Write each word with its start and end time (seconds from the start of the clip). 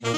Dit 0.00 0.10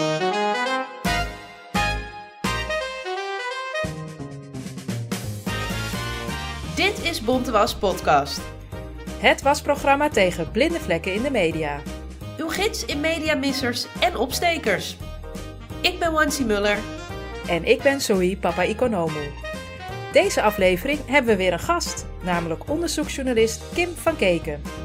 is 7.02 7.20
Bontewas 7.24 7.74
Podcast. 7.74 8.40
Het 9.18 9.42
wasprogramma 9.42 10.08
tegen 10.08 10.50
blinde 10.50 10.80
vlekken 10.80 11.14
in 11.14 11.22
de 11.22 11.30
media. 11.30 11.80
Uw 12.38 12.48
gids 12.48 12.84
in 12.84 13.00
mediamissers 13.00 13.86
en 14.00 14.16
opstekers. 14.16 14.96
Ik 15.80 15.98
ben 15.98 16.12
Wansi 16.12 16.44
Muller. 16.44 16.78
En 17.48 17.64
ik 17.64 17.82
ben 17.82 18.00
Zoe 18.00 18.36
Papa 18.36 18.64
Economo. 18.64 19.20
Deze 20.12 20.42
aflevering 20.42 21.06
hebben 21.06 21.30
we 21.30 21.36
weer 21.36 21.52
een 21.52 21.58
gast, 21.58 22.06
namelijk 22.24 22.70
onderzoeksjournalist 22.70 23.62
Kim 23.74 23.88
van 23.94 24.16
Keken. 24.16 24.81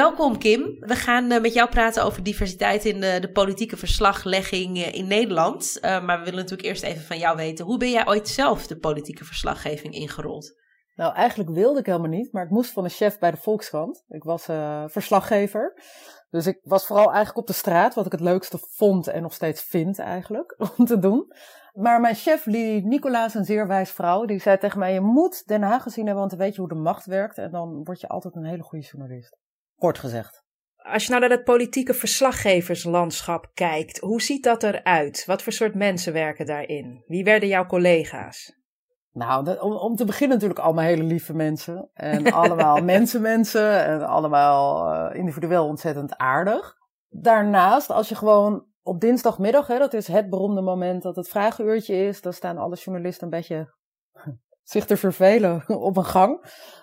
Welkom 0.00 0.38
Kim. 0.38 0.76
We 0.78 0.94
gaan 0.94 1.32
uh, 1.32 1.40
met 1.40 1.54
jou 1.54 1.68
praten 1.68 2.04
over 2.04 2.22
diversiteit 2.22 2.84
in 2.84 3.00
de, 3.00 3.18
de 3.20 3.30
politieke 3.30 3.76
verslaglegging 3.76 4.76
uh, 4.76 4.94
in 4.94 5.06
Nederland. 5.06 5.78
Maar 5.82 6.18
we 6.18 6.24
willen 6.24 6.38
natuurlijk 6.38 6.68
eerst 6.68 6.82
even 6.82 7.02
van 7.02 7.18
jou 7.18 7.36
weten, 7.36 7.64
hoe 7.64 7.78
ben 7.78 7.90
jij 7.90 8.06
ooit 8.06 8.28
zelf 8.28 8.66
de 8.66 8.78
politieke 8.78 9.24
verslaggeving 9.24 9.94
ingerold? 9.94 10.54
Nou, 10.94 11.14
eigenlijk 11.14 11.50
wilde 11.50 11.78
ik 11.78 11.86
helemaal 11.86 12.08
niet, 12.08 12.32
maar 12.32 12.44
ik 12.44 12.50
moest 12.50 12.72
van 12.72 12.84
een 12.84 12.90
chef 12.90 13.18
bij 13.18 13.30
de 13.30 13.36
Volkskrant. 13.36 14.04
Ik 14.08 14.22
was 14.22 14.44
verslaggever. 14.86 15.82
Dus 16.30 16.46
ik 16.46 16.58
was 16.62 16.86
vooral 16.86 17.06
eigenlijk 17.06 17.38
op 17.38 17.46
de 17.46 17.52
straat, 17.52 17.94
wat 17.94 18.06
ik 18.06 18.12
het 18.12 18.20
leukste 18.20 18.58
vond 18.60 19.06
en 19.06 19.22
nog 19.22 19.32
steeds 19.32 19.62
vind 19.62 19.98
eigenlijk, 19.98 20.56
om 20.76 20.84
te 20.84 20.98
doen. 20.98 21.32
Maar 21.72 22.00
mijn 22.00 22.14
chef, 22.14 22.46
Nicolaas, 22.46 23.34
een 23.34 23.44
zeer 23.44 23.66
wijs 23.66 23.90
vrouw, 23.90 24.24
die 24.24 24.40
zei 24.40 24.58
tegen 24.58 24.78
mij, 24.78 24.92
je 24.92 25.00
moet 25.00 25.46
Den 25.46 25.62
Haag 25.62 25.82
gezien 25.82 26.04
hebben, 26.04 26.22
want 26.22 26.30
dan 26.36 26.46
weet 26.46 26.54
je 26.54 26.60
hoe 26.60 26.68
de 26.68 26.74
macht 26.74 27.06
werkt. 27.06 27.38
En 27.38 27.50
dan 27.50 27.84
word 27.84 28.00
je 28.00 28.08
altijd 28.08 28.34
een 28.34 28.44
hele 28.44 28.62
goede 28.62 28.86
journalist. 28.86 29.38
Kort 29.80 29.98
gezegd. 29.98 30.42
Als 30.76 31.04
je 31.04 31.08
nou 31.10 31.20
naar 31.20 31.30
het 31.30 31.44
politieke 31.44 31.94
verslaggeverslandschap 31.94 33.50
kijkt, 33.54 33.98
hoe 33.98 34.22
ziet 34.22 34.44
dat 34.44 34.62
eruit? 34.62 35.24
Wat 35.26 35.42
voor 35.42 35.52
soort 35.52 35.74
mensen 35.74 36.12
werken 36.12 36.46
daarin? 36.46 37.04
Wie 37.06 37.24
werden 37.24 37.48
jouw 37.48 37.66
collega's? 37.66 38.58
Nou, 39.12 39.58
om, 39.58 39.72
om, 39.72 39.96
te 39.96 40.04
beginnen 40.04 40.36
natuurlijk 40.36 40.64
allemaal 40.64 40.84
hele 40.84 41.02
lieve 41.02 41.34
mensen. 41.34 41.90
En 41.92 42.32
allemaal 42.42 42.82
mensenmensen. 42.82 43.84
En 43.84 44.06
allemaal 44.06 44.94
uh, 44.94 45.16
individueel 45.18 45.66
ontzettend 45.66 46.16
aardig. 46.16 46.74
Daarnaast, 47.08 47.90
als 47.90 48.08
je 48.08 48.14
gewoon 48.14 48.66
op 48.82 49.00
dinsdagmiddag, 49.00 49.66
hè, 49.66 49.78
dat 49.78 49.94
is 49.94 50.08
het 50.08 50.30
beroemde 50.30 50.60
moment 50.60 51.02
dat 51.02 51.16
het 51.16 51.28
vragenuurtje 51.28 51.94
is. 51.94 52.22
Dan 52.22 52.32
staan 52.32 52.58
alle 52.58 52.76
journalisten 52.76 53.24
een 53.24 53.30
beetje 53.30 53.74
zich 54.70 54.86
te 54.86 54.96
vervelen 54.96 55.64
op 55.88 55.96
een 55.96 56.04
gang. 56.04 56.38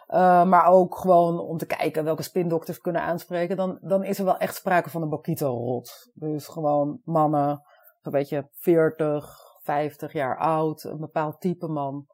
Uh, 0.07 0.45
maar 0.45 0.66
ook 0.66 0.97
gewoon 0.97 1.39
om 1.39 1.57
te 1.57 1.66
kijken 1.66 2.03
welke 2.03 2.23
spindokters 2.23 2.79
kunnen 2.79 3.02
aanspreken. 3.02 3.57
Dan, 3.57 3.77
dan 3.81 4.03
is 4.03 4.19
er 4.19 4.25
wel 4.25 4.38
echt 4.38 4.55
sprake 4.55 4.89
van 4.89 5.02
een 5.02 5.09
Bokito-rot. 5.09 6.11
Dus 6.13 6.47
gewoon 6.47 7.02
mannen, 7.03 7.61
een 8.02 8.11
beetje 8.11 8.49
40, 8.52 9.38
50 9.63 10.13
jaar 10.13 10.38
oud, 10.38 10.83
een 10.83 10.99
bepaald 10.99 11.41
type 11.41 11.67
man. 11.67 12.05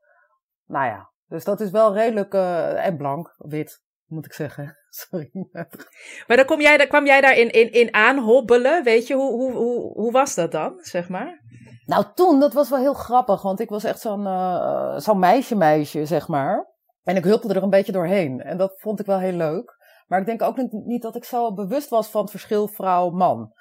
Nou 0.66 0.86
ja, 0.86 1.12
dus 1.28 1.44
dat 1.44 1.60
is 1.62 1.72
wel 1.72 1.94
redelijk, 1.94 2.34
uh, 2.34 2.86
en 2.86 2.98
blank, 2.98 3.36
wit, 3.38 3.82
moet 4.06 4.26
ik 4.26 4.34
zeggen. 4.34 4.78
Sorry. 4.90 5.30
Maar 6.28 6.38
dan 6.38 6.46
kom 6.46 6.62
jij, 6.62 6.78
dan 6.78 6.88
kwam 6.88 7.06
jij 7.06 7.22
daar 7.22 7.38
in, 7.38 7.50
in, 7.52 7.72
in 7.72 7.94
aanhobbelen, 7.94 8.84
weet 8.84 9.08
je, 9.08 9.14
hoe, 9.14 9.32
hoe, 9.32 9.52
hoe, 9.52 9.92
hoe 9.94 10.12
was 10.12 10.36
dat 10.36 10.52
dan, 10.52 10.78
zeg 10.78 11.10
maar? 11.10 11.42
Nou, 11.86 12.06
toen, 12.16 12.40
dat 12.40 12.54
was 12.54 12.70
wel 12.70 12.80
heel 12.80 12.94
grappig, 12.94 13.42
want 13.42 13.60
ik 13.60 13.70
was 13.70 13.84
echt 13.84 14.00
zo'n 14.00 14.26
uh, 14.26 14.98
zo'n 14.98 15.20
meisje-meisje, 15.20 16.06
zeg 16.06 16.28
maar. 16.28 16.72
En 17.04 17.16
ik 17.16 17.24
hulpte 17.24 17.54
er 17.54 17.64
een 17.64 17.70
beetje 17.70 17.92
doorheen. 17.92 18.42
En 18.42 18.58
dat 18.58 18.74
vond 18.78 19.00
ik 19.00 19.06
wel 19.06 19.20
heel 19.20 19.38
leuk. 19.38 19.78
Maar 20.08 20.20
ik 20.20 20.26
denk 20.26 20.42
ook 20.42 20.58
niet 20.72 21.02
dat 21.02 21.16
ik 21.16 21.24
zo 21.24 21.54
bewust 21.54 21.90
was 21.90 22.08
van 22.08 22.22
het 22.22 22.32
verschil 22.32 22.68
vrouw-man. 22.68 23.54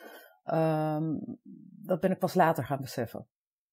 Um, 0.45 1.39
dat 1.87 2.00
ben 2.00 2.11
ik 2.11 2.19
pas 2.19 2.34
later 2.34 2.65
gaan 2.65 2.81
beseffen. 2.81 3.27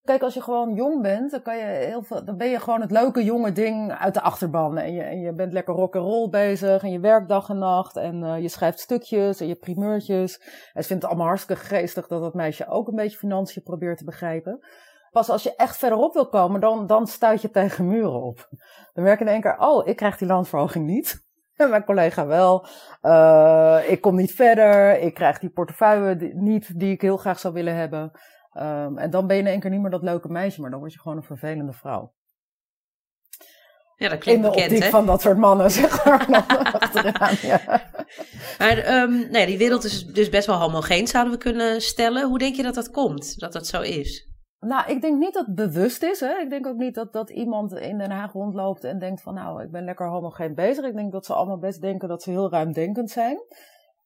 Kijk, 0.10 0.24
als 0.24 0.34
je 0.34 0.42
gewoon 0.42 0.74
jong 0.74 1.02
bent, 1.02 1.32
dan, 1.32 1.42
kan 1.42 1.58
je 1.58 1.64
heel 1.64 2.04
veel, 2.04 2.26
dan 2.26 2.38
ben 2.38 2.50
je 2.50 2.60
gewoon 2.60 2.82
het 2.82 2.92
leuke 2.92 3.24
jonge 3.24 3.52
ding 3.52 3.92
uit 3.92 4.14
de 4.14 4.22
achterban. 4.22 4.78
En 4.78 4.94
je, 4.94 5.20
je 5.20 5.34
bent 5.34 5.54
lekker 5.54 5.74
rock 5.74 5.96
and 5.96 6.06
roll 6.06 6.30
bezig. 6.30 6.84
En 6.84 6.92
je 6.92 7.00
werkt 7.00 7.28
dag 7.28 7.50
en 7.50 7.58
nacht. 7.58 7.96
En 7.96 8.24
uh, 8.24 8.42
je 8.42 8.48
schrijft 8.48 8.80
stukjes 8.80 9.40
en 9.40 9.48
je 9.48 9.56
primeurtjes. 9.56 10.40
En 10.74 10.82
ze 10.82 10.88
vindt 10.88 11.04
het 11.04 11.06
allemaal 11.06 11.28
hartstikke 11.28 11.62
geestig 11.62 12.08
dat 12.08 12.22
dat 12.22 12.34
meisje 12.34 12.68
ook 12.68 12.88
een 12.88 12.96
beetje 12.96 13.18
financiën 13.18 13.64
probeert 13.64 13.98
te 13.98 14.04
begrijpen. 14.04 14.60
Pas 15.12 15.30
als 15.30 15.44
je 15.44 15.56
echt 15.56 15.78
verderop 15.78 16.14
wil 16.14 16.30
komen, 16.30 16.60
dan, 16.60 16.88
dan 16.88 17.08
stuit 17.08 17.42
je 17.42 17.52
tegen 17.52 17.88
muren 17.88 18.22
op. 18.22 18.50
Dan 18.94 19.04
merk 19.04 19.20
je 19.20 19.26
in 19.26 19.32
één 19.32 19.42
keer, 19.42 19.58
oh, 19.58 19.88
ik 19.88 19.96
krijg 19.96 20.18
die 20.18 20.28
landverhoging 20.28 20.86
niet. 20.86 21.18
En 21.56 21.70
mijn 21.70 21.86
collega 21.86 22.26
wel. 22.26 22.66
Uh, 23.02 23.80
ik 23.88 24.02
kom 24.02 24.16
niet 24.16 24.32
verder. 24.32 25.00
Ik 25.00 25.14
krijg 25.14 25.40
die 25.40 25.50
portefeuille 25.50 26.32
niet 26.34 26.80
die 26.80 26.92
ik 26.92 27.02
heel 27.02 27.18
graag 27.18 27.40
zou 27.40 27.54
willen 27.54 27.76
hebben. 27.76 28.12
Um, 28.54 28.98
en 28.98 29.10
dan 29.10 29.28
ben 29.28 29.36
je 29.36 29.42
in 29.42 29.48
één 29.48 29.60
keer 29.60 29.70
niet 29.70 29.82
meer 29.82 29.92
dat 29.92 30.04
leuke 30.04 30.30
meisje, 30.30 30.62
maar 30.62 30.70
dan 30.70 30.80
word 30.80 30.94
je 30.94 31.00
gewoon 31.00 31.18
een 31.18 31.24
vervelende 31.24 31.74
vrouw. 31.74 32.14
Ja, 33.96 34.10
dat 34.10 34.20
klinkt 34.20 34.46
In 34.46 34.50
de 34.50 34.56
bekend, 34.56 34.72
optiek 34.72 34.84
hè? 34.84 34.90
van 34.90 35.06
dat 35.06 35.22
soort 35.22 35.38
mannen, 35.38 35.72
zeg 35.82 36.06
maar. 36.06 36.28
achteraan, 36.80 37.36
ja. 37.42 37.82
Maar 38.58 39.02
um, 39.02 39.32
nee, 39.32 39.46
die 39.46 39.58
wereld 39.58 39.84
is 39.84 40.06
dus 40.06 40.30
best 40.30 40.48
wel 40.48 40.60
homogeen, 40.60 41.08
zouden 41.08 41.34
we 41.34 41.40
kunnen 41.40 41.82
stellen. 41.82 42.28
Hoe 42.28 42.38
denk 42.38 42.56
je 42.56 42.64
dat 42.64 42.76
dat 42.76 42.90
komt, 42.90 43.40
dat 43.40 43.54
dat 43.54 43.68
zo 43.68 43.82
is? 43.82 44.30
Nou, 44.60 44.92
ik 44.92 45.02
denk 45.02 45.20
niet 45.20 45.34
dat 45.34 45.46
het 45.46 45.56
bewust 45.56 46.04
is. 46.04 46.20
Hè? 46.20 46.40
Ik 46.40 46.50
denk 46.50 46.68
ook 46.68 46.78
niet 46.78 46.96
dat, 46.96 47.14
dat 47.14 47.30
iemand 47.30 47.74
in 47.74 47.98
Den 47.98 48.12
Haag 48.12 48.32
rondloopt 48.32 48.84
en 48.84 49.00
denkt 49.00 49.22
van 49.22 49.34
nou, 49.34 49.64
ik 49.64 49.72
ben 49.72 49.84
lekker 49.84 50.08
homogeen 50.08 50.56
bezig. 50.56 50.86
Ik 50.86 50.96
denk 50.96 51.12
dat 51.12 51.26
ze 51.26 51.34
allemaal 51.34 51.60
best 51.60 51.82
denken 51.82 52.08
dat 52.08 52.24
ze 52.24 52.30
heel 52.30 52.50
ruimdenkend 52.50 53.10
zijn. 53.10 53.38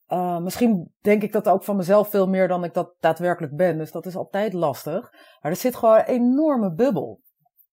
Uh, 0.07 0.39
misschien 0.39 0.93
denk 1.01 1.21
ik 1.23 1.31
dat 1.31 1.49
ook 1.49 1.63
van 1.63 1.75
mezelf 1.75 2.09
veel 2.09 2.27
meer 2.27 2.47
dan 2.47 2.63
ik 2.63 2.73
dat 2.73 2.95
daadwerkelijk 2.99 3.55
ben. 3.55 3.77
Dus 3.77 3.91
dat 3.91 4.05
is 4.05 4.15
altijd 4.15 4.53
lastig. 4.53 5.11
Maar 5.41 5.51
er 5.51 5.57
zit 5.57 5.75
gewoon 5.75 5.97
een 5.97 6.05
enorme 6.05 6.73
bubbel. 6.73 7.21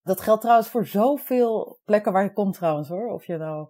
Dat 0.03 0.21
geldt 0.21 0.41
trouwens 0.41 0.69
voor 0.69 0.87
zoveel 0.87 1.79
plekken 1.85 2.13
waar 2.13 2.23
je 2.23 2.33
komt 2.33 2.55
trouwens 2.55 2.89
hoor. 2.89 3.13
Of 3.13 3.25
je 3.25 3.37
nou 3.37 3.69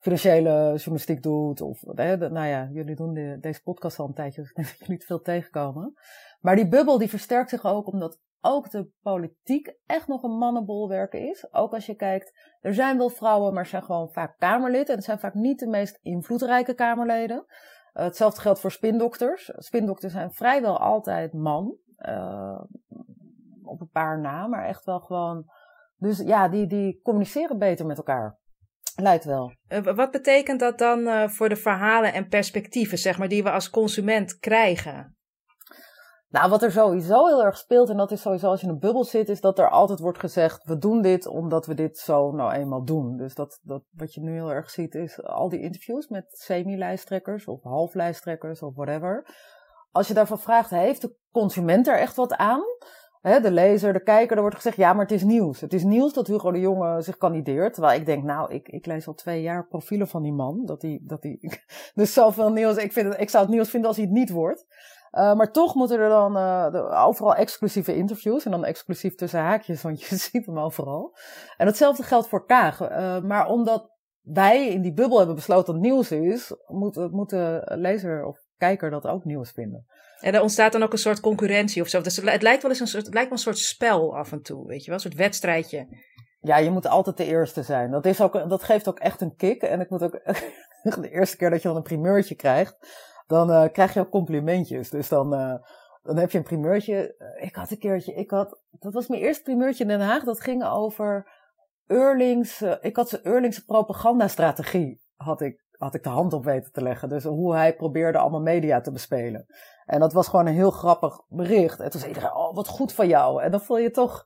financiële 0.00 0.72
journalistiek 0.74 1.22
doet. 1.22 1.60
Of, 1.60 1.82
nou 1.82 2.46
ja, 2.46 2.68
jullie 2.72 2.96
doen 2.96 3.12
de, 3.12 3.38
deze 3.40 3.62
podcast 3.62 3.98
al 3.98 4.06
een 4.06 4.14
tijdje. 4.14 4.40
Dus 4.40 4.50
ik 4.50 4.56
denk 4.56 4.78
dat 4.78 4.88
het 4.88 5.04
veel 5.04 5.20
tegenkomen. 5.20 5.94
Maar 6.40 6.56
die 6.56 6.68
bubbel 6.68 6.98
die 6.98 7.08
versterkt 7.08 7.50
zich 7.50 7.64
ook 7.64 7.86
omdat 7.86 8.18
ook 8.40 8.70
de 8.70 8.90
politiek 9.02 9.74
echt 9.86 10.06
nog 10.06 10.22
een 10.22 10.38
mannenbolwerk 10.38 11.12
is. 11.12 11.52
Ook 11.52 11.74
als 11.74 11.86
je 11.86 11.94
kijkt, 11.94 12.56
er 12.60 12.74
zijn 12.74 12.98
wel 12.98 13.08
vrouwen, 13.08 13.54
maar 13.54 13.66
zijn 13.66 13.82
gewoon 13.82 14.12
vaak 14.12 14.38
Kamerlid. 14.38 14.88
En 14.88 14.94
het 14.94 15.04
zijn 15.04 15.18
vaak 15.18 15.34
niet 15.34 15.58
de 15.58 15.66
meest 15.66 15.98
invloedrijke 16.02 16.74
Kamerleden. 16.74 17.44
Uh, 17.94 18.02
hetzelfde 18.02 18.40
geldt 18.40 18.60
voor 18.60 18.70
spindokters. 18.70 19.52
Spindokters 19.56 20.12
zijn 20.12 20.32
vrijwel 20.32 20.78
altijd 20.78 21.32
man. 21.32 21.76
Uh, 21.98 22.60
op 23.62 23.80
een 23.80 23.90
paar 23.92 24.20
na, 24.20 24.46
maar 24.46 24.64
echt 24.64 24.84
wel 24.84 25.00
gewoon. 25.00 25.44
Dus 25.96 26.18
ja, 26.18 26.48
die, 26.48 26.66
die 26.66 27.00
communiceren 27.02 27.58
beter 27.58 27.86
met 27.86 27.96
elkaar. 27.96 28.38
Lijkt 28.96 29.24
wel. 29.24 29.52
Uh, 29.68 29.94
wat 29.94 30.10
betekent 30.10 30.60
dat 30.60 30.78
dan 30.78 31.30
voor 31.30 31.48
de 31.48 31.56
verhalen 31.56 32.12
en 32.12 32.28
perspectieven, 32.28 32.98
zeg 32.98 33.18
maar, 33.18 33.28
die 33.28 33.42
we 33.42 33.50
als 33.50 33.70
consument 33.70 34.38
krijgen? 34.38 35.16
Nou, 36.30 36.50
wat 36.50 36.62
er 36.62 36.72
sowieso 36.72 37.26
heel 37.26 37.44
erg 37.44 37.58
speelt, 37.58 37.88
en 37.88 37.96
dat 37.96 38.10
is 38.10 38.20
sowieso 38.20 38.48
als 38.48 38.60
je 38.60 38.66
in 38.66 38.72
een 38.72 38.78
bubbel 38.78 39.04
zit, 39.04 39.28
is 39.28 39.40
dat 39.40 39.58
er 39.58 39.70
altijd 39.70 39.98
wordt 39.98 40.18
gezegd, 40.18 40.64
we 40.64 40.78
doen 40.78 41.02
dit 41.02 41.26
omdat 41.26 41.66
we 41.66 41.74
dit 41.74 41.98
zo 41.98 42.30
nou 42.30 42.52
eenmaal 42.52 42.84
doen. 42.84 43.16
Dus 43.16 43.34
dat, 43.34 43.60
dat 43.62 43.82
wat 43.90 44.14
je 44.14 44.20
nu 44.20 44.32
heel 44.32 44.52
erg 44.52 44.70
ziet, 44.70 44.94
is 44.94 45.22
al 45.22 45.48
die 45.48 45.60
interviews 45.60 46.08
met 46.08 46.24
semi-lijsttrekkers 46.28 47.46
of 47.46 47.62
half-lijsttrekkers 47.62 48.62
of 48.62 48.74
whatever. 48.74 49.26
Als 49.90 50.08
je 50.08 50.14
daarvan 50.14 50.38
vraagt, 50.38 50.70
heeft 50.70 51.00
de 51.00 51.16
consument 51.30 51.88
er 51.88 51.98
echt 51.98 52.16
wat 52.16 52.34
aan? 52.34 52.62
De 53.22 53.50
lezer, 53.50 53.92
de 53.92 54.02
kijker, 54.02 54.36
er 54.36 54.42
wordt 54.42 54.56
gezegd, 54.56 54.76
ja, 54.76 54.92
maar 54.92 55.02
het 55.02 55.12
is 55.12 55.22
nieuws. 55.22 55.60
Het 55.60 55.72
is 55.72 55.84
nieuws 55.84 56.12
dat 56.12 56.26
Hugo 56.26 56.50
de 56.50 56.60
Jonge 56.60 57.02
zich 57.02 57.16
kandideert. 57.16 57.74
Terwijl 57.74 58.00
ik 58.00 58.06
denk, 58.06 58.24
nou, 58.24 58.52
ik, 58.52 58.68
ik 58.68 58.86
lees 58.86 59.06
al 59.06 59.14
twee 59.14 59.42
jaar 59.42 59.66
profielen 59.66 60.08
van 60.08 60.22
die 60.22 60.32
man. 60.32 60.62
Dat 60.64 60.80
die, 60.80 61.04
dat 61.06 61.22
die, 61.22 61.60
dus 61.94 62.12
zoveel 62.12 62.52
nieuws. 62.52 62.76
Ik, 62.76 62.92
vind 62.92 63.20
ik 63.20 63.30
zou 63.30 63.44
het 63.44 63.52
nieuws 63.52 63.70
vinden 63.70 63.88
als 63.88 63.98
hij 63.98 64.06
het 64.06 64.14
niet 64.14 64.30
wordt. 64.30 64.66
Uh, 65.12 65.34
maar 65.34 65.52
toch 65.52 65.74
moeten 65.74 65.98
er 65.98 66.08
dan 66.08 66.36
uh, 66.36 66.70
de, 66.72 66.88
overal 66.88 67.34
exclusieve 67.34 67.96
interviews. 67.96 68.44
En 68.44 68.50
dan 68.50 68.64
exclusief 68.64 69.14
tussen 69.14 69.40
haakjes, 69.40 69.82
want 69.82 70.02
je 70.02 70.16
ziet 70.30 70.46
hem 70.46 70.58
overal. 70.58 71.16
En 71.56 71.66
hetzelfde 71.66 72.02
geldt 72.02 72.28
voor 72.28 72.46
Kaag. 72.46 72.80
Uh, 72.80 73.20
maar 73.20 73.46
omdat 73.48 73.90
wij 74.20 74.68
in 74.68 74.82
die 74.82 74.92
bubbel 74.92 75.18
hebben 75.18 75.34
besloten 75.34 75.72
dat 75.72 75.82
nieuws 75.82 76.10
is, 76.10 76.54
moet, 76.66 77.10
moet 77.10 77.30
de 77.30 77.62
lezer 77.64 78.24
of 78.24 78.38
kijker 78.56 78.90
dat 78.90 79.06
ook 79.06 79.24
nieuws 79.24 79.50
vinden. 79.50 79.86
En 80.20 80.34
er 80.34 80.40
ontstaat 80.40 80.72
dan 80.72 80.82
ook 80.82 80.92
een 80.92 80.98
soort 80.98 81.20
concurrentie 81.20 81.82
of 81.82 81.88
zo. 81.88 82.00
Dus 82.00 82.16
het 82.16 82.42
lijkt 82.42 82.62
wel 82.62 82.70
eens 82.70 82.80
een 82.80 82.86
soort, 82.86 83.04
het 83.04 83.14
lijkt 83.14 83.28
wel 83.28 83.38
een 83.38 83.44
soort 83.44 83.58
spel 83.58 84.16
af 84.16 84.32
en 84.32 84.42
toe, 84.42 84.66
weet 84.66 84.80
je 84.80 84.86
wel, 84.86 84.94
een 84.94 85.00
soort 85.00 85.14
wedstrijdje. 85.14 85.86
Ja, 86.40 86.56
je 86.56 86.70
moet 86.70 86.86
altijd 86.86 87.16
de 87.16 87.24
eerste 87.24 87.62
zijn. 87.62 87.90
Dat, 87.90 88.06
is 88.06 88.20
ook, 88.20 88.48
dat 88.48 88.62
geeft 88.62 88.88
ook 88.88 88.98
echt 88.98 89.20
een 89.20 89.36
kick. 89.36 89.62
En 89.62 89.80
ik 89.80 89.90
moet 89.90 90.02
ook 90.02 90.20
de 91.02 91.10
eerste 91.10 91.36
keer 91.36 91.50
dat 91.50 91.62
je 91.62 91.68
dan 91.68 91.76
een 91.76 91.82
primeurtje 91.82 92.34
krijgt, 92.34 92.76
dan 93.30 93.50
uh, 93.50 93.64
krijg 93.72 93.94
je 93.94 94.00
ook 94.00 94.10
complimentjes. 94.10 94.90
Dus 94.90 95.08
dan, 95.08 95.34
uh, 95.34 95.54
dan 96.02 96.16
heb 96.16 96.30
je 96.30 96.38
een 96.38 96.44
primeurtje. 96.44 97.14
Ik 97.40 97.54
had 97.54 97.70
een 97.70 97.78
keertje, 97.78 98.14
ik 98.14 98.30
had, 98.30 98.60
dat 98.70 98.92
was 98.92 99.06
mijn 99.06 99.22
eerste 99.22 99.42
primeurtje 99.42 99.84
in 99.84 99.88
Den 99.88 100.00
Haag. 100.00 100.24
Dat 100.24 100.40
ging 100.40 100.64
over 100.64 101.30
Eurlings, 101.86 102.62
ik 102.80 102.96
had 102.96 103.08
zijn 103.08 103.26
Eurlingse 103.26 103.64
propagandastrategie, 103.64 105.00
had 105.16 105.40
ik 105.40 105.68
had 105.80 105.94
ik 105.94 106.02
de 106.02 106.08
hand 106.08 106.32
op 106.32 106.44
weten 106.44 106.72
te 106.72 106.82
leggen. 106.82 107.08
Dus 107.08 107.24
hoe 107.24 107.54
hij 107.54 107.76
probeerde 107.76 108.18
allemaal 108.18 108.40
media 108.40 108.80
te 108.80 108.92
bespelen. 108.92 109.46
En 109.86 110.00
dat 110.00 110.12
was 110.12 110.28
gewoon 110.28 110.46
een 110.46 110.54
heel 110.54 110.70
grappig 110.70 111.20
bericht. 111.28 111.80
En 111.80 111.90
toen 111.90 112.00
zei 112.00 112.12
iedereen, 112.12 112.36
oh, 112.36 112.54
wat 112.54 112.68
goed 112.68 112.92
van 112.92 113.08
jou. 113.08 113.42
En 113.42 113.50
dan 113.50 113.60
voel 113.60 113.78
je 113.78 113.90
toch, 113.90 114.24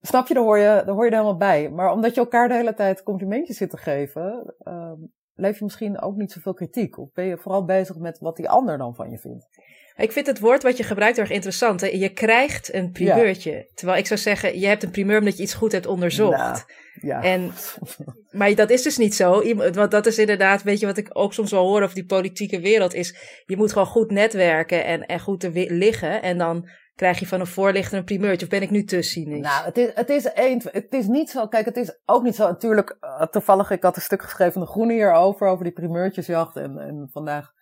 snap 0.00 0.26
je, 0.26 0.34
daar 0.34 0.42
hoor 0.42 0.58
je, 0.58 0.82
daar 0.84 0.94
hoor 0.94 1.04
je 1.04 1.10
er 1.10 1.16
helemaal 1.16 1.36
bij. 1.36 1.70
Maar 1.70 1.92
omdat 1.92 2.14
je 2.14 2.20
elkaar 2.20 2.48
de 2.48 2.54
hele 2.54 2.74
tijd 2.74 3.02
complimentjes 3.02 3.56
zit 3.56 3.70
te 3.70 3.76
geven, 3.76 4.54
uh, 4.64 4.92
leef 5.34 5.58
je 5.58 5.64
misschien 5.64 6.00
ook 6.00 6.16
niet 6.16 6.32
zoveel 6.32 6.54
kritiek. 6.54 6.98
Of 6.98 7.12
ben 7.12 7.24
je 7.24 7.38
vooral 7.38 7.64
bezig 7.64 7.96
met 7.96 8.18
wat 8.18 8.36
die 8.36 8.48
ander 8.48 8.78
dan 8.78 8.94
van 8.94 9.10
je 9.10 9.18
vindt. 9.18 9.46
Ik 9.96 10.12
vind 10.12 10.26
het 10.26 10.38
woord 10.38 10.62
wat 10.62 10.76
je 10.76 10.82
gebruikt 10.82 11.18
erg 11.18 11.30
interessant. 11.30 11.80
Hè? 11.80 11.86
Je 11.86 12.08
krijgt 12.08 12.74
een 12.74 12.90
primeurtje. 12.90 13.68
Terwijl 13.74 13.98
ik 13.98 14.06
zou 14.06 14.20
zeggen, 14.20 14.58
je 14.58 14.66
hebt 14.66 14.82
een 14.82 14.90
primeur 14.90 15.18
omdat 15.18 15.36
je 15.36 15.42
iets 15.42 15.54
goed 15.54 15.72
hebt 15.72 15.86
onderzocht. 15.86 16.36
Nou, 16.36 16.58
ja. 17.00 17.22
En, 17.22 17.52
maar 18.30 18.54
dat 18.54 18.70
is 18.70 18.82
dus 18.82 18.96
niet 18.96 19.14
zo. 19.14 19.54
Want 19.72 19.90
dat 19.90 20.06
is 20.06 20.18
inderdaad, 20.18 20.62
weet 20.62 20.80
je 20.80 20.86
wat 20.86 20.96
ik 20.96 21.10
ook 21.12 21.32
soms 21.32 21.50
wel 21.50 21.66
hoor 21.66 21.82
over 21.82 21.94
die 21.94 22.06
politieke 22.06 22.60
wereld, 22.60 22.94
is 22.94 23.42
je 23.46 23.56
moet 23.56 23.72
gewoon 23.72 23.86
goed 23.86 24.10
netwerken 24.10 24.84
en, 24.84 25.06
en 25.06 25.20
goed 25.20 25.40
te 25.40 25.50
liggen. 25.68 26.22
En 26.22 26.38
dan 26.38 26.68
krijg 26.94 27.18
je 27.18 27.26
van 27.26 27.40
een 27.40 27.46
voorlichter 27.46 27.98
een 27.98 28.04
primeurtje. 28.04 28.44
Of 28.46 28.52
ben 28.52 28.62
ik 28.62 28.70
nu 28.70 28.84
te? 28.84 29.22
Nou, 29.26 29.64
het 29.64 29.78
is, 29.78 29.94
het 29.94 30.10
is 30.10 30.24
het 30.72 30.92
is 30.92 31.06
niet 31.06 31.30
zo, 31.30 31.46
kijk, 31.46 31.64
het 31.64 31.76
is 31.76 31.98
ook 32.04 32.22
niet 32.22 32.34
zo, 32.34 32.46
natuurlijk, 32.46 32.96
uh, 33.00 33.22
toevallig, 33.22 33.70
ik 33.70 33.82
had 33.82 33.96
een 33.96 34.02
stuk 34.02 34.22
geschreven 34.22 34.52
van 34.52 34.62
de 34.62 34.68
Groene 34.68 34.92
hierover, 34.92 35.48
over 35.48 35.64
die 35.64 35.72
primeurtjesjacht. 35.72 36.56
En, 36.56 36.78
en 36.78 37.08
vandaag 37.12 37.52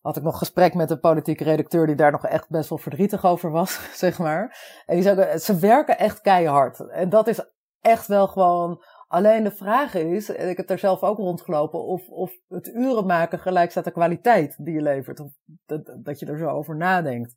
had 0.00 0.16
ik 0.16 0.22
nog 0.22 0.38
gesprek 0.38 0.74
met 0.74 0.90
een 0.90 1.00
politieke 1.00 1.44
redacteur 1.44 1.86
die 1.86 1.96
daar 1.96 2.10
nog 2.10 2.26
echt 2.26 2.48
best 2.48 2.68
wel 2.68 2.78
verdrietig 2.78 3.24
over 3.24 3.50
was, 3.50 3.80
zeg 4.04 4.18
maar. 4.18 4.58
En 4.86 4.94
die 4.94 5.04
zei, 5.04 5.38
ze 5.38 5.58
werken 5.58 5.98
echt 5.98 6.20
keihard. 6.20 6.90
En 6.90 7.08
dat 7.08 7.28
is 7.28 7.40
echt 7.80 8.06
wel 8.06 8.28
gewoon, 8.28 8.82
alleen 9.08 9.44
de 9.44 9.50
vraag 9.50 9.94
is, 9.94 10.34
en 10.34 10.48
ik 10.48 10.56
heb 10.56 10.66
daar 10.66 10.78
zelf 10.78 11.02
ook 11.02 11.18
rondgelopen, 11.18 11.84
of, 11.84 12.08
of 12.08 12.32
het 12.48 12.66
uren 12.66 13.06
maken 13.06 13.38
gelijk 13.38 13.70
staat 13.70 13.84
de 13.84 13.90
kwaliteit 13.90 14.64
die 14.64 14.74
je 14.74 14.82
levert. 14.82 15.20
Of 15.20 15.32
dat, 15.66 15.96
dat 16.02 16.18
je 16.18 16.26
er 16.26 16.38
zo 16.38 16.48
over 16.48 16.76
nadenkt. 16.76 17.34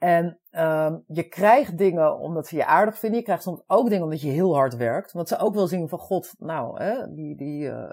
En 0.00 0.40
um, 0.50 1.04
je 1.06 1.28
krijgt 1.28 1.78
dingen 1.78 2.18
omdat 2.18 2.46
ze 2.46 2.56
je 2.56 2.66
aardig 2.66 2.98
vinden. 2.98 3.18
Je 3.18 3.24
krijgt 3.24 3.42
soms 3.42 3.62
ook 3.66 3.88
dingen 3.88 4.04
omdat 4.04 4.20
je 4.20 4.30
heel 4.30 4.54
hard 4.54 4.76
werkt. 4.76 5.12
Want 5.12 5.28
ze 5.28 5.38
ook 5.38 5.54
wel 5.54 5.66
zien 5.66 5.88
van 5.88 5.98
God, 5.98 6.34
nou, 6.38 6.82
hè, 6.82 7.14
die, 7.14 7.36
die, 7.36 7.64
uh, 7.64 7.90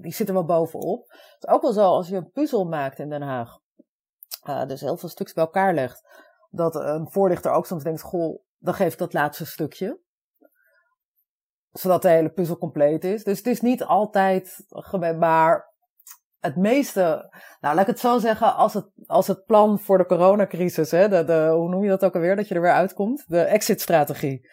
die 0.00 0.12
zitten 0.12 0.34
wel 0.34 0.44
bovenop. 0.44 1.08
Het 1.08 1.44
is 1.44 1.48
ook 1.48 1.62
wel 1.62 1.72
zo 1.72 1.80
als 1.80 2.08
je 2.08 2.16
een 2.16 2.30
puzzel 2.30 2.64
maakt 2.64 2.98
in 2.98 3.08
Den 3.08 3.22
Haag. 3.22 3.58
Uh, 4.48 4.66
dus 4.66 4.80
heel 4.80 4.96
veel 4.96 5.08
stukjes 5.08 5.34
bij 5.34 5.44
elkaar 5.44 5.74
legt. 5.74 6.08
Dat 6.50 6.74
een 6.74 7.10
voorlichter 7.10 7.52
ook 7.52 7.66
soms 7.66 7.82
denkt, 7.82 8.02
goh, 8.02 8.42
dan 8.58 8.74
geef 8.74 8.92
ik 8.92 8.98
dat 8.98 9.12
laatste 9.12 9.46
stukje. 9.46 10.00
Zodat 11.70 12.02
de 12.02 12.08
hele 12.08 12.30
puzzel 12.30 12.58
compleet 12.58 13.04
is. 13.04 13.24
Dus 13.24 13.38
het 13.38 13.46
is 13.46 13.60
niet 13.60 13.84
altijd, 13.84 14.66
maar 15.18 15.69
het 16.40 16.56
meeste, 16.56 17.30
nou 17.60 17.74
laat 17.74 17.80
ik 17.80 17.86
het 17.86 17.98
zo 17.98 18.18
zeggen, 18.18 18.54
als 18.54 18.74
het, 18.74 18.90
als 19.06 19.26
het 19.26 19.44
plan 19.44 19.78
voor 19.78 19.98
de 19.98 20.06
coronacrisis, 20.06 20.90
hè, 20.90 21.08
de, 21.08 21.24
de, 21.24 21.50
hoe 21.54 21.68
noem 21.68 21.82
je 21.82 21.88
dat 21.88 22.04
ook 22.04 22.14
alweer, 22.14 22.36
dat 22.36 22.48
je 22.48 22.54
er 22.54 22.60
weer 22.60 22.72
uitkomt, 22.72 23.24
de 23.26 23.40
exit-strategie, 23.40 24.48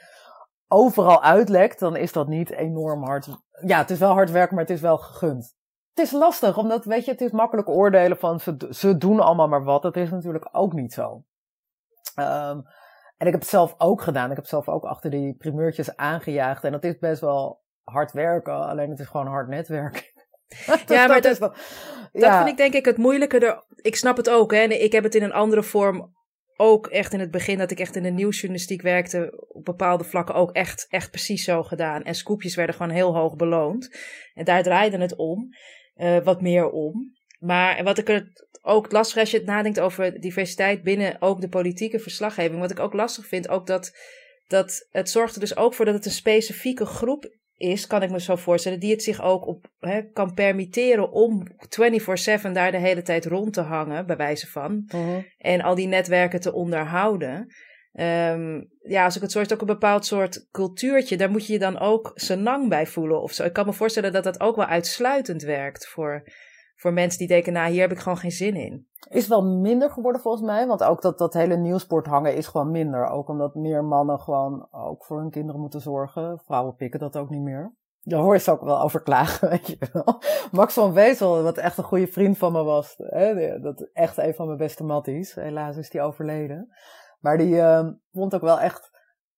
overal 0.67 1.23
uitlekt, 1.23 1.79
dan 1.79 1.95
is 1.95 2.11
dat 2.11 2.27
niet 2.27 2.51
enorm 2.51 3.03
hard. 3.03 3.27
Ja, 3.65 3.77
het 3.77 3.89
is 3.89 3.99
wel 3.99 4.13
hard 4.13 4.31
werken, 4.31 4.55
maar 4.55 4.63
het 4.63 4.73
is 4.73 4.81
wel 4.81 4.97
gegund. 4.97 5.55
Het 5.93 6.05
is 6.05 6.11
lastig, 6.11 6.57
omdat, 6.57 6.85
weet 6.85 7.05
je, 7.05 7.11
het 7.11 7.21
is 7.21 7.31
makkelijk 7.31 7.69
oordelen 7.69 8.17
van 8.17 8.39
ze, 8.39 8.67
ze 8.69 8.97
doen 8.97 9.19
allemaal 9.19 9.47
maar 9.47 9.63
wat. 9.63 9.81
Dat 9.81 9.95
is 9.95 10.09
natuurlijk 10.09 10.49
ook 10.51 10.73
niet 10.73 10.93
zo. 10.93 11.23
Um, 12.19 12.63
en 13.17 13.25
ik 13.25 13.31
heb 13.31 13.41
het 13.41 13.49
zelf 13.49 13.75
ook 13.77 14.01
gedaan. 14.01 14.29
Ik 14.29 14.35
heb 14.35 14.45
zelf 14.45 14.69
ook 14.69 14.83
achter 14.83 15.09
die 15.09 15.35
primeurtjes 15.35 15.95
aangejaagd. 15.95 16.63
En 16.63 16.71
dat 16.71 16.83
is 16.83 16.97
best 16.97 17.21
wel 17.21 17.63
hard 17.83 18.11
werken, 18.11 18.53
alleen 18.53 18.89
het 18.89 18.99
is 18.99 19.07
gewoon 19.07 19.27
hard 19.27 19.47
netwerken. 19.47 20.03
ja, 20.87 21.07
maar 21.07 21.21
dat, 21.21 21.37
dat, 21.39 21.57
dat 22.11 22.35
vind 22.35 22.49
ik 22.49 22.57
denk 22.57 22.73
ik 22.73 22.85
het 22.85 22.97
moeilijke. 22.97 23.39
Er, 23.39 23.63
ik 23.75 23.95
snap 23.95 24.17
het 24.17 24.29
ook, 24.29 24.53
hè. 24.53 24.63
ik 24.63 24.91
heb 24.91 25.03
het 25.03 25.15
in 25.15 25.23
een 25.23 25.33
andere 25.33 25.63
vorm 25.63 26.15
ook 26.57 26.87
echt 26.87 27.13
in 27.13 27.19
het 27.19 27.31
begin 27.31 27.57
dat 27.57 27.71
ik 27.71 27.79
echt 27.79 27.95
in 27.95 28.03
de 28.03 28.09
nieuwsjournalistiek 28.09 28.81
werkte, 28.81 29.47
op 29.47 29.65
bepaalde 29.65 30.03
vlakken 30.03 30.35
ook 30.35 30.51
echt, 30.51 30.85
echt 30.89 31.11
precies 31.11 31.43
zo 31.43 31.63
gedaan. 31.63 32.03
En 32.03 32.15
scoopjes 32.15 32.55
werden 32.55 32.75
gewoon 32.75 32.91
heel 32.91 33.15
hoog 33.15 33.35
beloond. 33.35 33.97
En 34.33 34.45
daar 34.45 34.63
draaide 34.63 34.97
het 34.97 35.15
om, 35.15 35.49
uh, 35.95 36.17
wat 36.23 36.41
meer 36.41 36.69
om. 36.69 37.15
Maar 37.39 37.83
wat 37.83 37.97
ik 37.97 38.09
er 38.09 38.31
ook 38.61 38.91
lastig 38.91 39.19
als 39.19 39.31
je 39.31 39.37
het 39.37 39.45
nadenkt 39.45 39.79
over 39.79 40.19
diversiteit 40.19 40.83
binnen 40.83 41.21
ook 41.21 41.41
de 41.41 41.49
politieke 41.49 41.99
verslaggeving. 41.99 42.59
Wat 42.59 42.71
ik 42.71 42.79
ook 42.79 42.93
lastig 42.93 43.27
vind, 43.27 43.49
ook 43.49 43.67
dat, 43.67 43.97
dat 44.47 44.87
het 44.89 45.09
zorgt 45.09 45.33
er 45.33 45.39
dus 45.39 45.57
ook 45.57 45.73
voor 45.73 45.85
dat 45.85 45.93
het 45.93 46.05
een 46.05 46.11
specifieke 46.11 46.85
groep 46.85 47.35
is, 47.57 47.87
kan 47.87 48.03
ik 48.03 48.09
me 48.09 48.19
zo 48.19 48.35
voorstellen, 48.35 48.79
die 48.79 48.91
het 48.91 49.03
zich 49.03 49.21
ook 49.21 49.47
op, 49.47 49.69
hè, 49.79 50.11
kan 50.11 50.33
permitteren 50.33 51.11
om 51.11 51.47
24/7 51.69 52.53
daar 52.53 52.71
de 52.71 52.77
hele 52.77 53.01
tijd 53.01 53.25
rond 53.25 53.53
te 53.53 53.61
hangen, 53.61 54.05
bij 54.05 54.17
wijze 54.17 54.47
van. 54.47 54.83
Mhm. 54.87 55.21
En 55.37 55.61
al 55.61 55.75
die 55.75 55.87
netwerken 55.87 56.39
te 56.39 56.53
onderhouden. 56.53 57.53
Um, 57.93 58.69
ja, 58.81 59.03
als 59.03 59.15
ik 59.15 59.21
het 59.21 59.31
soort 59.31 59.53
ook 59.53 59.61
een 59.61 59.67
bepaald 59.67 60.05
soort 60.05 60.47
cultuurtje, 60.51 61.17
daar 61.17 61.31
moet 61.31 61.47
je 61.47 61.53
je 61.53 61.59
dan 61.59 61.79
ook 61.79 62.11
senang 62.15 62.69
bij 62.69 62.87
voelen 62.87 63.21
of 63.21 63.31
zo. 63.31 63.43
Ik 63.43 63.53
kan 63.53 63.65
me 63.65 63.73
voorstellen 63.73 64.13
dat 64.13 64.23
dat 64.23 64.39
ook 64.39 64.55
wel 64.55 64.65
uitsluitend 64.65 65.41
werkt 65.41 65.87
voor 65.87 66.23
voor 66.77 66.93
mensen 66.93 67.19
die 67.19 67.27
denken, 67.27 67.53
nou, 67.53 67.71
hier 67.71 67.81
heb 67.81 67.91
ik 67.91 67.99
gewoon 67.99 68.17
geen 68.17 68.31
zin 68.31 68.55
in. 68.55 68.87
Is 69.09 69.27
wel 69.27 69.43
minder 69.45 69.89
geworden 69.89 70.21
volgens 70.21 70.43
mij, 70.43 70.67
want 70.67 70.83
ook 70.83 71.01
dat, 71.01 71.17
dat 71.17 71.33
hele 71.33 71.57
nieuwsport 71.57 72.05
hangen 72.05 72.35
is 72.35 72.47
gewoon 72.47 72.71
minder. 72.71 73.07
Ook 73.07 73.29
omdat 73.29 73.55
meer 73.55 73.83
mannen 73.83 74.19
gewoon 74.19 74.67
ook 74.71 75.05
voor 75.05 75.19
hun 75.19 75.29
kinderen 75.29 75.61
moeten 75.61 75.81
zorgen. 75.81 76.41
Vrouwen 76.45 76.75
pikken 76.75 76.99
dat 76.99 77.17
ook 77.17 77.29
niet 77.29 77.41
meer. 77.41 77.75
Daar 78.01 78.19
hoor 78.19 78.33
je 78.33 78.39
ze 78.39 78.51
ook 78.51 78.61
wel 78.61 78.81
over 78.81 79.01
klagen, 79.01 79.49
weet 79.57 79.67
je 79.67 79.77
wel. 79.93 80.21
Max 80.51 80.73
van 80.73 80.93
Wezel, 80.93 81.43
wat 81.43 81.57
echt 81.57 81.77
een 81.77 81.83
goede 81.83 82.07
vriend 82.07 82.37
van 82.37 82.51
me 82.51 82.63
was. 82.63 82.93
Hè, 82.97 83.59
dat 83.59 83.89
echt 83.93 84.17
een 84.17 84.33
van 84.33 84.45
mijn 84.45 84.57
beste 84.57 84.83
matties. 84.83 85.35
Helaas 85.35 85.77
is 85.77 85.89
die 85.89 86.01
overleden. 86.01 86.69
Maar 87.19 87.37
die 87.37 87.55
uh, 87.55 87.87
vond 88.11 88.35
ook 88.35 88.41
wel 88.41 88.59
echt 88.59 88.96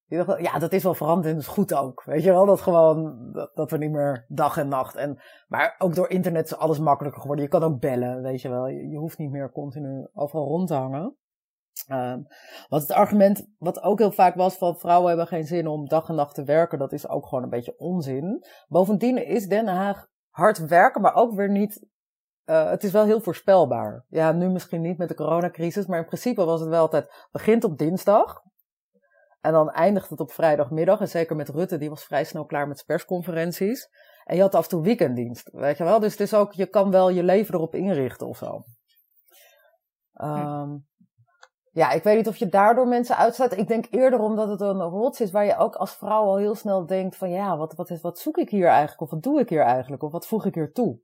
ja, 0.10 0.60
dat 0.60 0.74
is 0.74 0.84
wel 0.84 0.94
veranderd 0.94 1.28
en 1.28 1.34
dat 1.34 1.42
is 1.42 1.48
goed 1.48 1.74
ook. 1.74 2.04
Weet 2.04 2.24
je 2.24 2.32
wel, 2.32 2.46
dat 2.46 2.62
gewoon, 2.62 3.18
dat, 3.54 3.72
we 3.72 3.78
niet 3.78 3.92
meer 3.92 4.26
dag 4.28 4.58
en 4.58 4.68
nacht. 4.68 4.96
En, 4.96 5.22
maar 5.48 5.76
ook 5.78 5.96
door 5.96 6.10
internet 6.10 6.46
is 6.46 6.58
alles 6.58 6.80
makkelijker 6.80 7.22
geworden. 7.22 7.46
Je 7.46 7.52
kan 7.52 7.64
ook 7.64 7.80
bellen, 7.80 8.22
weet 8.22 8.42
je 8.42 8.50
wel. 8.50 8.68
Je, 8.68 8.98
hoeft 8.98 9.18
niet 9.18 9.32
meer 9.32 9.52
continu 9.52 10.08
overal 10.14 10.48
rond 10.48 10.68
te 10.68 10.74
hangen. 10.74 11.18
Um, 11.92 12.28
wat 12.68 12.82
het 12.82 12.92
argument, 12.92 13.48
wat 13.58 13.82
ook 13.82 14.00
heel 14.00 14.12
vaak 14.12 14.36
was 14.36 14.58
van 14.58 14.78
vrouwen 14.78 15.08
hebben 15.08 15.28
geen 15.28 15.48
zin 15.48 15.68
om 15.68 15.88
dag 15.88 16.10
en 16.10 16.16
nacht 16.16 16.36
te 16.36 16.44
werken, 16.44 16.80
dat 16.80 16.92
is 16.92 17.10
ook 17.10 17.28
gewoon 17.28 17.44
een 17.44 17.50
beetje 17.50 17.78
onzin. 17.78 18.46
Bovendien 18.68 19.26
is 19.26 19.48
Den 19.48 19.68
Haag 19.68 20.08
hard 20.30 20.68
werken, 20.68 21.02
maar 21.02 21.16
ook 21.16 21.36
weer 21.36 21.50
niet 21.50 21.88
uh, 22.50 22.70
het 22.70 22.84
is 22.84 22.92
wel 22.92 23.06
heel 23.06 23.22
voorspelbaar. 23.22 24.06
Ja, 24.08 24.32
nu 24.32 24.50
misschien 24.50 24.82
niet 24.82 24.98
met 24.98 25.08
de 25.08 25.16
coronacrisis, 25.16 25.86
maar 25.86 26.00
in 26.00 26.06
principe 26.06 26.46
was 26.46 26.60
het 26.60 26.70
wel 26.70 26.82
altijd, 26.82 27.28
begint 27.32 27.64
op 27.64 27.78
dinsdag. 27.78 28.42
En 29.42 29.52
dan 29.52 29.72
eindigt 29.72 30.10
het 30.10 30.20
op 30.20 30.32
vrijdagmiddag. 30.32 31.00
En 31.00 31.08
zeker 31.08 31.36
met 31.36 31.50
Rutte, 31.50 31.78
die 31.78 31.90
was 31.90 32.04
vrij 32.04 32.24
snel 32.24 32.46
klaar 32.46 32.68
met 32.68 32.84
persconferenties. 32.86 33.90
En 34.24 34.36
je 34.36 34.42
had 34.42 34.56
af 34.56 34.64
en 34.64 34.70
toe 34.70 34.82
weekenddienst, 34.82 35.50
weet 35.52 35.78
je 35.78 35.84
wel. 35.84 36.00
Dus 36.00 36.12
het 36.12 36.22
is 36.22 36.34
ook, 36.34 36.54
je 36.54 36.66
kan 36.66 36.92
wel 36.92 37.10
je 37.10 37.24
leven 37.24 37.54
erop 37.54 37.76
inrichten 37.76 38.28
of 38.28 38.38
zo. 38.38 38.64
Um, 40.14 40.88
ja, 41.72 41.92
ik 41.92 42.04
weet 42.04 42.16
niet 42.16 42.28
of 42.28 42.36
je 42.36 42.48
daardoor 42.48 42.88
mensen 42.88 43.18
uitsluit. 43.18 43.58
Ik 43.58 43.68
denk 43.68 43.86
eerder 43.90 44.20
omdat 44.20 44.48
het 44.48 44.62
een 44.62 44.82
rots 44.82 45.22
is 45.22 45.32
waar 45.32 45.46
je 45.46 45.58
ook 45.58 45.76
als 45.76 45.96
vrouw 45.96 46.24
al 46.24 46.38
heel 46.38 46.56
snel 46.56 46.86
denkt 46.86 47.16
van 47.16 47.30
ja, 47.30 47.58
wat, 47.58 47.74
wat, 47.74 47.90
is, 47.90 48.02
wat 48.02 48.20
zoek 48.20 48.38
ik 48.38 48.50
hier 48.50 48.68
eigenlijk? 48.68 49.02
Of 49.02 49.10
wat 49.10 49.24
doe 49.24 49.40
ik 49.40 49.50
hier 49.50 49.62
eigenlijk? 49.62 50.04
Of 50.04 50.12
wat 50.12 50.28
voeg 50.28 50.46
ik 50.46 50.56
hier 50.56 50.72
toe? 50.72 51.00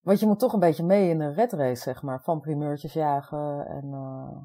Want 0.00 0.20
je 0.20 0.26
moet 0.26 0.38
toch 0.38 0.52
een 0.52 0.60
beetje 0.60 0.84
mee 0.84 1.08
in 1.08 1.18
de 1.18 1.32
red 1.32 1.52
race, 1.52 1.82
zeg 1.82 2.02
maar. 2.02 2.22
Van 2.22 2.40
primeurtjes 2.40 2.92
jagen 2.92 3.66
en 3.66 3.84
uh, 3.92 4.36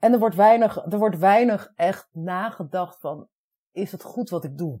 en 0.00 0.12
er 0.12 0.18
wordt 0.18 0.34
weinig, 0.34 0.76
er 0.76 0.98
wordt 0.98 1.18
weinig 1.18 1.72
echt 1.74 2.08
nagedacht 2.12 3.00
van, 3.00 3.28
is 3.72 3.92
het 3.92 4.02
goed 4.02 4.30
wat 4.30 4.44
ik 4.44 4.58
doe? 4.58 4.80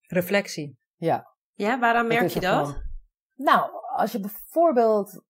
Reflectie. 0.00 0.78
Ja. 0.96 1.30
Ja, 1.52 1.78
waaraan 1.78 2.06
merk 2.06 2.28
je 2.28 2.40
dat? 2.40 2.82
nou, 3.34 3.70
als 3.96 4.12
je 4.12 4.20
bijvoorbeeld, 4.20 5.22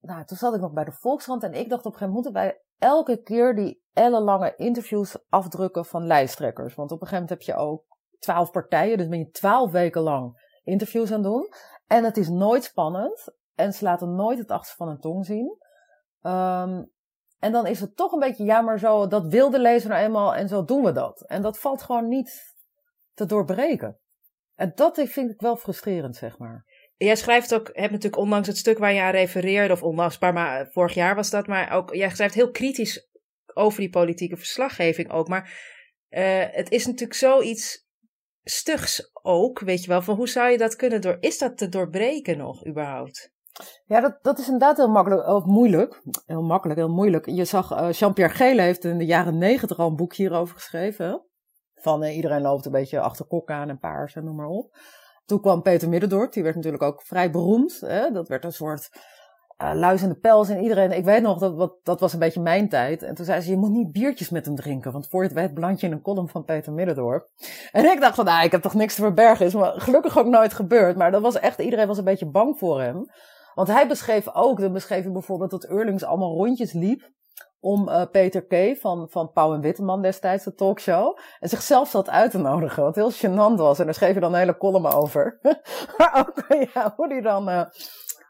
nou, 0.00 0.24
toen 0.24 0.36
zat 0.36 0.54
ik 0.54 0.60
nog 0.60 0.72
bij 0.72 0.84
de 0.84 0.92
Volkskrant 0.92 1.42
en 1.42 1.52
ik 1.52 1.68
dacht 1.68 1.84
op 1.84 1.92
een 1.92 1.98
gegeven 1.98 2.14
moment, 2.14 2.34
moeten 2.34 2.42
wij 2.42 2.62
elke 2.78 3.22
keer 3.22 3.54
die 3.54 3.82
ellenlange 3.92 4.54
interviews 4.56 5.18
afdrukken 5.28 5.84
van 5.84 6.06
lijsttrekkers. 6.06 6.74
Want 6.74 6.90
op 6.90 7.00
een 7.00 7.06
gegeven 7.06 7.28
moment 7.28 7.46
heb 7.46 7.56
je 7.56 7.62
ook 7.62 7.84
twaalf 8.18 8.50
partijen, 8.50 8.98
dus 8.98 9.08
ben 9.08 9.18
je 9.18 9.30
twaalf 9.30 9.70
weken 9.70 10.02
lang 10.02 10.44
interviews 10.64 11.12
aan 11.12 11.22
het 11.22 11.32
doen. 11.32 11.52
En 11.86 12.04
het 12.04 12.16
is 12.16 12.28
nooit 12.28 12.64
spannend 12.64 13.34
en 13.54 13.72
ze 13.72 13.84
laten 13.84 14.14
nooit 14.14 14.38
het 14.38 14.50
achterste 14.50 14.76
van 14.76 14.88
hun 14.88 15.00
tong 15.00 15.26
zien. 15.26 15.58
Um, 16.22 16.90
en 17.38 17.52
dan 17.52 17.66
is 17.66 17.80
het 17.80 17.96
toch 17.96 18.12
een 18.12 18.18
beetje, 18.18 18.44
ja, 18.44 18.60
maar 18.60 18.78
zo, 18.78 19.06
dat 19.06 19.26
wil 19.26 19.50
de 19.50 19.58
lezer 19.58 19.90
nou 19.90 20.02
eenmaal 20.02 20.34
en 20.34 20.48
zo 20.48 20.64
doen 20.64 20.84
we 20.84 20.92
dat. 20.92 21.20
En 21.26 21.42
dat 21.42 21.58
valt 21.58 21.82
gewoon 21.82 22.08
niet 22.08 22.54
te 23.14 23.26
doorbreken. 23.26 23.98
En 24.54 24.72
dat 24.74 25.02
vind 25.04 25.30
ik 25.30 25.40
wel 25.40 25.56
frustrerend, 25.56 26.16
zeg 26.16 26.38
maar. 26.38 26.64
Jij 26.96 27.16
schrijft 27.16 27.54
ook, 27.54 27.70
hebt 27.72 27.92
natuurlijk 27.92 28.22
ondanks 28.22 28.48
het 28.48 28.56
stuk 28.56 28.78
waar 28.78 28.92
je 28.92 29.00
aan 29.00 29.10
refereerde, 29.10 29.72
of 29.72 29.82
ondanks 29.82 30.18
paar 30.18 30.32
maanden, 30.32 30.72
vorig 30.72 30.94
jaar 30.94 31.14
was 31.14 31.30
dat, 31.30 31.46
maar 31.46 31.72
ook, 31.72 31.94
jij 31.94 32.10
schrijft 32.10 32.34
heel 32.34 32.50
kritisch 32.50 33.08
over 33.54 33.80
die 33.80 33.90
politieke 33.90 34.36
verslaggeving 34.36 35.10
ook. 35.10 35.28
Maar 35.28 35.74
uh, 36.10 36.44
het 36.50 36.70
is 36.70 36.86
natuurlijk 36.86 37.18
zoiets 37.18 37.86
stugs 38.42 39.10
ook, 39.22 39.60
weet 39.60 39.82
je 39.82 39.88
wel, 39.88 40.02
van 40.02 40.16
hoe 40.16 40.28
zou 40.28 40.50
je 40.50 40.58
dat 40.58 40.76
kunnen 40.76 41.00
door, 41.00 41.16
is 41.20 41.38
dat 41.38 41.58
te 41.58 41.68
doorbreken 41.68 42.38
nog 42.38 42.66
überhaupt? 42.66 43.34
Ja, 43.84 44.00
dat, 44.00 44.18
dat 44.22 44.38
is 44.38 44.44
inderdaad 44.44 44.76
heel 44.76 44.88
makkelijk, 44.88 45.26
of 45.26 45.44
moeilijk. 45.44 46.02
Heel 46.26 46.42
makkelijk, 46.42 46.78
heel 46.78 46.88
moeilijk. 46.88 47.26
Je 47.26 47.44
zag, 47.44 47.80
uh, 47.80 47.92
Jean-Pierre 47.92 48.34
Gele 48.34 48.62
heeft 48.62 48.84
in 48.84 48.98
de 48.98 49.04
jaren 49.04 49.38
negentig 49.38 49.78
al 49.78 49.88
een 49.88 49.96
boek 49.96 50.14
hierover 50.14 50.54
geschreven. 50.54 51.24
Van 51.74 52.04
uh, 52.04 52.16
iedereen 52.16 52.42
loopt 52.42 52.66
een 52.66 52.72
beetje 52.72 53.00
achter 53.00 53.26
kok 53.26 53.50
aan 53.50 53.68
en 53.68 53.78
paars 53.78 54.14
en 54.14 54.24
noem 54.24 54.36
maar 54.36 54.46
op. 54.46 54.76
Toen 55.24 55.40
kwam 55.40 55.62
Peter 55.62 55.88
Middendorp, 55.88 56.32
die 56.32 56.42
werd 56.42 56.54
natuurlijk 56.54 56.82
ook 56.82 57.02
vrij 57.02 57.30
beroemd. 57.30 57.80
Hè? 57.80 58.10
Dat 58.10 58.28
werd 58.28 58.44
een 58.44 58.52
soort 58.52 58.88
uh, 59.62 59.70
luis 59.74 60.02
in 60.02 60.08
de 60.08 60.18
pels 60.18 60.48
en 60.48 60.62
iedereen. 60.62 60.92
Ik 60.92 61.04
weet 61.04 61.22
nog, 61.22 61.38
dat, 61.38 61.78
dat 61.82 62.00
was 62.00 62.12
een 62.12 62.18
beetje 62.18 62.40
mijn 62.40 62.68
tijd. 62.68 63.02
En 63.02 63.14
toen 63.14 63.24
zei 63.24 63.40
ze, 63.40 63.50
je 63.50 63.56
moet 63.56 63.70
niet 63.70 63.92
biertjes 63.92 64.30
met 64.30 64.46
hem 64.46 64.54
drinken. 64.54 64.92
Want 64.92 65.08
voor 65.08 65.22
je 65.22 65.28
het 65.28 65.38
weet 65.38 65.54
beland 65.54 65.80
je 65.80 65.86
in 65.86 65.92
een 65.92 66.02
column 66.02 66.28
van 66.28 66.44
Peter 66.44 66.72
Middendorp. 66.72 67.28
En 67.72 67.84
ik 67.84 68.00
dacht 68.00 68.14
van, 68.14 68.24
nou, 68.24 68.44
ik 68.44 68.52
heb 68.52 68.62
toch 68.62 68.74
niks 68.74 68.94
te 68.94 69.00
verbergen. 69.00 69.46
Is 69.46 69.54
maar 69.54 69.80
gelukkig 69.80 70.18
ook 70.18 70.26
nooit 70.26 70.52
gebeurd. 70.52 70.96
Maar 70.96 71.10
dat 71.10 71.22
was 71.22 71.38
echt, 71.38 71.58
iedereen 71.58 71.86
was 71.86 71.98
een 71.98 72.04
beetje 72.04 72.30
bang 72.30 72.58
voor 72.58 72.80
hem. 72.80 73.06
Want 73.56 73.68
hij 73.68 73.88
beschreef 73.88 74.34
ook, 74.34 74.60
dan 74.60 74.72
beschreef 74.72 75.02
hij 75.02 75.12
bijvoorbeeld 75.12 75.50
dat 75.50 75.66
Eurlings 75.66 76.04
allemaal 76.04 76.34
rondjes 76.34 76.72
liep 76.72 77.10
om 77.60 77.88
uh, 77.88 78.02
Peter 78.10 78.46
K. 78.46 78.76
van, 78.80 79.06
van 79.10 79.32
Pauw 79.32 79.54
en 79.54 79.60
Witteman 79.60 80.02
destijds, 80.02 80.44
de 80.44 80.54
talkshow, 80.54 81.18
en 81.40 81.48
zichzelf 81.48 81.88
zat 81.88 82.10
uit 82.10 82.30
te 82.30 82.38
nodigen, 82.38 82.82
wat 82.82 82.94
heel 82.94 83.12
gênant 83.12 83.56
was. 83.56 83.78
En 83.78 83.84
daar 83.84 83.94
schreef 83.94 84.14
je 84.14 84.20
dan 84.20 84.32
een 84.32 84.38
hele 84.38 84.56
column 84.56 84.86
over. 84.86 85.38
maar 85.98 86.26
ook, 86.28 86.66
ja, 86.74 86.92
hoe 86.96 87.08
die 87.08 87.22
dan... 87.22 87.48
Uh, 87.48 87.62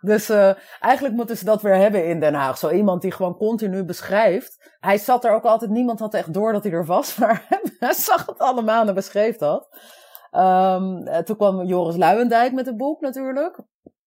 dus 0.00 0.30
uh, 0.30 0.52
eigenlijk 0.80 1.14
moeten 1.14 1.37
ze 1.37 1.45
dat 1.45 1.62
weer 1.62 1.76
hebben 1.76 2.06
in 2.06 2.21
Den 2.21 2.35
Haag. 2.35 2.59
Zo 2.59 2.71
iemand 2.71 3.02
die 3.02 3.12
gewoon 3.12 3.37
continu 3.37 3.85
beschrijft. 3.85 4.76
Hij 4.80 4.99
zat 4.99 5.25
er 5.25 5.35
ook 5.35 5.45
altijd, 5.45 5.71
niemand 5.71 5.99
had 5.99 6.14
echt 6.14 6.33
door 6.33 6.52
dat 6.52 6.62
hij 6.62 6.73
er 6.73 6.87
was, 6.87 7.16
maar 7.18 7.47
hij 7.78 7.92
zag 7.92 8.26
het 8.26 8.38
allemaal 8.38 8.88
en 8.88 8.95
beschreef 8.95 9.37
dat. 9.37 9.68
Um, 10.33 11.04
toen 11.25 11.37
kwam 11.37 11.64
Joris 11.64 11.97
Luijendijk 11.97 12.52
met 12.52 12.66
een 12.66 12.76
boek 12.76 13.00
natuurlijk. 13.00 13.61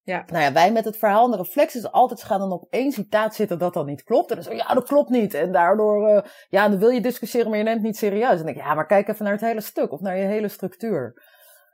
Ja. 0.09 0.23
Nou 0.27 0.43
ja, 0.43 0.53
wij 0.53 0.71
met 0.71 0.85
het 0.85 0.97
verhaal 0.97 1.25
en 1.25 1.31
de 1.31 1.37
reflex 1.37 1.75
is 1.75 1.91
altijd, 1.91 2.23
gaan 2.23 2.39
dan 2.39 2.51
op 2.51 2.67
één 2.69 2.91
citaat 2.91 3.35
zitten 3.35 3.59
dat 3.59 3.73
dan 3.73 3.85
niet 3.85 4.03
klopt. 4.03 4.31
En 4.31 4.41
dan 4.41 4.51
je, 4.51 4.57
ja, 4.57 4.73
dat 4.73 4.87
klopt 4.87 5.09
niet. 5.09 5.33
En 5.33 5.51
daardoor, 5.51 6.09
uh, 6.09 6.21
ja, 6.49 6.69
dan 6.69 6.79
wil 6.79 6.89
je 6.89 7.01
discussiëren, 7.01 7.49
maar 7.49 7.57
je 7.57 7.63
neemt 7.63 7.81
niet 7.81 7.97
serieus. 7.97 8.29
En 8.29 8.35
dan 8.35 8.45
denk 8.45 8.57
ik, 8.57 8.63
ja, 8.63 8.73
maar 8.73 8.85
kijk 8.85 9.07
even 9.07 9.23
naar 9.23 9.33
het 9.33 9.41
hele 9.41 9.61
stuk 9.61 9.91
of 9.91 9.99
naar 9.99 10.17
je 10.17 10.25
hele 10.25 10.47
structuur. 10.47 11.23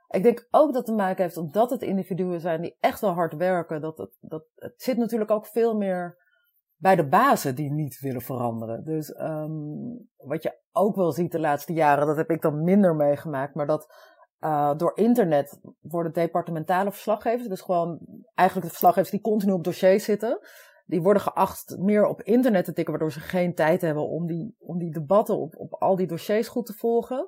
Ik 0.08 0.24
denk 0.24 0.48
ook 0.52 0.68
dat 0.68 0.76
het 0.76 0.86
te 0.86 0.94
maken 0.94 1.24
heeft 1.24 1.38
omdat 1.38 1.70
het 1.70 1.82
individuen 1.82 2.40
zijn 2.40 2.62
die 2.62 2.78
echt 2.80 3.02
wel 3.02 3.12
hard 3.12 3.36
werken. 3.36 3.82
Dat 3.82 3.98
dat, 4.20 4.46
het 4.56 4.74
zit 4.82 4.98
natuurlijk 4.98 5.32
ook 5.32 5.46
veel 5.46 5.78
meer 5.78 6.18
bij 6.76 6.96
de 6.96 7.08
bazen 7.08 7.56
die 7.56 7.72
niet 7.72 8.00
willen 8.00 8.22
veranderen. 8.22 8.84
Dus 8.84 9.20
um, 9.20 10.08
wat 10.18 10.44
je 10.44 10.60
ook 10.72 10.96
wel 10.96 11.12
ziet 11.12 11.32
de 11.32 11.40
laatste 11.40 11.74
jaren, 11.74 12.08
dat 12.08 12.18
heb 12.18 12.30
ik 12.30 12.42
dan 12.42 12.64
minder 12.64 12.96
meegemaakt, 12.96 13.56
maar 13.56 13.68
dat 13.68 13.88
uh, 14.40 14.78
door 14.78 14.92
internet 14.96 15.60
worden 15.82 16.14
departementale 16.14 16.92
verslaggevers, 16.92 17.48
dus 17.48 17.62
gewoon 17.62 18.00
eigenlijk 18.34 18.68
de 18.68 18.74
verslaggevers 18.74 19.12
die 19.12 19.22
continu 19.22 19.52
op 19.52 19.64
dossiers 19.64 20.04
zitten, 20.04 20.40
die 20.86 21.02
worden 21.02 21.22
geacht 21.22 21.78
meer 21.78 22.06
op 22.06 22.22
internet 22.22 22.66
te 22.66 22.74
tikken, 22.74 22.94
waardoor 22.94 23.12
ze 23.12 23.20
geen 23.20 23.56
tijd 23.56 23.82
hebben 23.82 24.10
om 24.10 24.28
die, 24.28 24.56
om 24.60 24.78
die 24.78 24.92
debatten 24.92 25.38
op, 25.38 25.56
op 25.58 25.74
al 25.74 25.96
die 25.96 26.08
dossiers 26.08 26.48
goed 26.48 26.66
te 26.66 26.74
volgen. 26.74 27.28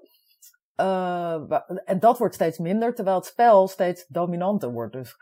Uh, 0.82 1.52
en 1.86 2.00
dat 2.00 2.18
wordt 2.18 2.34
steeds 2.34 2.58
minder, 2.58 2.94
terwijl 2.94 3.18
het 3.18 3.26
spel 3.26 3.68
steeds 3.68 4.08
dominanter 4.08 4.72
wordt. 4.72 4.94
Dus 4.94 5.16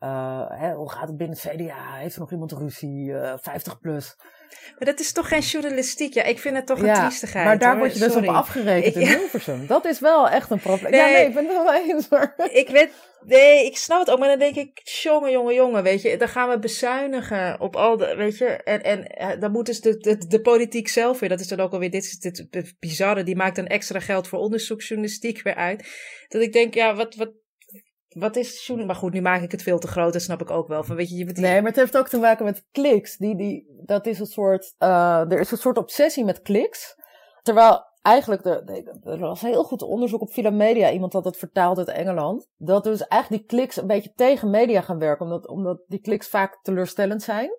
uh, 0.00 0.44
hè, 0.48 0.74
hoe 0.74 0.90
gaat 0.90 1.08
het 1.08 1.16
binnen 1.16 1.38
het 1.40 1.52
CDA? 1.54 1.94
Heeft 1.94 2.14
er 2.14 2.20
nog 2.20 2.32
iemand 2.32 2.52
ruzie? 2.52 3.04
Uh, 3.04 3.34
50 3.36 3.78
plus. 3.78 4.16
Maar 4.78 4.88
dat 4.88 5.00
is 5.00 5.12
toch 5.12 5.28
geen 5.28 5.40
journalistiek? 5.40 6.14
Ja, 6.14 6.22
ik 6.22 6.38
vind 6.38 6.56
het 6.56 6.66
toch 6.66 6.78
een 6.78 6.86
ja, 6.86 7.00
triestigheid. 7.00 7.44
Maar 7.44 7.58
daar 7.58 7.70
hoor. 7.70 7.78
word 7.78 7.92
je 7.92 7.98
dus 7.98 8.12
Sorry. 8.12 8.28
op 8.28 8.34
afgerekend 8.34 8.94
in 8.94 9.06
Hilversum. 9.06 9.66
Dat 9.66 9.84
is 9.84 10.00
wel 10.00 10.28
echt 10.28 10.50
een 10.50 10.60
probleem. 10.60 10.90
Nee, 10.90 11.00
ja, 11.00 11.06
nee, 11.06 11.26
ik 11.26 11.34
ben 11.34 11.46
het 11.46 11.56
wel 11.56 11.74
eens. 11.74 12.08
Maar... 12.08 12.34
Ik 12.50 12.68
weet, 12.68 12.90
nee, 13.24 13.66
ik 13.66 13.76
snap 13.76 13.98
het 13.98 14.10
ook. 14.10 14.18
Maar 14.18 14.28
dan 14.28 14.38
denk 14.38 14.56
ik, 14.56 14.80
jongen, 14.84 15.30
jongen, 15.30 15.54
jongen, 15.54 15.82
weet 15.82 16.02
je. 16.02 16.16
Dan 16.16 16.28
gaan 16.28 16.48
we 16.48 16.58
bezuinigen 16.58 17.60
op 17.60 17.76
al 17.76 17.96
de, 17.96 18.14
weet 18.16 18.38
je. 18.38 18.46
En, 18.46 19.06
en 19.06 19.40
dan 19.40 19.52
moet 19.52 19.66
dus 19.66 19.80
de, 19.80 19.96
de, 19.96 20.26
de 20.26 20.40
politiek 20.40 20.88
zelf 20.88 21.18
weer, 21.18 21.28
dat 21.28 21.40
is 21.40 21.48
dan 21.48 21.60
ook 21.60 21.72
alweer, 21.72 21.90
dit 21.90 22.04
is 22.04 22.18
dit 22.18 22.74
bizarre, 22.78 23.22
die 23.22 23.36
maakt 23.36 23.56
dan 23.56 23.66
extra 23.66 24.00
geld 24.00 24.28
voor 24.28 24.38
onderzoeksjournalistiek 24.38 25.42
weer 25.42 25.54
uit. 25.54 25.88
Dat 26.28 26.42
ik 26.42 26.52
denk, 26.52 26.74
ja, 26.74 26.94
wat, 26.94 27.14
wat, 27.14 27.30
wat 28.14 28.36
is? 28.36 28.72
Maar 28.86 28.94
goed, 28.94 29.12
nu 29.12 29.20
maak 29.20 29.42
ik 29.42 29.50
het 29.50 29.62
veel 29.62 29.78
te 29.78 29.86
groot, 29.86 30.12
dat 30.12 30.22
snap 30.22 30.40
ik 30.40 30.50
ook 30.50 30.68
wel. 30.68 30.84
Van, 30.84 30.96
weet 30.96 31.08
je, 31.08 31.16
je 31.16 31.24
Nee, 31.24 31.60
maar 31.60 31.70
het 31.70 31.80
heeft 31.80 31.96
ook 31.96 32.08
te 32.08 32.18
maken 32.18 32.44
met 32.44 32.66
kliks. 32.70 33.16
Die, 33.16 33.36
die, 33.36 33.82
dat 33.84 34.06
is 34.06 34.18
een 34.18 34.26
soort, 34.26 34.74
uh, 34.78 35.30
er 35.32 35.40
is 35.40 35.50
een 35.50 35.56
soort 35.58 35.78
obsessie 35.78 36.24
met 36.24 36.42
kliks. 36.42 36.96
Terwijl 37.42 37.84
eigenlijk, 38.02 38.42
de, 38.42 39.00
er 39.04 39.18
was 39.18 39.40
heel 39.40 39.64
goed 39.64 39.82
onderzoek 39.82 40.20
op 40.20 40.30
Filomedia, 40.30 40.90
iemand 40.90 41.12
had 41.12 41.24
dat 41.24 41.36
vertaald 41.36 41.78
uit 41.78 41.88
Engeland. 41.88 42.48
Dat 42.56 42.84
dus 42.84 43.06
eigenlijk 43.06 43.48
die 43.48 43.58
kliks 43.58 43.76
een 43.76 43.86
beetje 43.86 44.12
tegen 44.12 44.50
media 44.50 44.80
gaan 44.80 44.98
werken, 44.98 45.24
omdat, 45.24 45.48
omdat 45.48 45.82
die 45.86 46.00
kliks 46.00 46.28
vaak 46.28 46.58
teleurstellend 46.62 47.22
zijn. 47.22 47.50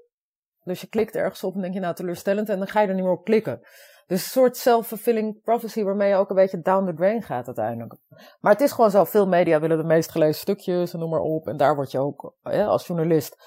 Dus 0.64 0.82
je 0.82 0.88
klikt 0.88 1.16
ergens 1.16 1.44
op 1.44 1.56
en 1.56 1.62
denk 1.62 1.74
je 1.74 1.80
nou 1.80 1.96
teleurstellend 1.96 2.50
en 2.50 2.58
dan 2.58 2.68
ga 2.68 2.82
je 2.82 2.88
er 2.88 2.94
niet 2.94 3.04
meer 3.04 3.14
op 3.14 3.24
klikken. 3.24 3.62
Dus 4.08 4.24
een 4.24 4.30
soort 4.30 4.58
self-fulfilling 4.58 5.42
prophecy 5.44 5.84
waarmee 5.84 6.10
je 6.10 6.16
ook 6.16 6.30
een 6.30 6.36
beetje 6.36 6.62
down 6.62 6.86
the 6.86 6.94
drain 6.94 7.22
gaat 7.22 7.46
uiteindelijk. 7.46 7.96
Maar 8.40 8.52
het 8.52 8.62
is 8.62 8.72
gewoon 8.72 8.92
zo, 8.92 9.04
veel 9.04 9.28
media 9.28 9.60
willen 9.60 9.78
de 9.78 9.84
meest 9.84 10.12
gelezen 10.12 10.42
stukjes 10.42 10.94
en 10.94 11.00
noem 11.00 11.10
maar 11.10 11.20
op. 11.20 11.48
En 11.48 11.58
daar 11.58 11.76
word 11.76 11.92
je 11.92 12.00
ook, 12.00 12.36
ja, 12.44 12.66
als 12.66 12.88
journalist, 12.88 13.38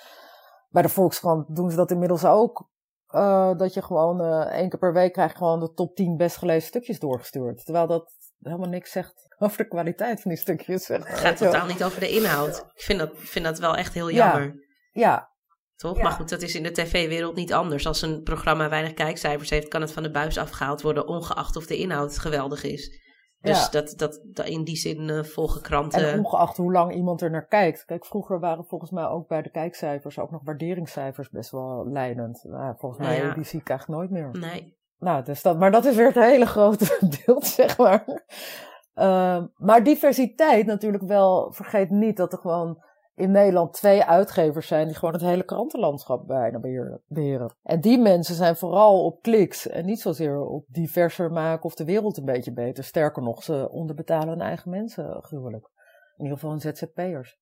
bij 0.69 0.83
de 0.83 0.89
Volkskrant 0.89 1.57
doen 1.57 1.71
ze 1.71 1.77
dat 1.77 1.91
inmiddels 1.91 2.25
ook. 2.25 2.69
Uh, 3.11 3.57
dat 3.57 3.75
je 3.75 3.83
gewoon 3.83 4.21
uh, 4.21 4.41
één 4.41 4.69
keer 4.69 4.79
per 4.79 4.93
week 4.93 5.13
krijgt 5.13 5.37
gewoon 5.37 5.61
de 5.61 5.73
top 5.73 5.97
10 5.97 6.17
best 6.17 6.37
gelezen 6.37 6.69
stukjes 6.69 7.01
doorgestuurd. 7.01 7.65
Terwijl 7.65 7.87
dat 7.87 8.13
helemaal 8.43 8.69
niks 8.69 8.91
zegt 8.91 9.27
over 9.39 9.59
de 9.59 9.69
kwaliteit 9.69 10.21
van 10.21 10.31
die 10.31 10.41
stukjes. 10.41 10.89
Het 10.89 11.07
gaat 11.09 11.37
totaal 11.37 11.67
niet 11.67 11.85
over 11.85 12.01
de 12.01 12.09
inhoud. 12.09 12.57
Ik 12.75 12.83
vind 12.83 12.99
dat, 12.99 13.11
vind 13.15 13.45
dat 13.45 13.59
wel 13.59 13.77
echt 13.77 13.95
heel 13.95 14.11
jammer. 14.11 14.43
Ja, 14.43 14.53
ja 14.93 15.35
toch? 15.77 15.97
Ja. 15.97 16.03
Maar 16.03 16.13
goed, 16.13 16.29
dat 16.29 16.43
is 16.43 16.55
in 16.55 16.63
de 16.63 16.73
tv-wereld 16.73 17.35
niet 17.35 17.53
anders. 17.53 17.87
Als 17.87 18.03
een 18.03 18.23
programma 18.23 18.69
weinig 18.69 18.95
kijkcijfers 18.95 19.51
heeft, 19.51 19.69
kan 19.69 19.81
het 19.81 19.93
van 19.93 20.03
de 20.03 20.11
buis 20.11 20.39
afgehaald 20.39 20.83
worden, 20.83 21.07
ongeacht 21.07 21.57
of 21.57 21.67
de 21.67 21.77
inhoud 21.77 22.19
geweldig 22.19 22.65
is. 22.65 23.05
Dus 23.41 23.65
ja. 23.65 23.71
dat, 23.71 23.95
dat, 23.97 24.21
dat, 24.25 24.47
in 24.47 24.65
die 24.65 24.77
zin 24.77 25.09
uh, 25.09 25.23
volgen 25.23 25.63
kranten. 25.63 26.13
En 26.13 26.19
ongeacht 26.19 26.57
hoe 26.57 26.73
lang 26.73 26.95
iemand 26.95 27.23
er 27.23 27.31
naar 27.31 27.47
kijkt. 27.47 27.85
Kijk, 27.85 28.07
vroeger 28.07 28.41
waren 28.41 28.65
volgens 28.65 28.91
mij 28.91 29.07
ook 29.07 29.29
bij 29.29 29.43
de 29.43 29.51
kijkcijfers 29.51 30.19
ook 30.19 30.31
nog 30.31 30.41
waarderingscijfers 30.45 31.31
best 31.31 31.51
wel 31.51 31.89
leidend. 31.89 32.45
Nou, 32.45 32.75
volgens 32.79 33.07
mij, 33.07 33.17
ja. 33.17 33.35
die 33.35 33.45
zie 33.45 33.61
ik 33.61 33.69
eigenlijk 33.69 34.01
nooit 34.01 34.11
meer. 34.11 34.41
Nee. 34.41 34.77
Nou, 34.99 35.25
dus 35.25 35.43
dat, 35.43 35.59
maar 35.59 35.71
dat 35.71 35.85
is 35.85 35.97
weer 35.97 36.07
het 36.07 36.15
hele 36.15 36.47
grote 36.47 36.99
beeld, 37.27 37.47
zeg 37.47 37.79
maar. 37.79 38.25
Uh, 38.95 39.45
maar 39.57 39.85
diversiteit 39.85 40.67
natuurlijk 40.67 41.03
wel, 41.03 41.53
vergeet 41.53 41.91
niet 41.91 42.17
dat 42.17 42.33
er 42.33 42.39
gewoon 42.39 42.85
in 43.17 43.31
Nederland 43.31 43.73
twee 43.73 44.03
uitgevers 44.03 44.67
zijn 44.67 44.87
die 44.87 44.97
gewoon 44.97 45.15
het 45.15 45.23
hele 45.23 45.45
krantenlandschap 45.45 46.27
bijna 46.27 46.59
beheren. 47.09 47.57
En 47.63 47.81
die 47.81 47.99
mensen 47.99 48.35
zijn 48.35 48.57
vooral 48.57 49.05
op 49.05 49.23
kliks 49.23 49.69
en 49.69 49.85
niet 49.85 50.01
zozeer 50.01 50.41
op 50.41 50.65
diverser 50.69 51.31
maken 51.31 51.65
of 51.65 51.75
de 51.75 51.85
wereld 51.85 52.17
een 52.17 52.25
beetje 52.25 52.53
beter. 52.53 52.85
Sterker 52.85 53.23
nog, 53.23 53.43
ze 53.43 53.71
onderbetalen 53.71 54.29
hun 54.29 54.41
eigen 54.41 54.71
mensen 54.71 55.23
gruwelijk. 55.23 55.69
In 56.17 56.25
ieder 56.25 56.39
geval 56.39 56.51
hun 56.51 56.61
ZZP'ers. 56.61 57.39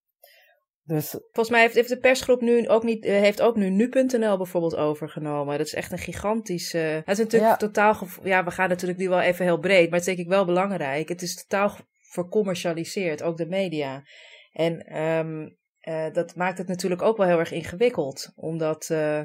Dus, 0.83 1.09
Volgens 1.09 1.49
mij 1.49 1.61
heeft, 1.61 1.75
heeft 1.75 1.89
de 1.89 1.99
persgroep 1.99 2.41
nu 2.41 2.67
ook 2.67 2.83
niet, 2.83 3.03
heeft 3.03 3.41
ook 3.41 3.55
nu 3.55 3.69
nu.nl 3.69 4.37
bijvoorbeeld 4.37 4.75
overgenomen. 4.75 5.57
Dat 5.57 5.67
is 5.67 5.73
echt 5.73 5.91
een 5.91 5.97
gigantische. 5.97 6.77
Het 6.77 7.07
is 7.07 7.17
natuurlijk 7.17 7.51
ja. 7.51 7.57
totaal. 7.57 7.95
Ja, 8.23 8.43
we 8.43 8.51
gaan 8.51 8.69
natuurlijk 8.69 8.99
nu 8.99 9.09
wel 9.09 9.21
even 9.21 9.45
heel 9.45 9.59
breed, 9.59 9.89
maar 9.89 9.99
het 9.99 10.07
is 10.07 10.15
denk 10.15 10.27
ik 10.27 10.33
wel 10.33 10.45
belangrijk. 10.45 11.09
Het 11.09 11.21
is 11.21 11.35
totaal 11.35 11.71
vercommercialiseerd, 12.01 13.23
ook 13.23 13.37
de 13.37 13.47
media. 13.47 14.03
En 14.51 15.01
um, 15.01 15.57
uh, 15.87 16.13
dat 16.13 16.35
maakt 16.35 16.57
het 16.57 16.67
natuurlijk 16.67 17.01
ook 17.01 17.17
wel 17.17 17.27
heel 17.27 17.39
erg 17.39 17.51
ingewikkeld. 17.51 18.31
Omdat, 18.35 18.89
uh, 18.91 19.21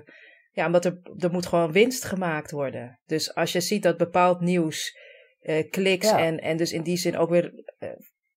ja, 0.51 0.67
omdat 0.67 0.85
er, 0.85 1.01
er 1.19 1.31
moet 1.31 1.47
gewoon 1.47 1.73
winst 1.73 2.05
gemaakt 2.05 2.51
worden. 2.51 3.01
Dus 3.07 3.35
als 3.35 3.53
je 3.53 3.61
ziet 3.61 3.83
dat 3.83 3.97
bepaald 3.97 4.41
nieuws 4.41 4.99
uh, 5.41 5.71
kliks 5.71 6.11
ja. 6.11 6.19
en, 6.19 6.39
en 6.39 6.57
dus 6.57 6.73
in 6.73 6.83
die 6.83 6.97
zin 6.97 7.17
ook 7.17 7.31
weer 7.31 7.53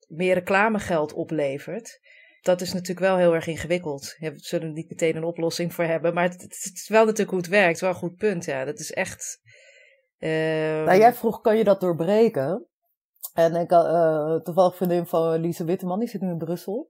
meer 0.08 0.34
reclamegeld 0.34 1.14
oplevert. 1.14 2.00
Dat 2.42 2.62
is 2.62 2.74
natuurlijk 2.74 3.00
wel 3.00 3.18
heel 3.18 3.34
erg 3.34 3.48
ingewikkeld. 3.48 4.16
We 4.20 4.34
zullen 4.36 4.68
er 4.68 4.74
niet 4.74 4.90
meteen 4.90 5.16
een 5.16 5.24
oplossing 5.24 5.74
voor 5.74 5.84
hebben. 5.84 6.14
Maar 6.14 6.24
het, 6.24 6.42
het 6.42 6.72
is 6.74 6.88
wel 6.90 7.04
natuurlijk 7.04 7.30
hoe 7.30 7.40
het 7.40 7.50
werkt. 7.50 7.80
Wel 7.80 7.90
een 7.90 7.96
goed 7.96 8.16
punt, 8.16 8.46
ja. 8.46 8.66
Dat 8.66 8.80
is 8.80 8.92
echt... 8.92 9.40
nou, 10.18 10.98
jij 10.98 11.14
vroeg, 11.14 11.42
kan 11.42 11.58
je 11.58 11.64
dat 11.64 11.82
doorbreken? 11.82 12.68
En 13.34 13.56
ik 13.56 13.70
had 13.70 14.46
toevallig 14.46 14.76
vriendin 14.76 15.06
van 15.06 15.40
Lise 15.40 15.66
Witteman, 15.66 16.00
die 16.00 16.08
zit 16.08 16.22
nu 16.22 16.30
in 16.30 16.38
Brussel 16.38 16.90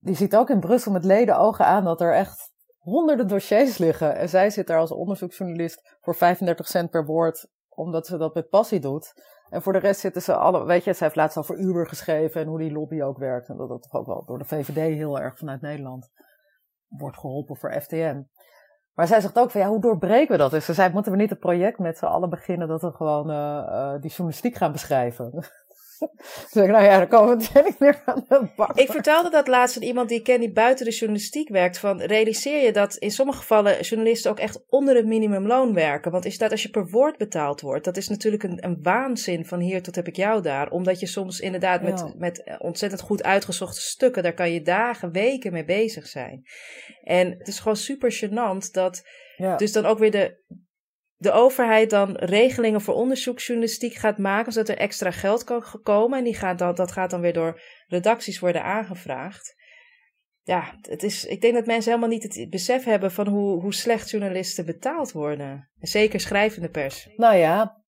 die 0.00 0.14
ziet 0.14 0.36
ook 0.36 0.50
in 0.50 0.60
Brussel 0.60 0.92
met 0.92 1.04
leden 1.04 1.38
ogen 1.38 1.66
aan 1.66 1.84
dat 1.84 2.00
er 2.00 2.14
echt 2.14 2.50
honderden 2.78 3.28
dossiers 3.28 3.78
liggen. 3.78 4.16
En 4.16 4.28
zij 4.28 4.50
zit 4.50 4.66
daar 4.66 4.78
als 4.78 4.92
onderzoeksjournalist 4.92 5.96
voor 6.00 6.14
35 6.14 6.68
cent 6.68 6.90
per 6.90 7.04
woord, 7.04 7.48
omdat 7.68 8.06
ze 8.06 8.16
dat 8.16 8.34
met 8.34 8.48
passie 8.48 8.80
doet. 8.80 9.14
En 9.48 9.62
voor 9.62 9.72
de 9.72 9.78
rest 9.78 10.00
zitten 10.00 10.22
ze 10.22 10.34
alle, 10.34 10.64
weet 10.64 10.84
je, 10.84 10.92
ze 10.92 11.04
heeft 11.04 11.16
laatst 11.16 11.36
al 11.36 11.42
voor 11.42 11.58
Uber 11.58 11.86
geschreven 11.86 12.40
en 12.40 12.46
hoe 12.46 12.58
die 12.58 12.72
lobby 12.72 13.02
ook 13.02 13.18
werkt. 13.18 13.48
En 13.48 13.56
dat 13.56 13.68
dat 13.68 13.82
toch 13.82 14.00
ook 14.00 14.06
wel 14.06 14.24
door 14.24 14.38
de 14.38 14.44
VVD 14.44 14.94
heel 14.96 15.20
erg 15.20 15.38
vanuit 15.38 15.60
Nederland 15.60 16.10
wordt 16.88 17.18
geholpen 17.18 17.56
voor 17.56 17.80
FTM. 17.80 18.22
Maar 18.94 19.06
zij 19.06 19.20
zegt 19.20 19.38
ook 19.38 19.50
van 19.50 19.60
ja, 19.60 19.68
hoe 19.68 19.80
doorbreken 19.80 20.32
we 20.32 20.38
dat? 20.38 20.50
Dus 20.50 20.64
ze 20.64 20.74
zei, 20.74 20.92
moeten 20.92 21.12
we 21.12 21.18
niet 21.18 21.30
een 21.30 21.38
project 21.38 21.78
met 21.78 21.98
z'n 21.98 22.04
allen 22.04 22.30
beginnen 22.30 22.68
dat 22.68 22.82
we 22.82 22.92
gewoon 22.92 23.30
uh, 23.30 23.36
uh, 23.36 23.92
die 24.00 24.10
journalistiek 24.10 24.56
gaan 24.56 24.72
beschrijven? 24.72 25.44
Dus 26.52 26.62
ik, 26.62 26.70
nou 26.70 26.84
ja, 26.84 26.98
dan 26.98 27.08
komen 27.08 27.38
we 27.38 27.48
meteen 27.54 27.74
weer 27.78 28.02
aan 28.04 28.24
de 28.28 28.48
bak. 28.56 28.78
Ik 28.78 28.90
vertelde 28.90 29.30
dat 29.30 29.46
laatst 29.48 29.76
aan 29.76 29.82
iemand 29.82 30.08
die 30.08 30.18
ik 30.18 30.24
ken 30.24 30.40
die 30.40 30.52
buiten 30.52 30.84
de 30.84 30.90
journalistiek 30.92 31.48
werkt. 31.48 31.78
Van 31.78 32.00
realiseer 32.00 32.64
je 32.64 32.72
dat 32.72 32.94
in 32.96 33.10
sommige 33.10 33.38
gevallen 33.38 33.80
journalisten 33.80 34.30
ook 34.30 34.38
echt 34.38 34.64
onder 34.68 34.96
het 34.96 35.06
minimumloon 35.06 35.74
werken. 35.74 36.10
Want 36.10 36.24
is 36.24 36.38
dat 36.38 36.50
als 36.50 36.62
je 36.62 36.68
per 36.70 36.88
woord 36.88 37.16
betaald 37.16 37.60
wordt, 37.60 37.84
dat 37.84 37.96
is 37.96 38.08
natuurlijk 38.08 38.42
een, 38.42 38.64
een 38.64 38.78
waanzin 38.82 39.46
van 39.46 39.60
hier 39.60 39.82
tot 39.82 39.94
heb 39.94 40.06
ik 40.06 40.16
jou 40.16 40.42
daar. 40.42 40.70
Omdat 40.70 41.00
je 41.00 41.06
soms 41.06 41.40
inderdaad 41.40 41.82
met, 41.82 41.98
Ja. 41.98 42.12
met 42.16 42.56
ontzettend 42.58 43.00
goed 43.00 43.22
uitgezochte 43.22 43.80
stukken, 43.80 44.22
daar 44.22 44.34
kan 44.34 44.52
je 44.52 44.62
dagen, 44.62 45.12
weken 45.12 45.52
mee 45.52 45.64
bezig 45.64 46.06
zijn. 46.06 46.42
En 47.02 47.30
het 47.38 47.48
is 47.48 47.58
gewoon 47.58 47.76
super 47.76 48.12
gênant 48.24 48.70
dat 48.72 49.02
Ja. 49.36 49.56
dus 49.56 49.72
dan 49.72 49.86
ook 49.86 49.98
weer 49.98 50.10
de, 50.10 50.36
de 51.20 51.32
overheid 51.32 51.90
dan 51.90 52.16
regelingen 52.16 52.80
voor 52.80 52.94
onderzoeksjournalistiek 52.94 53.94
gaat 53.94 54.18
maken, 54.18 54.52
zodat 54.52 54.68
er 54.68 54.76
extra 54.76 55.10
geld 55.10 55.44
kan 55.44 55.64
komen. 55.82 56.18
En 56.18 56.24
die 56.24 56.34
gaat 56.34 56.58
dan, 56.58 56.74
dat 56.74 56.92
gaat 56.92 57.10
dan 57.10 57.20
weer 57.20 57.32
door 57.32 57.60
redacties 57.86 58.38
worden 58.38 58.64
aangevraagd. 58.64 59.54
Ja, 60.42 60.74
het 60.80 61.02
is, 61.02 61.24
ik 61.24 61.40
denk 61.40 61.54
dat 61.54 61.66
mensen 61.66 61.90
helemaal 61.92 62.16
niet 62.18 62.22
het 62.22 62.50
besef 62.50 62.84
hebben 62.84 63.12
van 63.12 63.28
hoe, 63.28 63.60
hoe 63.60 63.74
slecht 63.74 64.10
journalisten 64.10 64.64
betaald 64.64 65.12
worden. 65.12 65.70
En 65.78 65.88
zeker 65.88 66.20
schrijvende 66.20 66.70
pers. 66.70 67.08
Nou 67.16 67.36
ja, 67.36 67.79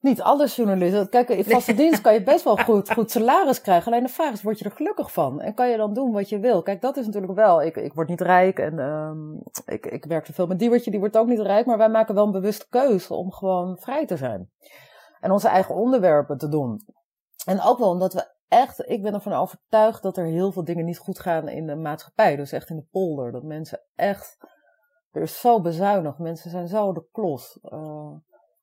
niet 0.00 0.22
alle 0.22 0.46
journalisten. 0.46 1.08
Kijk, 1.08 1.28
in 1.28 1.44
vaste 1.44 1.74
dienst 1.74 2.00
kan 2.00 2.12
je 2.12 2.22
best 2.22 2.44
wel 2.44 2.56
goed, 2.56 2.92
goed 2.94 3.10
salaris 3.10 3.60
krijgen. 3.60 3.92
Alleen 3.92 4.04
de 4.04 4.12
vraag 4.12 4.32
is, 4.32 4.42
word 4.42 4.58
je 4.58 4.64
er 4.64 4.70
gelukkig 4.70 5.12
van? 5.12 5.40
En 5.40 5.54
kan 5.54 5.68
je 5.68 5.76
dan 5.76 5.94
doen 5.94 6.12
wat 6.12 6.28
je 6.28 6.38
wil? 6.38 6.62
Kijk, 6.62 6.80
dat 6.80 6.96
is 6.96 7.06
natuurlijk 7.06 7.34
wel. 7.34 7.62
Ik, 7.62 7.76
ik 7.76 7.94
word 7.94 8.08
niet 8.08 8.20
rijk 8.20 8.58
en 8.58 8.78
ehm, 8.78 9.34
ik, 9.64 9.86
ik 9.86 10.04
werk 10.04 10.24
te 10.24 10.32
veel 10.32 10.46
met 10.46 10.58
Diewertje, 10.58 10.90
die 10.90 11.00
wordt 11.00 11.16
ook 11.16 11.26
niet 11.26 11.40
rijk. 11.40 11.66
Maar 11.66 11.78
wij 11.78 11.88
maken 11.88 12.14
wel 12.14 12.24
een 12.24 12.32
bewuste 12.32 12.68
keuze 12.68 13.14
om 13.14 13.32
gewoon 13.32 13.78
vrij 13.78 14.06
te 14.06 14.16
zijn. 14.16 14.50
En 15.20 15.30
onze 15.30 15.48
eigen 15.48 15.74
onderwerpen 15.74 16.38
te 16.38 16.48
doen. 16.48 16.80
En 17.46 17.60
ook 17.62 17.78
wel 17.78 17.88
omdat 17.88 18.12
we 18.12 18.28
echt, 18.48 18.88
ik 18.88 19.02
ben 19.02 19.14
ervan 19.14 19.32
overtuigd 19.32 20.02
dat 20.02 20.16
er 20.16 20.24
heel 20.24 20.52
veel 20.52 20.64
dingen 20.64 20.84
niet 20.84 20.98
goed 20.98 21.18
gaan 21.18 21.48
in 21.48 21.66
de 21.66 21.76
maatschappij. 21.76 22.36
Dus 22.36 22.52
echt 22.52 22.68
in 22.68 22.76
de 22.76 22.86
polder. 22.90 23.32
Dat 23.32 23.42
mensen 23.42 23.80
echt, 23.94 24.36
er 25.10 25.22
is 25.22 25.40
zo 25.40 25.60
bezuinigd. 25.60 26.18
Mensen 26.18 26.50
zijn 26.50 26.68
zo 26.68 26.92
de 26.92 27.04
klos. 27.12 27.58
Eh, 27.62 28.12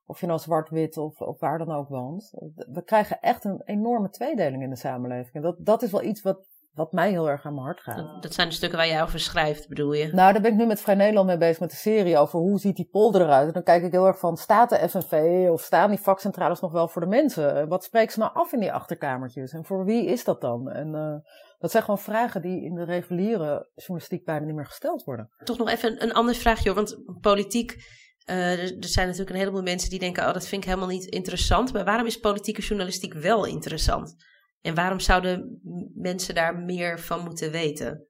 of 0.08 0.20
je 0.20 0.28
nou 0.28 0.40
zwart-wit 0.40 0.98
of, 0.98 1.22
of 1.22 1.40
waar 1.40 1.58
dan 1.58 1.72
ook 1.72 1.90
woont. 1.90 2.32
We 2.56 2.84
krijgen 2.84 3.20
echt 3.20 3.44
een 3.44 3.62
enorme 3.66 4.10
tweedeling 4.10 4.64
in 4.64 4.70
de 4.70 4.76
samenleving. 4.76 5.34
En 5.34 5.42
dat, 5.42 5.56
dat 5.60 5.82
is 5.82 5.92
wel 5.92 6.04
iets 6.04 6.22
wat, 6.22 6.48
wat 6.74 6.92
mij 6.92 7.10
heel 7.10 7.30
erg 7.30 7.46
aan 7.46 7.54
mijn 7.54 7.66
hart 7.66 7.80
gaat. 7.80 8.22
Dat, 8.24 8.34
zijn 8.34 8.48
de 8.48 8.54
stukken 8.54 8.78
waar 8.78 8.88
jij 8.88 9.02
over 9.02 9.20
schrijft, 9.20 9.68
bedoel 9.68 9.94
je? 9.94 10.14
Nou, 10.14 10.34
daar 10.34 10.42
ben 10.42 10.52
ik 10.52 10.58
nu 10.58 10.66
met 10.66 10.82
Vrij 10.82 10.96
Nederland 10.96 11.28
mee 11.28 11.38
bezig 11.38 11.60
met 11.60 11.70
de 11.70 11.76
serie 11.76 12.18
over 12.18 12.40
hoe 12.40 12.60
ziet 12.60 12.76
die 12.76 12.90
polder 12.92 13.22
eruit. 13.22 13.48
En 13.48 13.54
dan 13.54 13.64
kijk 13.64 13.84
ik 13.84 13.92
heel 13.92 14.06
erg 14.06 14.20
van, 14.20 14.38
staat 14.38 14.70
de 14.70 14.90
FNV 14.90 15.48
of 15.52 15.62
staan 15.62 15.90
die 15.90 16.00
vakcentrales 16.00 16.60
nog 16.60 16.72
wel 16.72 16.88
voor 16.88 17.02
de 17.02 17.08
mensen? 17.08 17.68
Wat 17.68 17.84
spreken 17.84 18.14
ze 18.14 18.20
nou 18.20 18.34
af 18.34 18.54
in 18.54 18.60
die 18.60 18.74
achterkamertjes? 18.74 19.52
En 19.52 19.66
voor 19.66 19.86
wie 19.86 20.06
is 20.06 20.24
dat 20.24 20.42
dan? 20.42 20.72
En 20.72 20.88
uh, 20.96 21.16
dat 21.60 21.72
zijn 21.72 21.84
gewoon 21.84 22.00
vragen 22.00 22.42
die 22.42 22.64
in 22.64 22.76
de 22.76 22.84
reguliere 22.84 23.70
journalistiek 23.76 24.26
bijna 24.26 24.46
niet 24.46 24.56
meer 24.56 24.66
gesteld 24.66 25.04
worden. 25.04 25.30
Toch 25.44 25.58
nog 25.58 25.70
even 25.70 25.92
een, 25.92 26.04
een 26.04 26.14
ander 26.14 26.36
vraagje, 26.36 26.70
hoor. 26.70 26.76
want 26.76 26.98
politiek... 27.22 28.06
Uh, 28.30 28.62
er, 28.62 28.76
zijn 28.80 29.06
natuurlijk 29.08 29.36
een 29.36 29.42
heleboel 29.42 29.62
mensen 29.62 29.90
die 29.90 30.00
denken: 30.00 30.28
oh, 30.28 30.34
dat 30.34 30.48
vind 30.48 30.64
ik 30.64 30.70
helemaal 30.70 30.90
niet 30.90 31.06
interessant. 31.06 31.74
Maar 31.74 31.86
waarom 31.86 32.06
is 32.06 32.20
politieke 32.20 32.62
journalistiek 32.62 33.14
wel 33.14 33.46
interessant? 33.46 34.16
En 34.62 34.76
waarom 34.76 35.00
zouden 35.00 35.62
mensen 35.96 36.36
daar 36.36 36.58
meer 36.58 37.00
van 37.00 37.24
moeten 37.24 37.52
weten? 37.52 38.08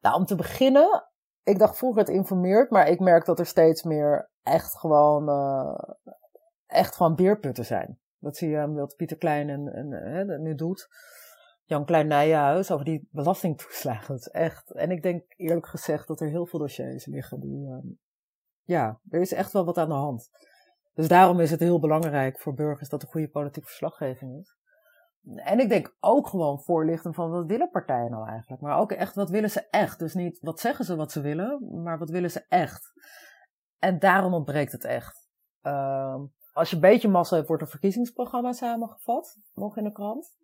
Nou, 0.00 0.16
om 0.16 0.24
te 0.24 0.34
beginnen, 0.34 1.08
ik 1.42 1.58
dacht 1.58 1.76
vroeger 1.76 2.00
het 2.00 2.10
informeert, 2.10 2.70
maar 2.70 2.88
ik 2.88 3.00
merk 3.00 3.24
dat 3.24 3.38
er 3.38 3.46
steeds 3.46 3.82
meer 3.82 4.30
echt 4.42 4.78
gewoon, 4.78 5.28
uh, 5.28 5.78
echt 6.66 6.96
gewoon 6.96 7.14
beerputten 7.14 7.64
zijn. 7.64 7.98
Dat 8.18 8.36
zie 8.36 8.48
je 8.48 8.72
wat 8.72 8.96
Pieter 8.96 9.16
Klein 9.16 9.48
en, 9.48 10.42
nu 10.42 10.54
doet. 10.54 10.88
Jan 11.64 11.84
Klein 11.84 12.06
Nijenhuis 12.06 12.70
over 12.70 12.84
die 12.84 13.08
belastingtoeslagen. 13.10 14.14
Is 14.14 14.28
echt. 14.28 14.70
En 14.70 14.90
ik 14.90 15.02
denk 15.02 15.22
eerlijk 15.36 15.66
gezegd 15.66 16.06
dat 16.06 16.20
er 16.20 16.28
heel 16.28 16.46
veel 16.46 16.58
dossiers 16.58 17.06
liggen 17.06 17.40
die. 17.40 17.68
Ja, 18.64 19.00
er 19.10 19.20
is 19.20 19.32
echt 19.32 19.52
wel 19.52 19.64
wat 19.64 19.78
aan 19.78 19.88
de 19.88 19.94
hand. 19.94 20.30
Dus 20.94 21.08
daarom 21.08 21.40
is 21.40 21.50
het 21.50 21.60
heel 21.60 21.80
belangrijk 21.80 22.40
voor 22.40 22.54
burgers 22.54 22.88
dat 22.88 23.02
er 23.02 23.08
goede 23.08 23.28
politieke 23.28 23.68
verslaggeving 23.68 24.38
is. 24.40 24.56
En 25.34 25.60
ik 25.60 25.68
denk 25.68 25.96
ook 26.00 26.26
gewoon 26.26 26.62
voorlichten 26.62 27.14
van 27.14 27.30
wat 27.30 27.46
willen 27.46 27.70
partijen 27.70 28.10
nou 28.10 28.28
eigenlijk. 28.28 28.62
Maar 28.62 28.78
ook 28.78 28.92
echt 28.92 29.14
wat 29.14 29.30
willen 29.30 29.50
ze 29.50 29.68
echt. 29.70 29.98
Dus 29.98 30.14
niet 30.14 30.38
wat 30.40 30.60
zeggen 30.60 30.84
ze 30.84 30.96
wat 30.96 31.12
ze 31.12 31.20
willen, 31.20 31.82
maar 31.82 31.98
wat 31.98 32.10
willen 32.10 32.30
ze 32.30 32.44
echt. 32.48 32.92
En 33.78 33.98
daarom 33.98 34.34
ontbreekt 34.34 34.72
het 34.72 34.84
echt. 34.84 35.28
Uh, 35.62 36.20
als 36.52 36.70
je 36.70 36.74
een 36.74 36.82
beetje 36.82 37.08
massa 37.08 37.36
hebt, 37.36 37.48
wordt 37.48 37.62
een 37.62 37.68
verkiezingsprogramma 37.68 38.52
samengevat, 38.52 39.36
nog 39.54 39.76
in 39.76 39.84
de 39.84 39.92
krant. 39.92 40.36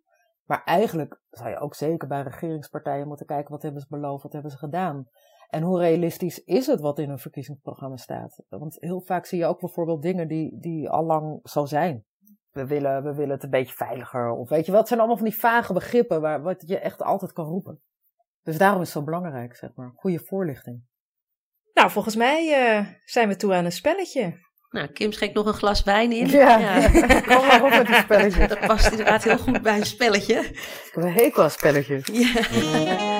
Maar 0.45 0.63
eigenlijk 0.63 1.21
zou 1.29 1.49
je 1.49 1.59
ook 1.59 1.75
zeker 1.75 2.07
bij 2.07 2.21
regeringspartijen 2.21 3.07
moeten 3.07 3.25
kijken 3.25 3.51
wat 3.51 3.61
hebben 3.61 3.81
ze 3.81 3.87
beloofd, 3.89 4.23
wat 4.23 4.33
hebben 4.33 4.51
ze 4.51 4.57
gedaan. 4.57 5.07
En 5.51 5.61
hoe 5.61 5.79
realistisch 5.79 6.43
is 6.43 6.67
het 6.67 6.79
wat 6.79 6.99
in 6.99 7.09
een 7.09 7.19
verkiezingsprogramma 7.19 7.97
staat? 7.97 8.43
Want 8.49 8.77
heel 8.79 9.01
vaak 9.01 9.25
zie 9.25 9.37
je 9.37 9.45
ook 9.45 9.59
bijvoorbeeld 9.59 10.01
dingen 10.01 10.27
die, 10.27 10.59
die 10.59 10.89
al 10.89 11.03
lang 11.03 11.39
zo 11.43 11.65
zijn. 11.65 12.05
We 12.51 12.65
willen, 12.65 13.03
we 13.03 13.13
willen 13.13 13.33
het 13.33 13.43
een 13.43 13.49
beetje 13.49 13.75
veiliger. 13.75 14.31
Of 14.31 14.49
weet 14.49 14.65
je 14.65 14.71
wat, 14.71 14.79
het 14.79 14.87
zijn 14.87 14.99
allemaal 14.99 15.17
van 15.17 15.27
die 15.27 15.39
vage 15.39 15.73
begrippen 15.73 16.21
waar, 16.21 16.41
wat 16.41 16.63
je 16.67 16.79
echt 16.79 17.01
altijd 17.01 17.33
kan 17.33 17.45
roepen. 17.45 17.81
Dus 18.43 18.57
daarom 18.57 18.81
is 18.81 18.87
het 18.87 18.97
zo 18.97 19.03
belangrijk, 19.03 19.55
zeg 19.55 19.69
maar. 19.75 19.91
Goede 19.95 20.19
voorlichting. 20.19 20.83
Nou, 21.73 21.91
volgens 21.91 22.15
mij 22.15 22.69
uh, 22.77 22.87
zijn 23.05 23.27
we 23.27 23.35
toe 23.35 23.53
aan 23.53 23.65
een 23.65 23.71
spelletje. 23.71 24.39
Nou, 24.69 24.87
Kim 24.87 25.11
schenkt 25.11 25.35
nog 25.35 25.45
een 25.45 25.53
glas 25.53 25.83
wijn 25.83 26.11
in. 26.11 26.27
Ja, 26.27 26.57
ja. 26.57 26.89
kom 27.35 27.47
maar 27.47 27.63
op 27.63 27.69
met 27.69 27.89
een 27.89 27.95
spelletje. 27.95 28.47
Dat 28.47 28.59
past 28.59 28.91
inderdaad 28.91 29.23
heel 29.23 29.37
goed 29.37 29.61
bij 29.61 29.77
een 29.77 29.85
spelletje. 29.85 30.39
Ik 30.39 30.91
heb 30.93 31.03
een 31.03 31.13
hekel 31.13 31.43
aan 31.43 31.51
spelletjes. 31.51 32.07
Ja. 32.11 33.10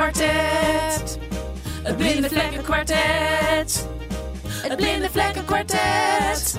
Het 0.00 1.96
blinde 1.96 2.28
vlekkenkwartet. 2.28 3.88
Het 4.48 4.76
blinde 4.76 5.10
vlekkenkwartet. 5.10 6.58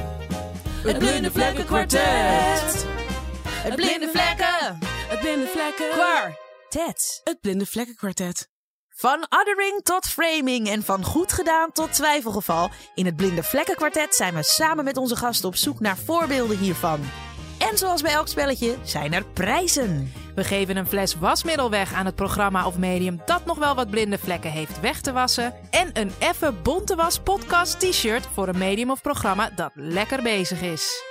Het 0.84 0.97
blinde 0.97 1.32
vlekkenkwartet. 1.32 2.86
Het 3.45 3.75
blinde 3.75 4.10
vlekken. 4.12 4.77
Het 4.84 5.19
blinde 5.19 5.47
vlekken. 5.47 5.89
Kwartet. 5.91 7.21
Het 7.23 7.41
blinde 7.41 7.65
vlekkenkwartet. 7.65 8.49
Van 8.89 9.25
othering 9.30 9.84
tot 9.84 10.06
framing 10.06 10.69
en 10.69 10.84
van 10.84 11.04
goed 11.04 11.34
gedaan 11.34 11.71
tot 11.71 11.93
twijfelgeval. 11.93 12.69
In 12.95 13.06
het 13.06 13.15
blinde 13.15 13.43
vlekkenkwartet 13.43 14.15
zijn 14.15 14.36
we 14.36 14.43
samen 14.43 14.84
met 14.84 14.97
onze 14.97 15.15
gasten 15.15 15.47
op 15.47 15.56
zoek 15.56 15.80
naar 15.80 15.97
voorbeelden 15.97 16.58
hiervan. 16.58 16.99
En 17.72 17.78
zoals 17.78 18.02
bij 18.02 18.12
elk 18.12 18.28
spelletje 18.28 18.76
zijn 18.84 19.14
er 19.14 19.26
prijzen. 19.26 20.14
We 20.36 20.44
geven 20.44 20.78
een 20.78 20.86
fles 20.86 21.16
wasmiddel 21.16 21.70
weg 21.70 21.94
aan 21.94 22.06
het 22.06 22.16
programma 22.16 22.66
of 22.66 22.78
medium 22.78 23.22
dat 23.26 23.46
nog 23.46 23.58
wel 23.58 23.76
wat 23.76 23.90
blinde 23.90 24.18
vlekken 24.18 24.52
heeft 24.52 24.80
weg 24.80 25.02
te 25.02 25.12
wassen. 25.12 25.54
En 25.70 25.90
een 25.94 26.12
effe 26.20 26.52
bonte 26.52 26.96
was 26.96 27.20
podcast 27.20 27.80
t-shirt 27.80 28.28
voor 28.34 28.48
een 28.48 28.58
medium 28.58 28.92
of 28.92 29.02
programma 29.02 29.50
dat 29.56 29.72
lekker 29.74 30.22
bezig 30.22 30.62
is. 30.62 31.04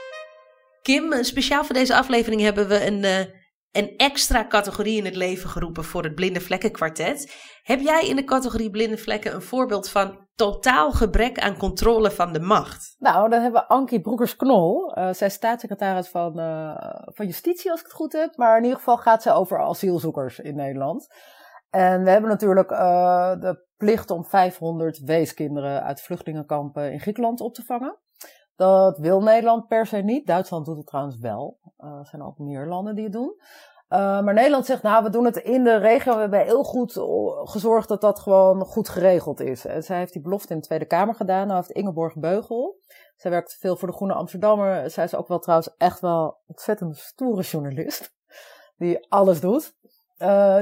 Kim, 0.82 1.24
speciaal 1.24 1.64
voor 1.64 1.74
deze 1.74 1.96
aflevering 1.96 2.40
hebben 2.40 2.68
we 2.68 2.86
een, 2.86 3.02
uh, 3.04 3.39
een 3.72 3.96
extra 3.96 4.46
categorie 4.46 4.98
in 4.98 5.04
het 5.04 5.16
leven 5.16 5.50
geroepen 5.50 5.84
voor 5.84 6.02
het 6.02 6.14
Blinde 6.14 6.40
Vlekken 6.40 6.72
Kwartet. 6.72 7.48
Heb 7.62 7.80
jij 7.80 8.06
in 8.06 8.16
de 8.16 8.24
categorie 8.24 8.70
Blinde 8.70 8.98
Vlekken 8.98 9.34
een 9.34 9.42
voorbeeld 9.42 9.88
van 9.88 10.26
totaal 10.34 10.92
gebrek 10.92 11.38
aan 11.38 11.56
controle 11.56 12.10
van 12.10 12.32
de 12.32 12.40
macht? 12.40 12.94
Nou, 12.98 13.28
dan 13.28 13.42
hebben 13.42 13.60
we 13.60 13.68
Ankie 13.68 14.00
Broekers-Knol. 14.00 14.98
Uh, 14.98 15.12
zij 15.12 15.26
is 15.26 15.34
staatssecretaris 15.34 16.08
van, 16.08 16.38
uh, 16.38 16.74
van 17.04 17.26
Justitie, 17.26 17.70
als 17.70 17.80
ik 17.80 17.86
het 17.86 17.94
goed 17.94 18.12
heb. 18.12 18.36
Maar 18.36 18.56
in 18.56 18.62
ieder 18.62 18.78
geval 18.78 18.96
gaat 18.96 19.22
zij 19.22 19.32
over 19.32 19.58
asielzoekers 19.58 20.38
in 20.38 20.56
Nederland. 20.56 21.14
En 21.70 22.04
we 22.04 22.10
hebben 22.10 22.30
natuurlijk 22.30 22.70
uh, 22.70 23.32
de 23.40 23.66
plicht 23.76 24.10
om 24.10 24.24
500 24.24 24.98
weeskinderen 24.98 25.82
uit 25.82 26.02
vluchtelingenkampen 26.02 26.92
in 26.92 27.00
Griekenland 27.00 27.40
op 27.40 27.54
te 27.54 27.64
vangen. 27.64 27.98
Dat 28.60 28.98
wil 28.98 29.22
Nederland 29.22 29.66
per 29.66 29.86
se 29.86 29.96
niet. 29.96 30.26
Duitsland 30.26 30.64
doet 30.66 30.76
het 30.76 30.86
trouwens 30.86 31.18
wel. 31.18 31.58
Er 31.76 32.06
zijn 32.06 32.22
ook 32.22 32.38
meer 32.38 32.66
landen 32.66 32.94
die 32.94 33.04
het 33.04 33.12
doen. 33.12 33.34
Uh, 33.38 33.98
maar 33.98 34.34
Nederland 34.34 34.66
zegt, 34.66 34.82
nou, 34.82 35.04
we 35.04 35.10
doen 35.10 35.24
het 35.24 35.36
in 35.36 35.64
de 35.64 35.76
regio. 35.76 36.14
We 36.14 36.20
hebben 36.20 36.44
heel 36.44 36.62
goed 36.62 36.92
gezorgd 37.44 37.88
dat 37.88 38.00
dat 38.00 38.18
gewoon 38.18 38.64
goed 38.64 38.88
geregeld 38.88 39.40
is. 39.40 39.66
En 39.66 39.82
zij 39.82 39.98
heeft 39.98 40.12
die 40.12 40.22
belofte 40.22 40.52
in 40.52 40.58
de 40.58 40.66
Tweede 40.66 40.84
Kamer 40.84 41.14
gedaan. 41.14 41.46
Nou 41.46 41.58
heeft 41.58 41.70
Ingeborg 41.70 42.14
Beugel. 42.14 42.80
Zij 43.16 43.30
werkt 43.30 43.56
veel 43.60 43.76
voor 43.76 43.88
de 43.88 43.94
Groene 43.94 44.14
Amsterdammer. 44.14 44.90
Zij 44.90 45.04
is 45.04 45.14
ook 45.14 45.28
wel 45.28 45.38
trouwens 45.38 45.76
echt 45.76 46.00
wel 46.00 46.38
ontzettend 46.46 46.96
stoere 46.96 47.42
journalist. 47.42 48.14
Die 48.76 49.06
alles 49.08 49.40
doet. 49.40 49.74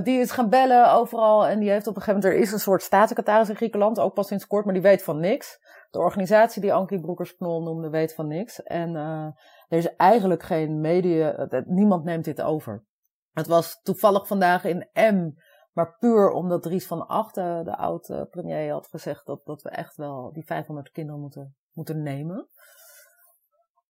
Die 0.04 0.20
is 0.20 0.30
gaan 0.30 0.48
bellen 0.48 0.92
overal. 0.92 1.46
En 1.46 1.58
die 1.58 1.70
heeft 1.70 1.86
op 1.86 1.96
een 1.96 2.02
gegeven 2.02 2.20
moment, 2.20 2.38
er 2.38 2.46
is 2.46 2.52
een 2.52 2.60
soort 2.60 2.82
staatssecretaris 2.82 3.48
in 3.48 3.56
Griekenland. 3.56 4.00
Ook 4.00 4.14
pas 4.14 4.26
sinds 4.26 4.46
kort, 4.46 4.64
maar 4.64 4.74
die 4.74 4.82
weet 4.82 5.02
van 5.02 5.20
niks. 5.20 5.66
De 5.90 5.98
organisatie 5.98 6.62
die 6.62 6.72
Ankie 6.72 7.00
Broekers-Knol 7.00 7.62
noemde, 7.62 7.90
weet 7.90 8.14
van 8.14 8.26
niks. 8.26 8.62
En 8.62 8.94
uh, 8.94 9.24
er 9.68 9.78
is 9.78 9.96
eigenlijk 9.96 10.42
geen 10.42 10.80
media, 10.80 11.48
niemand 11.66 12.04
neemt 12.04 12.24
dit 12.24 12.42
over. 12.42 12.84
Het 13.32 13.46
was 13.46 13.80
toevallig 13.82 14.26
vandaag 14.26 14.64
in 14.64 14.88
M, 14.92 15.32
Maar 15.72 15.96
puur 15.98 16.30
omdat 16.30 16.62
Dries 16.62 16.86
van 16.86 17.06
Achten, 17.06 17.64
de 17.64 17.76
oud-premier, 17.76 18.72
had 18.72 18.88
gezegd 18.88 19.26
dat, 19.26 19.40
dat 19.44 19.62
we 19.62 19.68
echt 19.68 19.96
wel 19.96 20.32
die 20.32 20.44
500 20.44 20.90
kinderen 20.90 21.20
moeten, 21.20 21.56
moeten 21.72 22.02
nemen. 22.02 22.48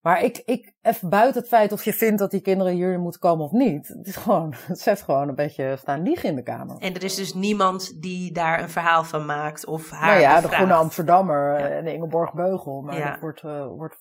Maar 0.01 0.23
ik, 0.23 0.41
ik, 0.45 0.73
even 0.81 1.09
buiten 1.09 1.41
het 1.41 1.49
feit 1.49 1.71
of 1.71 1.83
je 1.83 1.93
vindt 1.93 2.19
dat 2.19 2.31
die 2.31 2.41
kinderen 2.41 2.73
hier 2.73 2.99
moeten 2.99 3.19
komen 3.19 3.45
of 3.45 3.51
niet. 3.51 3.87
Het 3.87 4.07
is 4.07 4.15
gewoon, 4.15 4.53
het 4.67 4.79
zet 4.79 5.01
gewoon 5.01 5.27
een 5.29 5.35
beetje 5.35 5.75
staan 5.77 6.03
liegen 6.03 6.29
in 6.29 6.35
de 6.35 6.43
kamer. 6.43 6.77
En 6.77 6.93
er 6.93 7.03
is 7.03 7.15
dus 7.15 7.33
niemand 7.33 8.01
die 8.01 8.31
daar 8.31 8.61
een 8.61 8.69
verhaal 8.69 9.03
van 9.03 9.25
maakt 9.25 9.65
of 9.65 9.89
haar 9.89 10.09
nou 10.09 10.21
ja, 10.21 10.41
de. 10.41 10.47
Groene 10.47 10.73
Amsterdammer 10.73 11.59
Ja. 11.59 11.67
en 11.67 11.83
de 11.83 11.93
Ingeborg 11.93 12.33
Beugel. 12.33 12.81
Maar 12.81 12.97
Ja. 12.97 13.11
dat 13.11 13.19
wordt, 13.19 13.43
eh, 13.43 13.67
wordt 13.67 13.97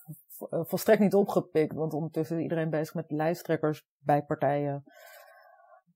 eh, 0.50 0.60
volstrekt 0.62 1.00
niet 1.00 1.14
opgepikt. 1.14 1.74
Want 1.74 1.92
ondertussen 1.92 2.36
is 2.36 2.42
iedereen 2.42 2.70
bezig 2.70 2.94
met 2.94 3.04
lijsttrekkers 3.10 3.86
bij 3.98 4.22
partijen. 4.22 4.84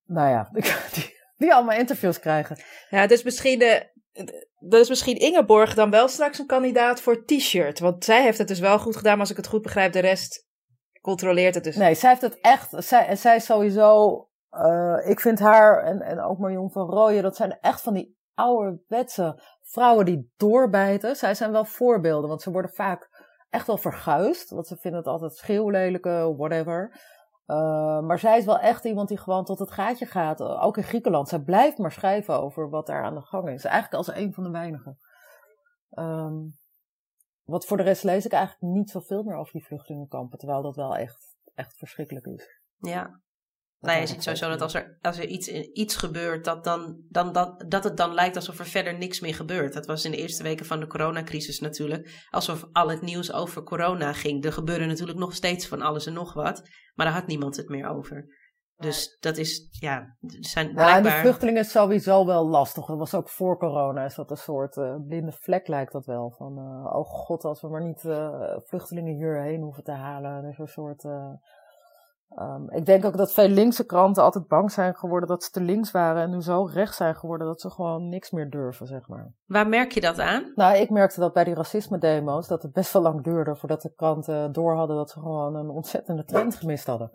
Nou 0.06 0.28
ja, 0.28 0.48
die, 0.94 1.16
die 1.36 1.54
allemaal 1.54 1.78
interviews 1.78 2.18
krijgen. 2.20 2.56
Ja, 2.90 3.06
dus 3.06 3.22
misschien, 3.22 3.58
de, 3.58 3.90
is 4.68 4.88
misschien 4.88 5.18
Ingeborg 5.18 5.74
dan 5.74 5.90
wel 5.90 6.08
straks 6.08 6.38
een 6.38 6.46
kandidaat 6.46 7.00
voor 7.00 7.24
t-shirt. 7.24 7.78
Want 7.78 8.04
zij 8.04 8.22
heeft 8.22 8.38
het 8.38 8.48
dus 8.48 8.60
wel 8.60 8.78
goed 8.78 8.96
gedaan, 8.96 9.12
maar 9.12 9.20
als 9.20 9.30
ik 9.30 9.36
het 9.36 9.46
goed 9.46 9.62
begrijp, 9.62 9.92
de 9.92 9.98
rest 9.98 10.46
controleert 11.00 11.54
het 11.54 11.64
dus. 11.64 11.76
Nee, 11.76 11.94
zij 11.94 12.10
heeft 12.10 12.22
het 12.22 12.38
echt. 12.40 12.74
Zij, 12.76 13.16
zij 13.16 13.40
sowieso. 13.40 14.28
eh, 14.50 14.98
ik 15.04 15.20
vind 15.20 15.38
haar 15.38 15.82
en, 15.84 16.00
en 16.00 16.20
ook 16.20 16.38
Marion 16.38 16.70
van 16.70 16.90
Rooyen, 16.90 17.22
dat 17.22 17.36
zijn 17.36 17.58
echt 17.60 17.80
van 17.80 17.94
die 17.94 18.16
ouderwetse 18.34 19.42
vrouwen 19.62 20.04
die 20.04 20.32
doorbijten. 20.36 21.16
Zij 21.16 21.34
zijn 21.34 21.52
wel 21.52 21.64
voorbeelden, 21.64 22.28
want 22.28 22.42
ze 22.42 22.50
worden 22.50 22.72
vaak 22.74 23.08
echt 23.50 23.66
wel 23.66 23.78
verguisd. 23.78 24.50
Want 24.50 24.66
ze 24.66 24.76
vinden 24.76 25.00
het 25.00 25.08
altijd 25.08 25.36
schreeuwlelijke, 25.36 26.34
whatever. 26.36 27.00
Eh, 27.52 28.00
maar 28.00 28.18
zij 28.18 28.38
is 28.38 28.44
wel 28.44 28.58
echt 28.58 28.84
iemand 28.84 29.08
die 29.08 29.18
gewoon 29.18 29.44
tot 29.44 29.58
het 29.58 29.70
gaatje 29.70 30.06
gaat. 30.06 30.40
Eh, 30.40 30.62
Ook 30.64 30.76
in 30.76 30.82
Griekenland. 30.82 31.28
Zij 31.28 31.40
blijft 31.40 31.78
maar 31.78 31.92
schrijven 31.92 32.40
over 32.40 32.70
wat 32.70 32.86
daar 32.86 33.04
aan 33.04 33.14
de 33.14 33.20
gang 33.20 33.48
is. 33.48 33.64
Eigenlijk 33.64 33.94
als 33.94 34.16
een 34.16 34.32
van 34.32 34.44
de 34.44 34.50
weinigen. 34.50 34.98
Ehm, 35.90 36.34
wat 37.42 37.66
voor 37.66 37.76
de 37.76 37.82
rest 37.82 38.02
lees 38.02 38.24
ik 38.24 38.32
eigenlijk 38.32 38.72
niet 38.74 38.90
zoveel 38.90 39.22
meer 39.22 39.36
over 39.36 39.52
die 39.52 39.66
vluchtelingenkampen. 39.66 40.38
Terwijl 40.38 40.62
dat 40.62 40.76
wel 40.76 40.96
echt, 40.96 41.36
echt 41.54 41.76
verschrikkelijk 41.76 42.26
is. 42.26 42.60
Ja. 42.78 43.20
Nou, 43.82 44.00
je 44.00 44.06
ziet 44.06 44.22
sowieso 44.22 44.48
dat 44.48 44.60
als 44.60 44.74
er, 44.74 44.98
als 45.00 45.18
er 45.18 45.26
iets, 45.26 45.48
iets 45.48 45.96
gebeurt, 45.96 46.44
dat, 46.44 46.64
dan, 46.64 47.02
dan, 47.08 47.32
dat, 47.32 47.64
dat 47.68 47.84
het 47.84 47.96
dan 47.96 48.14
lijkt 48.14 48.36
alsof 48.36 48.58
er 48.58 48.66
verder 48.66 48.98
niks 48.98 49.20
meer 49.20 49.34
gebeurt. 49.34 49.72
Dat 49.72 49.86
was 49.86 50.04
in 50.04 50.10
de 50.10 50.16
eerste 50.16 50.42
weken 50.42 50.66
van 50.66 50.80
de 50.80 50.86
coronacrisis 50.86 51.60
natuurlijk. 51.60 52.26
Alsof 52.30 52.68
al 52.72 52.90
het 52.90 53.02
nieuws 53.02 53.32
over 53.32 53.62
corona 53.62 54.12
ging. 54.12 54.44
Er 54.44 54.52
gebeurde 54.52 54.84
natuurlijk 54.84 55.18
nog 55.18 55.34
steeds 55.34 55.66
van 55.66 55.82
alles 55.82 56.06
en 56.06 56.12
nog 56.12 56.32
wat. 56.32 56.62
Maar 56.94 57.06
daar 57.06 57.14
had 57.14 57.26
niemand 57.26 57.56
het 57.56 57.68
meer 57.68 57.88
over. 57.88 58.40
Dus 58.76 59.16
dat 59.20 59.36
is, 59.36 59.68
ja, 59.80 60.16
zijn 60.26 60.66
Ja, 60.66 60.72
blijkbaar... 60.72 61.20
vluchtelingen 61.20 61.60
is 61.60 61.70
sowieso 61.70 62.26
wel 62.26 62.48
lastig. 62.48 62.86
Dat 62.86 62.98
was 62.98 63.14
ook 63.14 63.28
voor 63.28 63.58
corona. 63.58 64.04
Is 64.04 64.14
dat 64.14 64.30
een 64.30 64.36
soort 64.36 64.76
eh, 64.76 64.96
blinde 65.06 65.32
vlek 65.32 65.68
lijkt 65.68 65.92
dat 65.92 66.06
wel. 66.06 66.30
Van, 66.30 66.58
eh, 66.58 66.96
oh 66.96 67.06
god, 67.06 67.44
als 67.44 67.60
we 67.60 67.68
maar 67.68 67.84
niet 67.84 68.04
eh, 68.04 68.56
vluchtelingen 68.64 69.14
hierheen 69.14 69.62
hoeven 69.62 69.84
te 69.84 69.92
halen. 69.92 70.44
Er 70.44 70.48
is 70.48 70.58
een 70.58 70.66
soort... 70.66 71.04
eh, 72.36 72.44
ehm, 72.44 72.70
ik 72.70 72.86
denk 72.86 73.04
ook 73.04 73.16
dat 73.16 73.32
veel 73.32 73.48
linkse 73.48 73.86
kranten 73.86 74.22
altijd 74.22 74.46
bang 74.46 74.72
zijn 74.72 74.94
geworden 74.96 75.28
dat 75.28 75.44
ze 75.44 75.50
te 75.50 75.60
links 75.60 75.90
waren. 75.90 76.22
En 76.22 76.30
nu 76.30 76.42
zo 76.42 76.64
rechts 76.72 76.96
zijn 76.96 77.16
geworden 77.16 77.46
dat 77.46 77.60
ze 77.60 77.70
gewoon 77.70 78.08
niks 78.08 78.30
meer 78.30 78.50
durven, 78.50 78.86
zeg 78.86 79.08
maar. 79.08 79.32
Waar 79.46 79.68
merk 79.68 79.92
je 79.92 80.00
dat 80.00 80.18
aan? 80.18 80.52
Nou, 80.54 80.76
ik 80.76 80.90
merkte 80.90 81.20
dat 81.20 81.32
bij 81.32 81.44
die 81.44 81.54
racisme-demo's, 81.54 82.48
dat 82.48 82.62
het 82.62 82.72
best 82.72 82.92
wel 82.92 83.02
lang 83.02 83.24
duurde 83.24 83.56
voordat 83.56 83.82
de 83.82 83.92
kranten 83.96 84.52
door 84.52 84.74
hadden 84.76 84.96
dat 84.96 85.10
ze 85.10 85.18
gewoon 85.20 85.54
een 85.54 85.68
ontzettende 85.68 86.24
trend 86.24 86.54
gemist 86.56 86.86
hadden. 86.86 87.10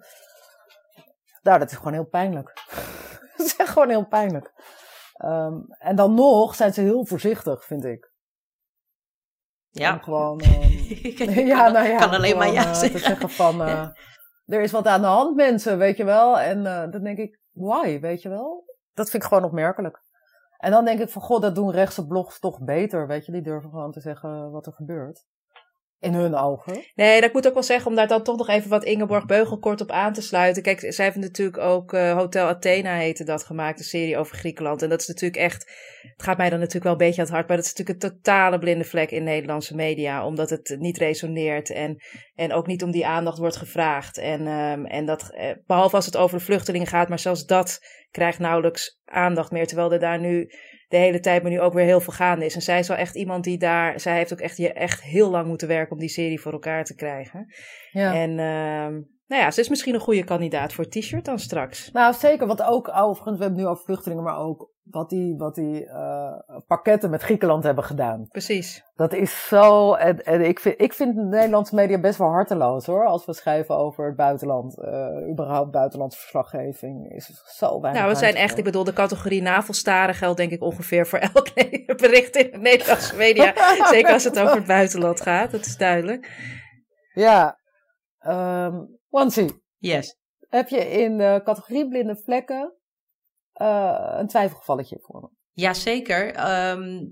Nou, 1.41 1.59
dat 1.59 1.71
is 1.71 1.77
gewoon 1.77 1.93
heel 1.93 2.05
pijnlijk. 2.09 2.53
dat 3.37 3.45
is 3.45 3.55
echt 3.55 3.69
gewoon 3.69 3.89
heel 3.89 4.07
pijnlijk. 4.07 4.53
Ehm, 5.13 5.55
en 5.79 5.95
dan 5.95 6.13
nog 6.13 6.55
zijn 6.55 6.73
ze 6.73 6.81
heel 6.81 7.05
voorzichtig, 7.05 7.65
vind 7.65 7.85
ik. 7.85 8.11
Om 9.73 9.81
Ja. 9.81 9.97
gewoon, 9.97 10.39
ehm, 10.41 10.61
Ik 10.89 11.17
ja, 11.47 11.63
kan, 11.63 11.73
nou 11.73 11.87
ja, 11.87 11.97
kan 11.97 12.09
alleen 12.09 12.37
maar 12.37 12.51
ja 12.51 12.65
eh, 12.65 12.73
zeggen. 12.73 12.99
te 12.99 13.05
zeggen 13.05 13.29
van, 13.29 13.61
eh, 13.63 13.87
er 14.47 14.61
is 14.61 14.71
wat 14.71 14.87
aan 14.87 15.01
de 15.01 15.07
hand, 15.07 15.35
mensen, 15.35 15.77
weet 15.77 15.97
je 15.97 16.03
wel. 16.03 16.39
En 16.39 16.65
eh, 16.65 16.91
dan 16.91 17.03
denk 17.03 17.17
ik, 17.17 17.39
why, 17.51 17.99
weet 17.99 18.21
je 18.21 18.29
wel? 18.29 18.75
Dat 18.93 19.09
vind 19.09 19.23
ik 19.23 19.29
gewoon 19.29 19.43
opmerkelijk. 19.43 20.03
En 20.57 20.71
dan 20.71 20.85
denk 20.85 20.99
ik 20.99 21.09
van, 21.09 21.21
god, 21.21 21.41
dat 21.41 21.55
doen 21.55 21.71
rechtse 21.71 22.07
blogs 22.07 22.39
toch 22.39 22.59
beter, 22.61 23.07
weet 23.07 23.25
je. 23.25 23.31
Die 23.31 23.41
durven 23.41 23.69
gewoon 23.69 23.91
te 23.91 23.99
zeggen 23.99 24.51
wat 24.51 24.65
er 24.65 24.73
gebeurt. 24.73 25.25
In 25.99 26.13
hun 26.13 26.35
ogen. 26.35 26.83
Nee, 26.95 27.21
dat 27.21 27.33
moet 27.33 27.47
ook 27.47 27.53
wel 27.53 27.63
zeggen, 27.63 27.89
om 27.89 27.95
daar 27.95 28.07
dan 28.07 28.23
toch 28.23 28.37
nog 28.37 28.47
even 28.49 28.69
wat 28.69 28.83
Ingeborg 28.83 29.25
Beugel 29.25 29.59
kort 29.59 29.81
op 29.81 29.91
aan 29.91 30.13
te 30.13 30.21
sluiten. 30.21 30.63
Kijk, 30.63 30.93
zij 30.93 31.05
heeft 31.05 31.17
natuurlijk 31.17 31.57
ook 31.57 31.93
eh, 31.93 32.15
Hotel 32.15 32.47
Athena 32.47 32.95
heette 32.95 33.23
dat 33.23 33.43
gemaakt, 33.43 33.79
een 33.79 33.85
serie 33.85 34.17
over 34.17 34.37
Griekenland. 34.37 34.81
En 34.81 34.89
dat 34.89 35.01
is 35.01 35.07
natuurlijk 35.07 35.41
echt, 35.41 35.63
het 36.01 36.23
gaat 36.23 36.37
mij 36.37 36.49
dan 36.49 36.59
natuurlijk 36.59 36.83
wel 36.83 36.93
een 36.93 37.07
beetje 37.07 37.21
aan 37.21 37.27
het 37.27 37.35
hart, 37.35 37.47
maar 37.47 37.57
dat 37.57 37.65
is 37.65 37.73
natuurlijk 37.73 38.03
een 38.03 38.11
totale 38.11 38.59
blinde 38.59 38.83
vlek 38.83 39.11
in 39.11 39.23
Nederlandse 39.23 39.75
media, 39.75 40.25
omdat 40.25 40.49
het 40.49 40.75
niet 40.79 40.97
resoneert 40.97 41.69
en, 41.69 41.97
en 42.35 42.53
ook 42.53 42.67
niet 42.67 42.83
om 42.83 42.91
die 42.91 43.05
aandacht 43.07 43.37
wordt 43.37 43.57
gevraagd. 43.57 44.17
En, 44.17 44.47
ehm, 44.47 44.85
en 44.85 45.05
dat, 45.05 45.29
eh, 45.33 45.51
behalve 45.65 45.95
als 45.95 46.05
het 46.05 46.17
over 46.17 46.37
de 46.37 46.43
vluchtelingen 46.43 46.87
gaat, 46.87 47.09
maar 47.09 47.19
zelfs 47.19 47.45
dat 47.45 47.79
krijgt 48.11 48.39
nauwelijks 48.39 48.99
aandacht 49.05 49.51
meer, 49.51 49.67
terwijl 49.67 49.91
er 49.91 49.99
daar 49.99 50.19
nu 50.19 50.51
de 50.87 50.97
hele 50.97 51.19
tijd 51.19 51.41
maar 51.41 51.51
nu 51.51 51.61
ook 51.61 51.73
weer 51.73 51.85
heel 51.85 52.01
veel 52.01 52.13
gaande 52.13 52.45
is. 52.45 52.55
En 52.55 52.61
zij 52.61 52.79
is 52.79 52.87
wel 52.87 52.97
echt 52.97 53.15
iemand 53.15 53.43
die 53.43 53.57
daar, 53.57 53.99
zij 53.99 54.15
heeft 54.15 54.33
ook 54.33 54.39
echt, 54.39 54.57
je 54.57 54.73
echt 54.73 55.03
heel 55.03 55.29
lang 55.29 55.47
moeten 55.47 55.67
werken 55.67 55.91
om 55.91 55.99
die 55.99 56.09
serie 56.09 56.39
voor 56.39 56.51
elkaar 56.51 56.83
te 56.83 56.95
krijgen. 56.95 57.53
Ja. 57.91 58.13
En 58.13 58.39
ehm, 58.39 59.01
nou 59.27 59.41
ja, 59.41 59.51
ze 59.51 59.59
is 59.59 59.69
misschien 59.69 59.93
een 59.93 59.99
goede 59.99 60.23
kandidaat 60.23 60.73
voor 60.73 60.83
het 60.83 60.93
t-shirt 60.93 61.25
dan 61.25 61.39
straks. 61.39 61.91
Nou, 61.91 62.13
zeker. 62.13 62.47
Wat 62.47 62.63
ook, 62.63 62.87
overigens, 62.87 63.37
we 63.37 63.43
hebben 63.43 63.49
het 63.49 63.57
nu 63.57 63.65
over 63.67 63.83
vluchtelingen, 63.83 64.23
maar 64.23 64.37
ook 64.37 64.69
wat 64.83 65.09
die, 65.09 65.35
wat 65.37 65.55
die 65.55 65.85
eh, 65.85 66.33
pakketten 66.67 67.09
met 67.09 67.21
Griekenland 67.21 67.63
hebben 67.63 67.83
gedaan. 67.83 68.27
Precies. 68.27 68.83
Dat 68.95 69.13
is 69.13 69.47
zo. 69.47 69.93
En, 69.93 70.23
en 70.23 70.41
ik, 70.41 70.59
vind, 70.59 70.81
ik 70.81 70.93
vind 70.93 71.15
de 71.15 71.23
Nederlandse 71.23 71.75
media 71.75 71.99
best 71.99 72.17
wel 72.17 72.27
harteloos 72.27 72.85
hoor. 72.85 73.05
Als 73.05 73.25
we 73.25 73.33
schrijven 73.33 73.75
over 73.75 74.05
het 74.05 74.15
buitenland. 74.15 74.77
eh, 74.77 75.29
überhaupt 75.31 75.71
buitenlandse 75.71 76.19
verslaggeving 76.19 77.11
is 77.11 77.43
zo 77.57 77.81
weinig. 77.81 78.01
Nou, 78.01 78.13
we 78.13 78.19
zijn 78.19 78.35
echt, 78.35 78.57
ik 78.57 78.63
bedoel, 78.63 78.83
de 78.83 78.93
categorie 78.93 79.41
navelstaren 79.41 80.15
geldt 80.15 80.37
denk 80.37 80.51
ik 80.51 80.61
ongeveer 80.61 81.07
voor 81.07 81.19
elk 81.33 81.53
bericht 81.97 82.35
in 82.35 82.51
de 82.51 82.57
Nederlandse 82.57 83.15
media. 83.15 83.53
Zeker 83.89 84.13
als 84.13 84.23
het 84.23 84.39
over 84.39 84.55
het 84.55 84.67
buitenland 84.67 85.21
gaat, 85.21 85.51
dat 85.51 85.65
is 85.65 85.77
duidelijk. 85.77 86.31
Ja. 87.13 87.59
ehm 88.19 88.95
Wansie, 89.09 89.63
Yes. 89.77 90.15
heb 90.49 90.67
je 90.69 90.91
in 90.91 91.17
de 91.17 91.41
categorie 91.43 91.87
blinde 91.87 92.21
vlekken 92.23 92.73
eh, 93.53 94.13
een 94.17 94.27
twijfelgevalletje 94.27 94.99
voor 95.01 95.21
me? 95.21 95.27
Jazeker. 95.51 96.33
Ehm 96.33 97.05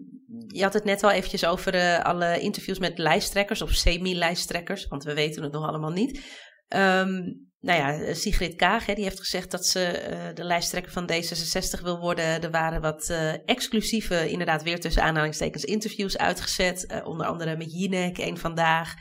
je 0.47 0.63
had 0.63 0.73
het 0.73 0.83
net 0.83 1.03
al 1.03 1.11
eventjes 1.11 1.45
over 1.45 1.73
eh, 1.75 1.99
alle 1.99 2.39
interviews 2.39 2.79
met 2.79 2.97
lijsttrekkers 2.97 3.61
of 3.61 3.71
semi-lijsttrekkers, 3.71 4.87
want 4.87 5.03
we 5.03 5.13
weten 5.13 5.43
het 5.43 5.51
nog 5.51 5.67
allemaal 5.67 5.91
niet. 5.91 6.21
Ehm, 6.67 7.13
nou 7.59 7.79
ja, 7.79 8.13
Sigrid 8.13 8.55
Kaag, 8.55 8.85
hè, 8.85 8.93
die 8.93 9.03
heeft 9.03 9.19
gezegd 9.19 9.51
dat 9.51 9.65
ze 9.65 9.85
eh, 9.85 10.33
de 10.33 10.43
lijsttrekker 10.43 10.91
van 10.91 11.09
D66 11.11 11.81
wil 11.81 11.99
worden. 11.99 12.41
Er 12.41 12.51
waren 12.51 12.81
wat 12.81 13.09
eh, 13.09 13.33
exclusieve, 13.49 14.29
inderdaad 14.29 14.63
weer 14.63 14.79
tussen 14.79 15.03
aanhalingstekens, 15.03 15.63
interviews 15.63 16.17
uitgezet. 16.17 16.85
eh, 16.85 17.05
onder 17.07 17.27
andere 17.27 17.57
met 17.57 17.71
Jinek, 17.73 18.17
één 18.17 18.37
vandaag. 18.37 18.93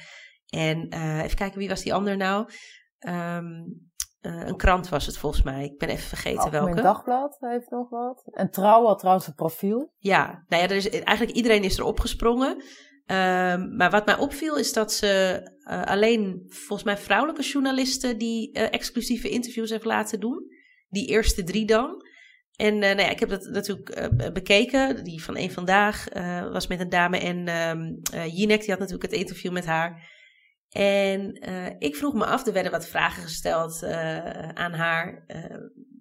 En 0.48 0.88
eh, 0.88 1.22
even 1.22 1.36
kijken, 1.36 1.58
wie 1.58 1.68
was 1.68 1.82
die 1.82 1.94
ander 1.94 2.16
nou? 2.16 2.48
Ehm, 3.04 3.62
eh, 4.20 4.46
een 4.46 4.56
krant 4.56 4.88
was 4.88 5.06
het 5.06 5.18
volgens 5.18 5.42
mij. 5.42 5.64
Ik 5.64 5.78
ben 5.78 5.88
even 5.88 6.08
vergeten 6.08 6.38
Algemeen 6.38 6.64
welke. 6.64 6.80
Dagblad 6.82 7.36
heeft 7.40 7.70
nog 7.70 7.88
wat. 7.88 8.22
En 8.30 8.50
Trouw 8.50 8.84
had 8.84 8.98
trouwens 8.98 9.26
een 9.26 9.34
profiel. 9.34 9.92
Ja, 9.98 10.44
nou 10.48 10.62
ja, 10.62 10.68
er 10.68 10.76
is, 10.76 10.88
eigenlijk 10.90 11.36
iedereen 11.36 11.64
is 11.64 11.78
er 11.78 11.84
opgesprongen. 11.84 12.62
Ehm, 13.06 13.76
maar 13.76 13.90
wat 13.90 14.06
mij 14.06 14.16
opviel 14.18 14.56
is 14.56 14.72
dat 14.72 14.92
ze 14.92 15.40
eh, 15.60 15.82
alleen 15.82 16.44
volgens 16.48 16.82
mij 16.82 16.96
vrouwelijke 16.96 17.42
journalisten 17.42 18.18
die 18.18 18.52
eh, 18.52 18.72
exclusieve 18.72 19.28
interviews 19.28 19.70
heeft 19.70 19.84
laten 19.84 20.20
doen. 20.20 20.46
Die 20.88 21.08
eerste 21.08 21.44
drie 21.44 21.66
dan. 21.66 22.02
En 22.56 22.78
nou 22.78 22.96
ja, 22.96 23.10
ik 23.10 23.20
heb 23.20 23.28
dat 23.28 23.44
natuurlijk 23.44 24.10
bekeken. 24.32 25.04
Die 25.04 25.22
van 25.22 25.36
één 25.36 25.50
vandaag 25.50 26.06
was 26.52 26.66
met 26.66 26.80
een 26.80 26.88
dame. 26.88 27.18
En 27.18 27.46
eh, 27.46 28.36
Jinek 28.36 28.60
die 28.60 28.70
had 28.70 28.78
natuurlijk 28.78 29.10
het 29.10 29.20
interview 29.20 29.52
met 29.52 29.66
haar. 29.66 30.12
En 30.74 31.32
eh, 31.32 31.66
ik 31.78 31.96
vroeg 31.96 32.14
me 32.14 32.24
af, 32.24 32.46
er 32.46 32.52
werden 32.52 32.72
wat 32.72 32.86
vragen 32.86 33.22
gesteld 33.22 33.82
eh, 33.82 34.48
aan 34.48 34.72
haar. 34.72 35.24
eh, 35.26 35.56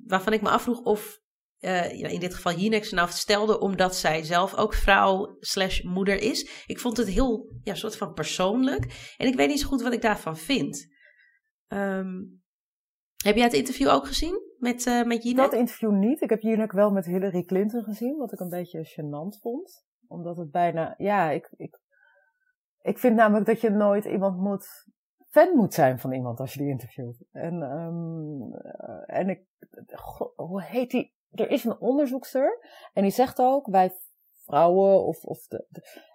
waarvan 0.06 0.34
ik 0.34 0.42
me 0.42 0.50
afvroeg 0.50 0.82
of 0.82 1.22
in 1.60 2.20
dit 2.20 2.34
geval 2.34 2.54
Jinek 2.54 2.86
ze 2.86 2.96
nou 2.96 3.10
stelde 3.10 3.60
omdat 3.60 3.96
zij 3.96 4.24
zelf 4.24 4.56
ook 4.56 4.74
vrouw 4.74 5.36
slash 5.40 5.82
moeder 5.82 6.22
is. 6.22 6.64
Ik 6.66 6.80
vond 6.80 6.98
het 6.98 7.08
heel, 7.08 7.52
ja, 7.64 7.74
soort 7.74 7.98
van 7.98 8.14
persoonlijk. 8.14 9.14
En 9.18 9.28
ik 9.28 9.36
weet 9.36 9.48
niet 9.48 9.60
zo 9.60 9.68
goed 9.68 9.82
wat 9.82 9.94
ik 9.94 10.02
daarvan 10.02 10.38
vind. 10.38 10.88
Ehm, 11.68 12.22
heb 13.24 13.36
jij 13.36 13.44
het 13.44 13.54
interview 13.54 13.90
ook 13.90 14.08
gezien 14.08 14.42
met, 14.58 14.88
eh 14.88 15.04
met 15.04 15.24
Jinek? 15.24 15.52
Dat 15.52 15.60
interview 15.60 15.92
niet. 15.92 16.22
Ik 16.22 16.30
heb 16.30 16.42
Jinek 16.42 16.72
wel 16.72 16.92
met 16.92 17.06
Hillary 17.06 17.44
Clinton 17.44 17.84
gezien, 17.84 18.18
wat 18.18 18.34
ik 18.34 18.40
een 18.40 18.50
beetje 18.50 18.88
gênant 18.88 19.42
vond. 19.42 19.86
Omdat 20.08 20.38
het 20.38 20.52
bijna, 20.52 20.94
ja, 20.98 21.30
ik, 21.30 21.54
ik, 21.56 21.80
ik 22.84 22.98
vind 22.98 23.16
namelijk 23.16 23.46
dat 23.46 23.62
je 23.62 23.70
nooit 23.70 24.06
iemand 24.06 24.38
moet, 24.38 24.88
fan 25.30 25.56
moet 25.56 25.74
zijn 25.74 26.00
van 26.00 26.12
iemand 26.12 26.40
als 26.40 26.54
je 26.54 26.60
die 26.60 26.70
interviewt. 26.70 27.24
En, 27.32 27.62
eh, 27.64 29.18
en 29.20 29.30
ik, 29.30 29.46
hoe 30.36 30.62
heet 30.62 30.92
die 30.92 31.14
er 31.34 31.50
is 31.50 31.64
een 31.64 31.80
onderzoekster 31.80 32.60
en 32.94 33.02
die 33.02 33.12
zegt 33.12 33.40
ook, 33.40 33.68
wij 33.68 33.92
vrouwen 34.46 35.06
of, 35.06 35.24
of 35.24 35.48
de- 35.48 35.66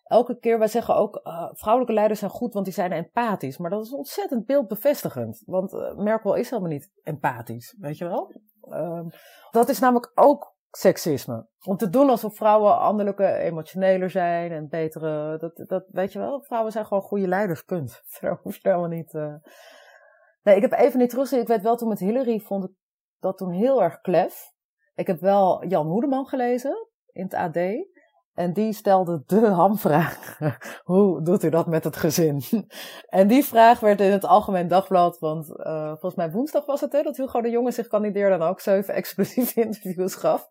elke 0.05 0.39
keer, 0.39 0.59
wij 0.59 0.69
zeggen 0.69 0.97
ook, 0.97 1.17
eh, 1.17 1.49
vrouwelijke 1.53 1.95
leiders 1.95 2.19
zijn 2.19 2.31
goed, 2.31 2.53
want 2.53 2.65
die 2.65 2.75
zijn 2.75 2.93
empathisch. 2.93 3.59
Maar 3.59 3.71
dat 3.71 3.85
is 3.85 3.93
ontzettend 3.93 4.47
beeldbevestigend, 4.47 5.43
want 5.47 5.73
eh, 5.73 5.95
Merkel 5.97 6.35
is 6.35 6.51
helemaal 6.51 6.71
niet 6.73 6.91
empathisch, 7.03 7.77
weet 7.79 7.99
je 7.99 8.05
wel? 8.05 8.33
Ehm, 8.61 9.09
dat 9.51 9.69
is 9.69 9.79
namelijk 9.79 10.13
ook 10.15 10.57
seksisme. 10.79 11.47
Om 11.65 11.77
te 11.77 11.91
doen 11.91 12.11
alsof 12.11 12.37
vrouwen 12.37 12.79
anderlijke, 12.79 13.33
emotioneler 13.33 14.11
zijn 14.11 14.53
en 14.53 14.69
betere, 14.69 15.39
dat, 15.39 15.65
dat 15.69 15.85
weet 15.89 16.13
je 16.13 16.19
wel, 16.19 16.43
vrouwen 16.43 16.73
zijn 16.73 16.87
gewoon 16.87 17.03
goede 17.03 17.29
leiders, 17.29 17.63
punt. 17.63 18.03
Daar 18.21 18.39
hoef 18.43 18.59
helemaal 18.63 18.89
niet... 18.89 19.15
eh. 19.15 19.35
Nee, 20.43 20.57
ik 20.57 20.63
heb 20.63 20.73
even 20.73 20.99
niet 20.99 21.11
teruggezien. 21.11 21.41
Ik 21.41 21.49
weet 21.49 21.63
wel, 21.63 21.77
toen 21.77 21.89
met 21.89 21.99
Hillary 21.99 22.39
vond 22.39 22.65
ik 22.65 22.71
dat 23.19 23.39
toen 23.39 23.51
heel 23.51 23.83
erg 23.83 24.01
klef. 24.01 24.53
Ik 24.95 25.07
heb 25.07 25.21
wel 25.21 25.67
Jan 25.67 25.87
Hoedeman 25.87 26.27
gelezen 26.27 26.89
in 27.13 27.23
het 27.23 27.35
AD. 27.35 27.57
En 28.39 28.53
die 28.53 28.73
stelde 28.73 29.23
de 29.27 29.47
hamvraag. 29.47 30.39
Hoe 30.85 31.23
doet 31.23 31.45
u 31.45 31.49
dat 31.49 31.67
met 31.67 31.85
het 31.85 31.97
gezin? 31.97 32.43
En 33.09 33.29
die 33.29 33.45
vraag 33.45 33.81
werd 33.81 34.01
in 34.01 34.11
het 34.11 34.25
Algemeen 34.25 34.69
Dagblad, 34.69 35.19
want 35.19 35.57
eh, 35.63 35.87
volgens 35.89 36.15
mij 36.15 36.31
woensdag 36.31 36.67
was 36.67 36.81
het, 36.81 36.93
hè, 36.93 37.03
dat 37.03 37.17
Hugo 37.17 37.41
de 37.41 37.51
Jonge 37.51 37.71
zich 37.71 37.87
kandideerde 37.87 38.35
en 38.35 38.43
ook 38.43 38.61
zeven 38.61 38.95
exclusieve 39.03 39.61
interviews 39.61 40.15
gaf. 40.15 40.49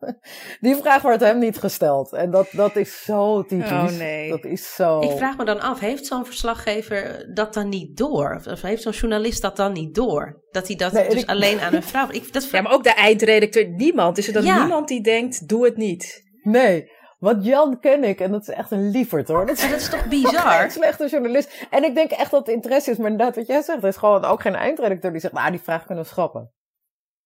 Die 0.60 0.76
vraag 0.76 1.02
werd 1.02 1.19
hem 1.21 1.39
niet 1.39 1.58
gesteld. 1.58 2.13
En 2.13 2.32
dat, 2.32 2.47
dat 2.52 2.76
is 2.76 3.04
zo 3.04 3.43
typisch. 3.43 3.71
Oh, 3.71 3.89
nee. 3.97 4.30
Dat 4.30 4.45
is 4.45 4.76
zo... 4.76 5.00
Ik 5.00 5.12
vraag 5.17 5.38
me 5.38 5.45
dan 5.45 5.60
af, 5.62 5.80
heeft 5.80 6.06
zo'n 6.06 6.26
verslaggever 6.26 7.32
dat 7.34 7.54
dan 7.54 7.69
niet 7.69 7.97
door? 7.97 8.41
Of- 8.52 8.62
heeft 8.62 8.82
zo'n 8.82 8.91
journalist 8.91 9.41
dat 9.41 9.56
dan 9.56 9.73
niet 9.73 9.95
door? 9.95 10.43
Dat 10.52 10.67
hij 10.67 10.76
dat 10.76 10.91
Nee, 10.91 11.10
dus 11.10 11.21
ik- 11.21 11.30
alleen 11.30 11.60
aan 11.60 11.73
een 11.73 11.84
vrouw... 11.84 12.08
Ik, 12.12 12.34
dat 12.34 12.50
Ja, 12.52 12.62
maar 12.62 12.71
ook 12.73 12.84
de 12.84 12.93
eindredacteur, 12.93 13.67
niemand. 13.69 14.17
Is 14.17 14.28
er 14.28 14.34
dan 14.34 14.43
Ja. 14.43 14.60
niemand 14.60 14.88
die 14.88 15.02
denkt, 15.02 15.47
doe 15.47 15.65
het 15.65 15.78
niet? 15.78 16.26
Nee, 16.43 16.91
want 17.18 17.46
Jan 17.46 17.80
ken 17.80 18.04
ik 18.04 18.20
en 18.20 18.32
dat 18.32 18.42
is 18.42 18.48
echt 18.48 18.72
een 18.72 18.90
lieverd 18.90 19.28
hoor. 19.28 19.46
Dat 19.46 19.58
is 19.58 19.70
dat 19.70 19.80
is 19.80 19.90
toch 19.90 20.08
bizar? 20.18 20.72
slechte 20.72 21.08
journalist. 21.08 21.68
En 21.70 21.84
ik 21.84 21.96
denk 21.96 22.12
echt 22.12 22.32
dat 22.32 22.46
het 22.46 22.56
interesse 22.56 22.92
is, 22.92 22.98
maar 22.98 23.12
inderdaad 23.12 23.36
wat 23.36 23.48
jij 23.48 23.62
zegt, 23.62 23.82
er 23.82 23.88
is 23.90 23.98
gewoon 23.98 24.26
ook 24.26 24.42
geen 24.42 24.56
eindredacteur 24.56 25.12
die 25.12 25.22
zegt, 25.22 25.34
nou 25.34 25.52
die 25.52 25.60
vraag 25.60 25.86
kunnen 25.86 26.04
we 26.04 26.10
schrappen. 26.10 26.52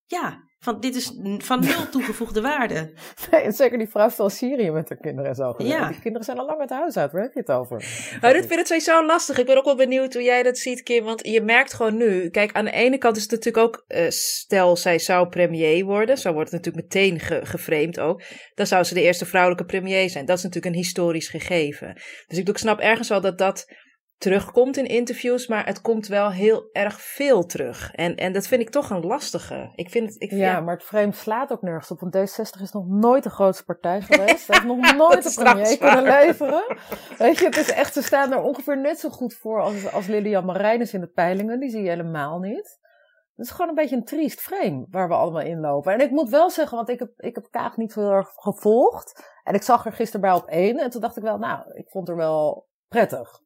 Ja, 0.06 0.44
van, 0.64 0.80
dit 0.80 0.96
is 0.96 1.12
van 1.38 1.60
nul 1.60 1.90
toegevoegde 1.92 2.42
waarde. 2.42 2.92
Nee, 3.32 3.42
en 3.42 3.54
zeker 3.54 3.78
die 3.78 3.90
vrouw 3.90 4.04
heeft 4.04 4.20
al 4.20 4.30
Syrië 4.30 4.72
met 4.72 4.90
haar 4.90 4.98
kinderen 4.98 5.30
en 5.30 5.36
zo. 5.36 5.54
Ja. 5.58 5.88
Die 5.88 6.00
kinderen 6.00 6.26
zijn 6.26 6.38
al 6.38 6.46
lang 6.46 6.60
het 6.62 6.70
huis 6.70 6.98
uit, 6.98 7.12
waar 7.12 7.22
heb 7.22 7.34
je 7.34 7.40
het 7.40 7.52
over? 7.52 7.84
Maar 8.22 8.34
dit 8.34 8.46
vind 8.46 8.60
ik 8.60 8.66
sowieso 8.66 9.06
lastig. 9.06 9.38
Ik 9.38 9.46
ben 9.46 9.58
ook 9.58 9.66
wel 9.66 9.76
benieuwd 9.76 10.14
hoe 10.14 10.24
jij 10.24 10.44
dat 10.44 10.58
ziet, 10.58 10.84
Kim. 10.84 11.04
Want 11.04 11.28
je 11.28 11.42
merkt 11.42 11.74
gewoon 11.74 11.98
nu. 11.98 12.30
Kijk, 12.30 12.52
aan 12.54 12.66
de 12.66 12.72
ene 12.72 12.98
kant 12.98 13.16
is 13.16 13.22
het 13.22 13.32
natuurlijk 13.32 13.66
ook. 13.66 13.84
eh, 13.88 14.10
stel, 14.10 14.78
zij 14.78 15.00
zou 15.00 15.28
premier 15.28 15.86
worden. 15.86 16.18
Zo 16.18 16.34
wordt 16.34 16.52
het 16.52 16.66
natuurlijk 16.66 16.94
meteen 16.94 17.20
ge 17.20 17.40
geframed 17.44 18.00
ook. 18.00 18.22
Dan 18.56 18.68
zou 18.68 18.84
ze 18.84 18.94
de 18.94 19.02
eerste 19.02 19.26
vrouwelijke 19.26 19.66
premier 19.66 20.10
zijn. 20.10 20.26
Dat 20.26 20.38
is 20.38 20.44
natuurlijk 20.44 20.76
een 20.76 20.82
historisch 20.82 21.28
gegeven. 21.30 21.94
Dus 22.28 22.38
ik, 22.38 22.50
ik 22.50 22.58
snap 22.58 22.80
ergens 22.80 23.10
wel 23.10 23.22
dat 23.22 23.38
dat 23.38 23.68
terugkomt 24.22 24.78
in 24.78 24.86
interviews. 24.86 25.48
Maar 25.48 25.66
het 25.66 25.82
komt 25.82 26.08
wel 26.08 26.32
heel 26.32 26.70
erg 26.72 27.02
veel 27.02 27.46
terug. 27.46 27.92
En, 27.94 28.16
en 28.16 28.34
dat 28.34 28.48
vind 28.48 28.62
ik 28.62 28.70
toch 28.70 28.90
een 28.90 29.06
lastige. 29.06 29.72
Ik 29.76 29.90
vind 29.90 30.10
het. 30.10 30.22
Ik, 30.22 30.32
Ja, 30.32 30.60
maar 30.60 30.74
het 30.74 30.84
frame 30.84 31.12
slaat 31.12 31.52
ook 31.52 31.62
nergens 31.62 31.92
op, 31.92 32.00
want 32.00 32.16
D60 32.16 32.62
is 32.62 32.72
nog 32.72 32.88
nooit 32.88 33.24
de 33.24 33.30
grootste 33.30 33.64
partij 33.64 34.02
geweest. 34.02 34.46
Ze 34.46 34.52
heeft 34.54 34.66
nog 34.66 34.96
nooit 34.98 35.26
een 35.26 35.44
premier 35.44 35.78
kunnen 35.78 36.04
leveren. 36.04 36.64
Weet 37.18 37.38
je, 37.38 37.46
het 37.46 37.58
is 37.58 37.72
echt, 37.72 37.94
ze 37.94 38.04
staan 38.04 38.32
er 38.32 38.42
ongeveer 38.42 38.78
net 38.78 39.00
zo 39.00 39.10
goed 39.10 39.34
voor 39.34 39.62
als, 39.62 39.92
als 39.92 40.08
Lilian 40.08 40.46
Marijnis 40.46 40.94
in 40.94 41.02
de 41.02 41.08
peilingen. 41.08 41.60
Die 41.60 41.70
zie 41.70 41.82
je 41.82 41.90
helemaal 41.90 42.40
niet. 42.40 42.80
Het 43.36 43.46
is 43.46 43.52
gewoon 43.52 43.70
een 43.70 43.76
beetje 43.76 43.96
een 43.96 44.06
triest 44.06 44.42
frame 44.42 44.86
waar 44.90 45.08
we 45.08 45.14
allemaal 45.14 45.42
in 45.42 45.60
lopen. 45.60 45.94
En 45.94 46.02
ik 46.02 46.12
moet 46.12 46.30
wel 46.30 46.50
zeggen, 46.50 46.78
want 46.78 46.90
ik 46.90 47.00
heb, 47.00 47.12
ik 47.18 47.36
heb 47.36 47.48
Kaag 47.50 47.78
niet 47.78 47.92
zo 47.92 48.02
heel 48.02 48.12
erg 48.12 48.30
gevolgd. 48.36 49.24
En 49.44 49.54
ik 49.54 49.62
zag 49.62 49.86
er 49.86 49.94
gisteren 49.94 50.22
bij 50.22 50.32
op 50.32 50.48
één. 50.48 50.78
En 50.78 50.90
toen 50.90 51.02
dacht 51.02 51.18
ik 51.18 51.24
wel, 51.24 51.38
nou, 51.38 51.74
ik 51.74 51.90
vond 51.90 52.10
er 52.10 52.16
wel 52.16 52.68
prettig. 52.88 53.42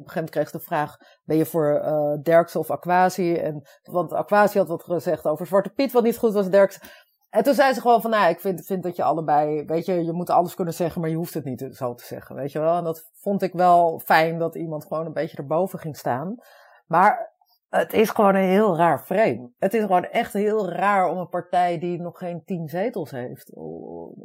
Op 0.00 0.06
een 0.06 0.12
gegeven 0.12 0.34
moment 0.34 0.50
kreeg 0.50 0.50
de 0.50 0.68
vraag, 0.68 0.96
ben 1.24 1.36
je 1.36 1.46
voor 1.46 1.82
Derksen 2.22 2.60
of 2.60 2.70
Aquasi? 2.70 3.34
En, 3.34 3.62
want 3.82 4.12
Aquasi 4.12 4.58
had 4.58 4.68
wat 4.68 4.82
gezegd 4.82 5.26
over 5.26 5.46
Zwarte 5.46 5.70
Piet, 5.70 5.92
wat 5.92 6.02
niet 6.02 6.18
goed 6.18 6.32
was, 6.32 6.50
Derksen. 6.50 6.82
En 7.30 7.42
toen 7.42 7.54
zei 7.54 7.72
ze 7.74 7.80
gewoon 7.80 8.00
van, 8.00 8.10
nou, 8.10 8.30
ik 8.30 8.40
vind, 8.40 8.64
vind 8.64 8.82
dat 8.82 8.96
je 8.96 9.02
allebei, 9.02 9.64
weet 9.64 9.86
je, 9.86 10.04
je 10.04 10.12
moet 10.12 10.30
alles 10.30 10.54
kunnen 10.54 10.74
zeggen, 10.74 11.00
maar 11.00 11.10
je 11.10 11.16
hoeft 11.16 11.34
het 11.34 11.44
niet 11.44 11.68
zo 11.70 11.94
te 11.94 12.04
zeggen, 12.04 12.36
weet 12.36 12.52
je 12.52 12.58
wel. 12.58 12.76
En 12.76 12.84
dat 12.84 13.10
vond 13.12 13.42
ik 13.42 13.52
wel 13.52 14.00
fijn 14.04 14.38
dat 14.38 14.54
iemand 14.54 14.86
gewoon 14.86 15.06
een 15.06 15.12
beetje 15.12 15.36
erboven 15.36 15.78
ging 15.78 15.96
staan. 15.96 16.34
Maar 16.86 17.32
het 17.68 17.92
is 17.92 18.10
gewoon 18.10 18.34
een 18.34 18.48
heel 18.48 18.76
raar 18.76 18.98
frame. 18.98 19.50
Het 19.58 19.74
is 19.74 19.80
gewoon 19.80 20.04
echt 20.04 20.32
heel 20.32 20.70
raar 20.70 21.10
om 21.10 21.18
een 21.18 21.28
partij 21.28 21.78
die 21.78 22.00
nog 22.00 22.18
geen 22.18 22.42
tien 22.44 22.68
zetels 22.68 23.10
heeft. 23.10 23.54
Oh, 23.54 24.16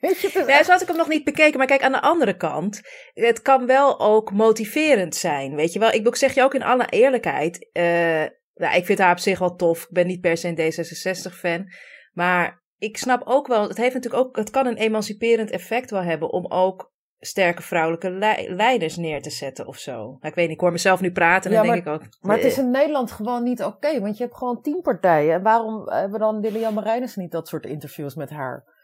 Weet 0.00 0.20
je, 0.20 0.44
Ja, 0.46 0.62
zo 0.62 0.72
had 0.72 0.80
ik 0.80 0.88
hem 0.88 0.96
nog 0.96 1.08
niet 1.08 1.24
bekeken. 1.24 1.58
Maar 1.58 1.66
kijk, 1.66 1.82
aan 1.82 1.92
de 1.92 2.00
andere 2.00 2.36
kant, 2.36 2.80
het 3.14 3.42
kan 3.42 3.66
wel 3.66 4.00
ook 4.00 4.32
motiverend 4.32 5.14
zijn. 5.14 5.54
Weet 5.54 5.72
je 5.72 5.78
wel, 5.78 5.92
ik, 5.92 6.16
zeg 6.16 6.34
je 6.34 6.42
ook 6.42 6.54
in 6.54 6.62
alle 6.62 6.86
eerlijkheid. 6.86 7.68
eh, 7.72 7.82
nou, 8.54 8.76
ik 8.76 8.84
vind 8.84 8.98
haar 8.98 9.12
op 9.12 9.18
zich 9.18 9.38
wel 9.38 9.56
tof. 9.56 9.82
Ik 9.82 9.90
ben 9.90 10.06
niet 10.06 10.20
per 10.20 10.36
se 10.36 10.48
een 10.48 10.72
D66-fan. 10.72 11.66
Maar 12.12 12.62
ik 12.78 12.96
snap 12.96 13.22
ook 13.24 13.46
wel, 13.46 13.68
het 13.68 13.76
heeft 13.76 13.94
natuurlijk 13.94 14.22
ook, 14.24 14.36
het 14.36 14.50
kan 14.50 14.66
een 14.66 14.76
emanciperend 14.76 15.50
effect 15.50 15.90
wel 15.90 16.02
hebben 16.02 16.30
om 16.32 16.46
ook 16.46 16.92
sterke 17.18 17.62
vrouwelijke 17.62 18.10
lei- 18.10 18.54
leiders 18.54 18.96
neer 18.96 19.22
te 19.22 19.30
zetten 19.30 19.66
of 19.66 19.76
zo. 19.78 19.92
Nou, 19.96 20.18
ik 20.20 20.34
weet 20.34 20.44
niet, 20.46 20.54
ik 20.54 20.60
hoor 20.60 20.72
mezelf 20.72 21.00
nu 21.00 21.12
praten 21.12 21.50
en 21.50 21.56
Ja, 21.56 21.62
dan 21.62 21.72
denk 21.72 21.86
ik 21.86 21.92
ook. 21.92 22.02
Maar 22.20 22.36
het 22.36 22.44
is 22.44 22.56
eh, 22.58 22.64
in 22.64 22.70
Nederland 22.70 23.10
gewoon 23.12 23.42
niet 23.42 23.62
oké, 23.62 24.00
want 24.00 24.16
je 24.16 24.22
hebt 24.24 24.36
gewoon 24.36 24.62
tien 24.62 24.80
partijen. 24.80 25.34
En 25.34 25.42
waarom 25.42 25.88
hebben 25.88 26.20
dan 26.20 26.40
Lilian 26.40 26.74
Marijnis 26.74 27.16
niet 27.16 27.30
dat 27.32 27.48
soort 27.48 27.66
interviews 27.66 28.14
met 28.14 28.30
haar? 28.30 28.78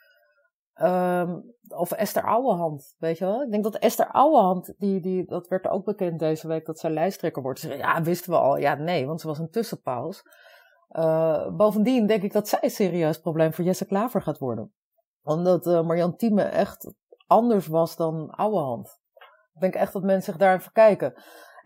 Ehm, 0.77 1.41
of 1.69 1.93
Esther 1.93 2.23
Ouwehand, 2.23 2.95
weet 2.99 3.19
je 3.19 3.25
wel? 3.25 3.43
Ik 3.43 3.51
denk 3.51 3.65
dat 3.65 3.77
Esther 3.77 4.11
Ouwehand, 4.11 4.75
die, 4.79 5.01
die, 5.01 5.25
dat 5.25 5.49
werd 5.49 5.69
ook 5.69 5.85
bekend 5.85 6.19
deze 6.19 6.49
week, 6.49 6.67
dat 6.67 6.79
zij 6.79 6.91
lijsttrekker 6.91 7.43
wordt. 7.43 7.61
Ja, 7.61 8.03
wisten 8.03 8.31
we 8.31 8.39
al. 8.39 8.57
Ja, 8.57 8.75
nee, 8.75 9.07
want 9.07 9.21
ze 9.21 9.27
was 9.27 9.39
een 9.39 9.51
tussenpaus. 9.51 10.23
Eh, 10.89 11.57
bovendien 11.57 12.07
denk 12.07 12.23
ik 12.23 12.33
dat 12.33 12.49
zij 12.49 12.59
een 12.63 12.71
serieus 12.71 13.21
probleem 13.21 13.53
voor 13.53 13.65
Jesse 13.65 13.87
Klaver 13.87 14.23
gaat 14.23 14.39
worden. 14.39 14.73
Omdat 15.23 15.67
eh 15.67 15.83
Marjan 15.83 16.17
Thieme 16.17 16.43
echt 16.43 16.95
anders 17.27 17.67
was 17.67 17.97
dan 17.97 18.31
Ouwehand. 18.31 18.99
Ik 19.55 19.61
denk 19.61 19.75
echt 19.75 19.93
dat 19.93 20.03
mensen 20.03 20.33
zich 20.33 20.37
daarin 20.37 20.61
verkijken. 20.61 21.15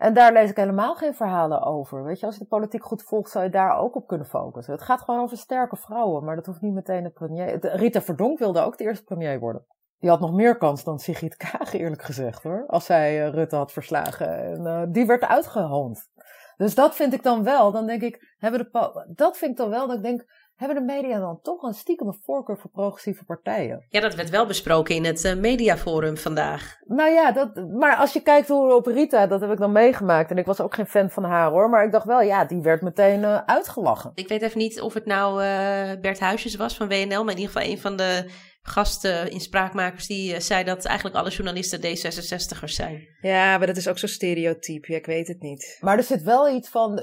En 0.01 0.13
daar 0.13 0.33
lees 0.33 0.49
ik 0.49 0.55
helemaal 0.55 0.95
geen 0.95 1.15
verhalen 1.15 1.63
over. 1.63 2.03
Weet 2.03 2.19
je, 2.19 2.25
als 2.25 2.35
je 2.35 2.41
de 2.41 2.47
politiek 2.47 2.83
goed 2.83 3.03
volgt, 3.03 3.31
zou 3.31 3.43
je 3.43 3.49
daar 3.49 3.77
ook 3.77 3.95
op 3.95 4.07
kunnen 4.07 4.27
focussen. 4.27 4.73
Het 4.73 4.81
gaat 4.81 5.01
gewoon 5.01 5.21
over 5.21 5.37
sterke 5.37 5.75
vrouwen, 5.75 6.23
maar 6.23 6.35
dat 6.35 6.45
hoeft 6.45 6.61
niet 6.61 6.73
meteen 6.73 7.03
de 7.03 7.09
premier. 7.09 7.75
Rita 7.75 8.01
Verdonk 8.01 8.39
wilde 8.39 8.61
ook 8.61 8.77
de 8.77 8.83
eerste 8.83 9.03
premier 9.03 9.39
worden. 9.39 9.65
Die 9.99 10.09
had 10.09 10.19
nog 10.19 10.33
meer 10.33 10.57
kans 10.57 10.83
dan 10.83 10.99
Sigrid 10.99 11.35
Kaag, 11.35 11.73
eerlijk 11.73 12.01
gezegd 12.01 12.43
hoor. 12.43 12.63
Als 12.67 12.85
zij 12.85 13.25
eh, 13.25 13.33
Rutte 13.33 13.55
had 13.55 13.71
verslagen. 13.71 14.43
En 14.43 14.65
eh, 14.65 14.83
die 14.87 15.05
werd 15.05 15.23
uitgehoond. 15.23 16.09
Dus 16.57 16.75
dat 16.75 16.95
vind 16.95 17.13
ik 17.13 17.23
dan 17.23 17.43
wel. 17.43 17.71
Dan 17.71 17.85
denk 17.85 18.01
ik, 18.01 18.35
hebben 18.37 18.59
de 18.59 19.05
dat 19.15 19.37
vind 19.37 19.51
ik 19.51 19.57
dan 19.57 19.69
wel 19.69 19.87
dat 19.87 19.95
ik 19.95 20.03
denk, 20.03 20.25
hebben 20.61 20.87
de 20.87 20.93
media 20.93 21.19
dan 21.19 21.39
toch 21.41 21.61
een 21.61 21.73
stiekeme 21.73 22.13
voorkeur 22.23 22.57
voor 22.57 22.69
progressieve 22.71 23.25
partijen? 23.25 23.85
Ja, 23.89 23.99
dat 23.99 24.15
werd 24.15 24.29
wel 24.29 24.45
besproken 24.45 24.95
in 24.95 25.05
het 25.05 25.25
eh, 25.25 25.35
mediaforum 25.35 26.17
vandaag. 26.17 26.77
Nou 26.85 27.09
ja, 27.09 27.31
dat, 27.31 27.69
maar 27.69 27.95
als 27.95 28.13
je 28.13 28.21
kijkt 28.21 28.47
hoe 28.47 28.75
op 28.75 28.85
Rita, 28.85 29.27
dat 29.27 29.41
heb 29.41 29.51
ik 29.51 29.57
dan 29.57 29.71
meegemaakt. 29.71 30.31
En 30.31 30.37
ik 30.37 30.45
was 30.45 30.61
ook 30.61 30.73
geen 30.73 30.87
fan 30.87 31.09
van 31.09 31.23
haar 31.23 31.49
hoor. 31.49 31.69
Maar 31.69 31.85
ik 31.85 31.91
dacht 31.91 32.05
wel, 32.05 32.21
ja, 32.21 32.45
die 32.45 32.61
werd 32.61 32.81
meteen 32.81 33.23
eh, 33.23 33.37
uitgelachen. 33.45 34.11
Ik 34.15 34.27
weet 34.27 34.41
even 34.41 34.57
niet 34.57 34.81
of 34.81 34.93
het 34.93 35.05
nou 35.05 35.43
eh, 35.43 36.01
Bert 36.01 36.19
Huisjes 36.19 36.55
was 36.55 36.75
van 36.75 36.87
WNL, 36.87 37.23
maar 37.23 37.33
in 37.33 37.39
ieder 37.39 37.53
geval 37.53 37.71
een 37.71 37.79
van 37.79 37.95
de 37.95 38.29
gasten 38.61 39.31
in 39.31 39.39
Spraakmakers 39.39 40.07
die 40.07 40.39
zei 40.39 40.63
dat 40.63 40.85
eigenlijk 40.85 41.17
alle 41.17 41.29
journalisten 41.29 41.79
D66'ers 41.79 42.73
zijn. 42.73 43.07
Ja, 43.21 43.57
maar 43.57 43.67
dat 43.67 43.77
is 43.77 43.87
ook 43.87 43.97
zo 43.97 44.07
stereotyp. 44.07 44.85
Ja, 44.85 44.95
ik 44.95 45.05
weet 45.05 45.27
het 45.27 45.41
niet. 45.41 45.77
Maar 45.79 45.97
er 45.97 46.03
zit 46.03 46.23
wel 46.23 46.55
iets 46.55 46.69
van. 46.69 46.95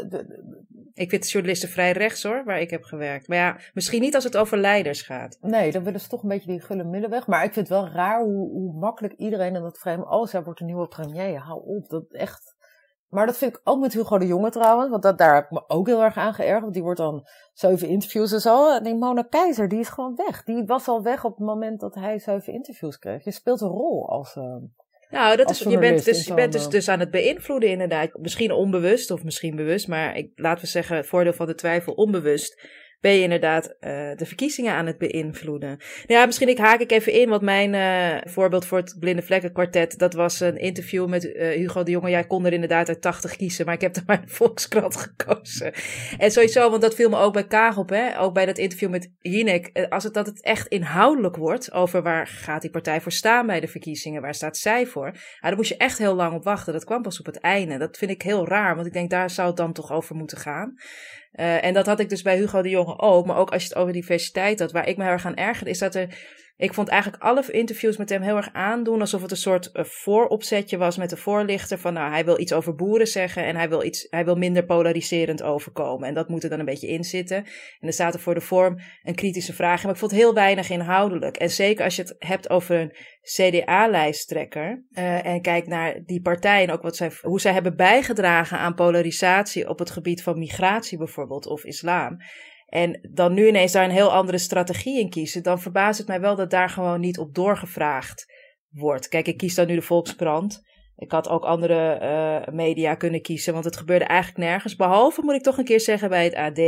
Ik 0.99 1.11
vind 1.11 1.31
journalisten 1.31 1.69
vrij 1.69 1.93
rechts 1.93 2.23
hoor, 2.23 2.45
waar 2.45 2.61
ik 2.61 2.71
heb 2.71 2.83
gewerkt. 2.85 3.29
Maar 3.29 3.39
ja, 3.39 3.57
misschien 3.75 4.01
niet 4.01 4.15
als 4.15 4.25
het 4.25 4.37
over 4.37 4.59
leiders 4.59 5.03
gaat. 5.03 5.39
nee, 5.41 5.73
dan 5.73 5.85
willen 5.85 6.01
ze 6.01 6.09
toch 6.09 6.23
een 6.23 6.29
beetje 6.29 6.51
die 6.51 6.61
gulle 6.61 6.85
middenweg. 6.85 7.27
Maar 7.27 7.45
ik 7.45 7.53
vind 7.53 7.69
het 7.69 7.79
wel 7.79 7.89
raar 7.89 8.21
hoe, 8.23 8.51
hoe 8.51 8.79
makkelijk 8.79 9.15
iedereen 9.15 9.55
in 9.55 9.63
dat 9.63 9.79
frame. 9.79 10.11
Oh, 10.11 10.27
zij 10.27 10.43
wordt 10.43 10.61
een 10.61 10.67
nieuwe 10.67 10.89
premier. 10.89 11.39
Hou 11.39 11.63
op. 11.65 11.89
Dat 11.89 12.05
echt. 12.11 12.57
Maar 13.09 13.27
dat 13.27 13.37
vind 13.37 13.57
ik 13.57 13.61
ook 13.65 13.81
met 13.81 13.93
Hugo 13.93 14.19
de 14.19 14.27
Jonge 14.27 14.51
trouwens. 14.51 14.91
Want 14.91 15.03
dat, 15.03 15.19
daar 15.19 15.35
heb 15.35 15.45
ik 15.45 15.51
me 15.51 15.69
ook 15.69 15.87
heel 15.87 16.03
erg 16.03 16.17
aan 16.17 16.35
geërgerd. 16.35 16.61
Want 16.63 16.75
die 16.75 16.83
wordt 16.83 16.99
dan 17.01 17.27
zeven 17.53 17.89
interviews 17.89 18.33
en 18.33 18.41
zo. 18.41 18.77
En 18.77 18.83
die 18.83 18.95
Mona 18.95 19.23
Keizer, 19.23 19.69
die 19.69 19.79
is 19.79 19.89
gewoon 19.89 20.17
weg. 20.17 20.45
Die 20.45 20.65
was 20.65 20.89
al 20.89 21.03
weg 21.03 21.25
op 21.25 21.37
het 21.37 21.47
moment 21.47 21.81
dat 21.81 21.95
hij 21.95 22.19
zeven 22.19 22.53
interviews 22.53 22.99
kreeg. 22.99 23.25
Je 23.25 23.31
speelt 23.33 23.61
een 23.61 23.69
rol 23.69 24.09
als. 24.09 24.37
eh, 24.37 24.57
Nou, 25.11 25.37
dat 25.37 25.51
is, 25.51 25.59
je 25.59 25.79
bent, 25.79 26.05
dus, 26.05 26.27
je 26.27 26.35
bent 26.35 26.53
dus, 26.53 26.69
dus 26.69 26.89
aan 26.89 27.01
het 27.01 27.11
beïnvloeden 27.11 27.69
inderdaad. 27.69 28.11
Misschien 28.19 28.53
onbewust 28.53 29.11
of 29.11 29.25
misschien 29.25 29.57
bewust, 29.57 29.89
maar 29.89 30.17
ik, 30.17 30.31
laten 30.35 30.65
we 30.65 30.71
zeggen, 30.71 30.97
het 30.97 31.07
voordeel 31.07 31.33
van 31.33 31.47
de 31.47 31.55
twijfel 31.55 31.93
onbewust. 31.93 32.61
Ben 33.01 33.13
je 33.13 33.23
inderdaad 33.23 33.65
uh, 33.67 34.11
de 34.17 34.27
verkiezingen 34.27 34.73
aan 34.73 34.87
het 34.87 34.99
beïnvloeden. 34.99 35.79
Ja, 36.07 36.27
misschien 36.27 36.49
ik 36.49 36.59
haak 36.59 36.81
ik 36.81 36.91
even 36.91 37.13
in, 37.13 37.29
want 37.29 37.43
mijn 37.43 37.75
uh, 37.75 38.33
voorbeeld 38.33 38.67
voor 38.67 38.79
het 38.79 38.97
Blinde 38.99 39.23
Vlekken 39.23 39.53
Kwartet, 39.53 39.99
dat 39.99 40.15
was 40.15 40.41
een 40.41 40.57
interview 40.57 41.09
met 41.09 41.25
uh, 41.25 41.49
Hugo 41.49 41.83
de 41.83 41.91
Jonge. 41.91 42.11
Jij 42.11 42.27
kon 42.27 42.47
er 42.47 42.53
inderdaad 42.53 42.89
uit 42.89 43.01
80 43.01 43.37
kiezen, 43.37 43.65
maar 43.65 43.75
ik 43.75 43.81
heb 43.81 43.97
er 43.97 44.03
maar 44.07 44.23
een 44.23 44.29
Volkskrant 44.39 44.97
gekozen. 44.97 45.73
En 46.19 46.31
sowieso, 46.31 46.71
want 46.71 46.83
dat 46.83 46.95
viel 46.95 47.09
me 47.09 47.17
ook 47.17 47.33
bij 47.33 47.47
Kagel, 47.47 47.85
hè, 47.87 48.21
ook 48.21 48.35
bij 48.35 48.47
dat 48.47 48.59
interview 48.59 48.91
met 48.91 49.13
Jinek. 49.21 49.87
Als 49.89 50.05
het 50.05 50.15
dat 50.15 50.27
het 50.27 50.43
echt 50.43 50.67
inhoudelijk 50.67 51.37
wordt 51.37 51.73
over 51.73 52.03
waar 52.03 52.27
gaat 52.27 52.61
die 52.61 52.71
partij 52.71 53.01
voor 53.01 53.13
staan 53.13 53.47
bij 53.47 53.61
de 53.61 53.69
verkiezingen, 53.69 54.23
waar 54.23 54.35
staat 54.35 54.57
zij 54.57 54.87
voor, 54.87 55.07
ja, 55.07 55.49
daar 55.49 55.57
moest 55.57 55.69
je 55.69 55.77
echt 55.77 55.99
heel 55.99 56.15
lang 56.15 56.35
op 56.35 56.45
wachten. 56.45 56.73
Dat 56.73 56.85
kwam 56.85 57.03
pas 57.03 57.21
op 57.21 57.27
het 57.27 57.39
einde. 57.39 57.79
Dat 57.79 57.97
vind 57.99 58.11
ik 58.11 58.23
heel 58.23 58.49
raar, 58.49 58.75
want 58.75 58.87
ik 58.87 58.93
denk 58.93 59.11
daar 59.11 59.31
zou 59.31 59.49
het 59.49 59.57
dan 59.57 59.73
toch 59.73 59.93
over 59.93 60.17
moeten 60.17 60.39
gaan. 60.39 60.75
Uh, 61.41 61.65
en 61.65 61.75
dat 61.75 61.87
had 61.87 62.01
ik 62.01 62.09
dus 62.09 62.23
bij 62.23 62.37
Hugo 62.37 62.63
de 62.63 62.69
Jonge 62.69 62.99
ook. 62.99 63.27
Maar 63.27 63.37
ook 63.37 63.51
als 63.51 63.63
je 63.63 63.69
het 63.69 63.79
over 63.79 63.93
diversiteit 63.93 64.61
had. 64.61 64.73
Waar 64.73 64.89
ik 64.89 64.97
me 64.97 65.03
heel 65.03 65.13
erg 65.13 65.27
aan 65.27 65.37
ergerde, 65.37 65.71
is 65.71 65.79
dat 65.79 65.95
er 65.95 66.09
ik 66.59 66.75
vond 66.75 66.89
eigenlijk 66.89 67.23
alle 67.23 67.45
interviews 67.51 67.97
met 67.97 68.09
hem 68.09 68.23
heel 68.23 68.37
erg 68.37 68.51
aandoen 68.53 69.01
alsof 69.01 69.23
het 69.23 69.31
een 69.31 69.37
soort 69.37 69.71
uh, 69.73 69.85
vooropzetje 69.85 70.77
was 70.77 70.97
met 70.97 71.11
de 71.11 71.17
voorlichter 71.17 71.79
van 71.79 71.93
nou 71.93 72.11
hij 72.11 72.25
wil 72.25 72.41
iets 72.41 72.53
over 72.53 72.75
boeren 72.75 73.07
zeggen 73.07 73.45
en 73.45 73.57
hij 73.57 73.69
wil, 73.69 73.85
iets, 73.85 74.07
hij 74.11 74.25
wil 74.25 74.37
minder 74.37 74.65
polariserend 74.65 75.43
overkomen 75.43 76.09
en 76.09 76.15
dat 76.15 76.29
moet 76.29 76.43
er 76.43 76.51
dan 76.51 76.59
een 76.59 76.65
beetje 76.65 76.89
in 76.89 77.05
zitten. 77.05 77.37
En 77.81 77.87
er 77.87 77.93
staat 77.93 78.15
er 78.15 78.21
voor 78.21 78.35
de 78.35 78.41
vorm 78.41 78.79
een 79.03 79.15
kritische 79.15 79.53
vraag 79.53 79.83
maar 79.83 79.93
ik 79.93 79.99
vond 79.99 80.13
heel 80.13 80.35
weinig 80.35 80.71
inhoudelijk. 80.71 81.37
En 81.37 81.51
zeker 81.51 81.85
als 81.85 81.97
je 81.97 82.03
het 82.03 82.15
hebt 82.19 82.51
over 82.51 82.77
een 82.77 82.93
CDA-lijsttrekker 83.23 84.85
uh, 84.93 85.27
en 85.27 85.43
kijkt 85.43 85.67
naar 85.67 86.03
die 86.05 86.21
partij 86.21 86.63
en 86.63 86.71
ook 86.71 86.83
wat 86.83 86.97
zij, 86.97 87.11
hoe 87.21 87.41
zij 87.41 87.53
hebben 87.53 87.77
bijgedragen 87.77 88.59
aan 88.59 88.75
polarisatie 88.75 89.69
op 89.69 89.79
het 89.79 89.91
gebied 89.91 90.23
van 90.23 90.39
migratie 90.39 90.99
bijvoorbeeld 90.99 91.47
of 91.47 91.65
islam 91.65 92.17
en 92.69 93.09
dan 93.13 93.35
nu 93.35 93.47
ineens 93.49 93.73
daar 93.73 93.85
een 93.85 93.91
heel 93.91 94.13
andere 94.13 94.39
strategie 94.39 95.01
in 95.01 95.11
kiezen, 95.11 95.43
dan 95.43 95.61
verbaast 95.61 95.99
het 95.99 96.09
mij 96.09 96.21
wel 96.21 96.37
dat 96.37 96.51
daar 96.51 96.69
gewoon 96.69 97.01
niet 97.01 97.19
op 97.19 97.35
doorgevraagd 97.35 98.33
wordt. 98.69 99.09
Kijk, 99.09 99.27
ik 99.27 99.37
kies 99.37 99.55
dan 99.55 99.67
nu 99.67 99.75
de 99.75 99.83
Volkskrant. 99.83 100.67
Ik 100.97 101.11
had 101.11 101.29
ook 101.29 101.45
andere 101.45 102.01
uh, 102.03 102.55
media 102.55 102.95
kunnen 102.95 103.23
kiezen, 103.23 103.53
want 103.53 103.65
het 103.65 103.77
gebeurde 103.77 104.05
eigenlijk 104.05 104.39
nergens. 104.39 104.77
Behalve, 104.77 105.23
moet 105.23 105.35
ik 105.35 105.43
toch 105.43 105.59
een 105.59 105.65
keer 105.65 105.81
zeggen, 105.81 106.09
bij 106.09 106.25
het 106.25 106.35
AD. 106.35 106.61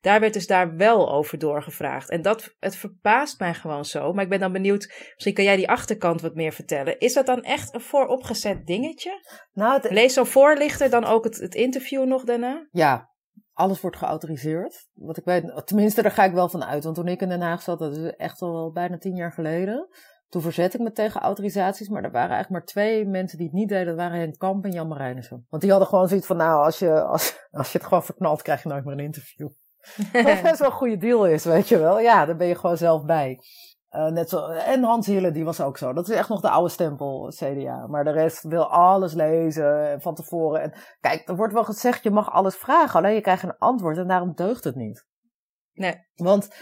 Daar 0.00 0.20
werd 0.20 0.32
dus 0.32 0.46
daar 0.46 0.76
wel 0.76 1.12
over 1.12 1.38
doorgevraagd. 1.38 2.10
En 2.10 2.22
dat, 2.22 2.56
het 2.58 2.76
verbaast 2.76 3.38
mij 3.38 3.54
gewoon 3.54 3.84
zo. 3.84 4.12
Maar 4.12 4.24
ik 4.24 4.30
ben 4.30 4.40
dan 4.40 4.52
benieuwd, 4.52 5.12
misschien 5.14 5.34
kan 5.34 5.44
jij 5.44 5.56
die 5.56 5.68
achterkant 5.68 6.20
wat 6.20 6.34
meer 6.34 6.52
vertellen. 6.52 6.98
Is 6.98 7.12
dat 7.12 7.26
dan 7.26 7.42
echt 7.42 7.74
een 7.74 7.80
vooropgezet 7.80 8.66
dingetje? 8.66 9.12
Nou, 9.52 9.80
het... 9.80 9.90
Lees 9.90 10.14
zo'n 10.14 10.26
voorlichter 10.26 10.90
dan 10.90 11.04
ook 11.04 11.24
het, 11.24 11.36
het 11.36 11.54
interview 11.54 12.04
nog 12.04 12.24
daarna? 12.24 12.68
Ja, 12.70 13.10
alles 13.60 13.80
wordt 13.80 13.96
geautoriseerd. 13.96 14.88
Wat 14.94 15.16
ik 15.16 15.24
weet, 15.24 15.66
tenminste, 15.66 16.02
daar 16.02 16.10
ga 16.10 16.24
ik 16.24 16.32
wel 16.32 16.48
van 16.48 16.64
uit. 16.64 16.84
Want 16.84 16.96
toen 16.96 17.08
ik 17.08 17.20
in 17.20 17.28
Den 17.28 17.40
Haag 17.40 17.62
zat, 17.62 17.78
dat 17.78 17.96
is 17.96 18.16
echt 18.16 18.42
al 18.42 18.72
bijna 18.72 18.98
tien 18.98 19.16
jaar 19.16 19.32
geleden. 19.32 19.88
Toen 20.28 20.42
verzet 20.42 20.74
ik 20.74 20.80
me 20.80 20.92
tegen 20.92 21.20
autorisaties, 21.20 21.88
maar 21.88 22.04
er 22.04 22.10
waren 22.10 22.30
eigenlijk 22.30 22.50
maar 22.50 22.64
twee 22.64 23.06
mensen 23.06 23.38
die 23.38 23.46
het 23.46 23.56
niet 23.56 23.68
deden. 23.68 23.86
Dat 23.86 23.96
waren 23.96 24.18
Henk 24.18 24.38
Kamp 24.38 24.64
en 24.64 24.70
Jan 24.70 24.88
Marijnissen. 24.88 25.46
Want 25.48 25.62
die 25.62 25.70
hadden 25.70 25.88
gewoon 25.88 26.08
zoiets 26.08 26.26
van, 26.26 26.36
nou, 26.36 26.64
als 26.64 26.78
je, 26.78 27.02
als, 27.02 27.48
als 27.50 27.72
je 27.72 27.78
het 27.78 27.86
gewoon 27.86 28.04
verknalt, 28.04 28.42
krijg 28.42 28.62
je 28.62 28.68
nooit 28.68 28.84
meer 28.84 28.92
een 28.92 29.04
interview. 29.04 29.48
Wat 30.12 30.42
best 30.42 30.58
wel 30.58 30.68
een 30.68 30.74
goede 30.74 30.96
deal 30.96 31.26
is, 31.26 31.44
weet 31.44 31.68
je 31.68 31.78
wel. 31.78 32.00
Ja, 32.00 32.26
daar 32.26 32.36
ben 32.36 32.46
je 32.46 32.54
gewoon 32.54 32.76
zelf 32.76 33.04
bij. 33.04 33.38
Uh, 33.96 34.06
net 34.06 34.28
zo, 34.28 34.46
en 34.46 34.82
Hans 34.82 35.06
Hille, 35.06 35.30
die 35.30 35.44
was 35.44 35.60
ook 35.60 35.78
zo. 35.78 35.92
Dat 35.92 36.08
is 36.08 36.16
echt 36.16 36.28
nog 36.28 36.40
de 36.40 36.50
oude 36.50 36.68
stempel, 36.68 37.32
CDA. 37.34 37.86
Maar 37.86 38.04
de 38.04 38.10
rest 38.10 38.42
wil 38.42 38.64
alles 38.70 39.12
lezen 39.12 40.00
van 40.00 40.14
tevoren. 40.14 40.62
En 40.62 40.72
kijk, 41.00 41.28
er 41.28 41.36
wordt 41.36 41.52
wel 41.52 41.64
gezegd, 41.64 42.02
je 42.02 42.10
mag 42.10 42.30
alles 42.30 42.56
vragen. 42.56 42.98
Alleen 42.98 43.14
je 43.14 43.20
krijgt 43.20 43.42
een 43.42 43.58
antwoord 43.58 43.96
en 43.96 44.08
daarom 44.08 44.34
deugt 44.34 44.64
het 44.64 44.74
niet. 44.74 45.06
Nee. 45.72 46.08
Want 46.14 46.54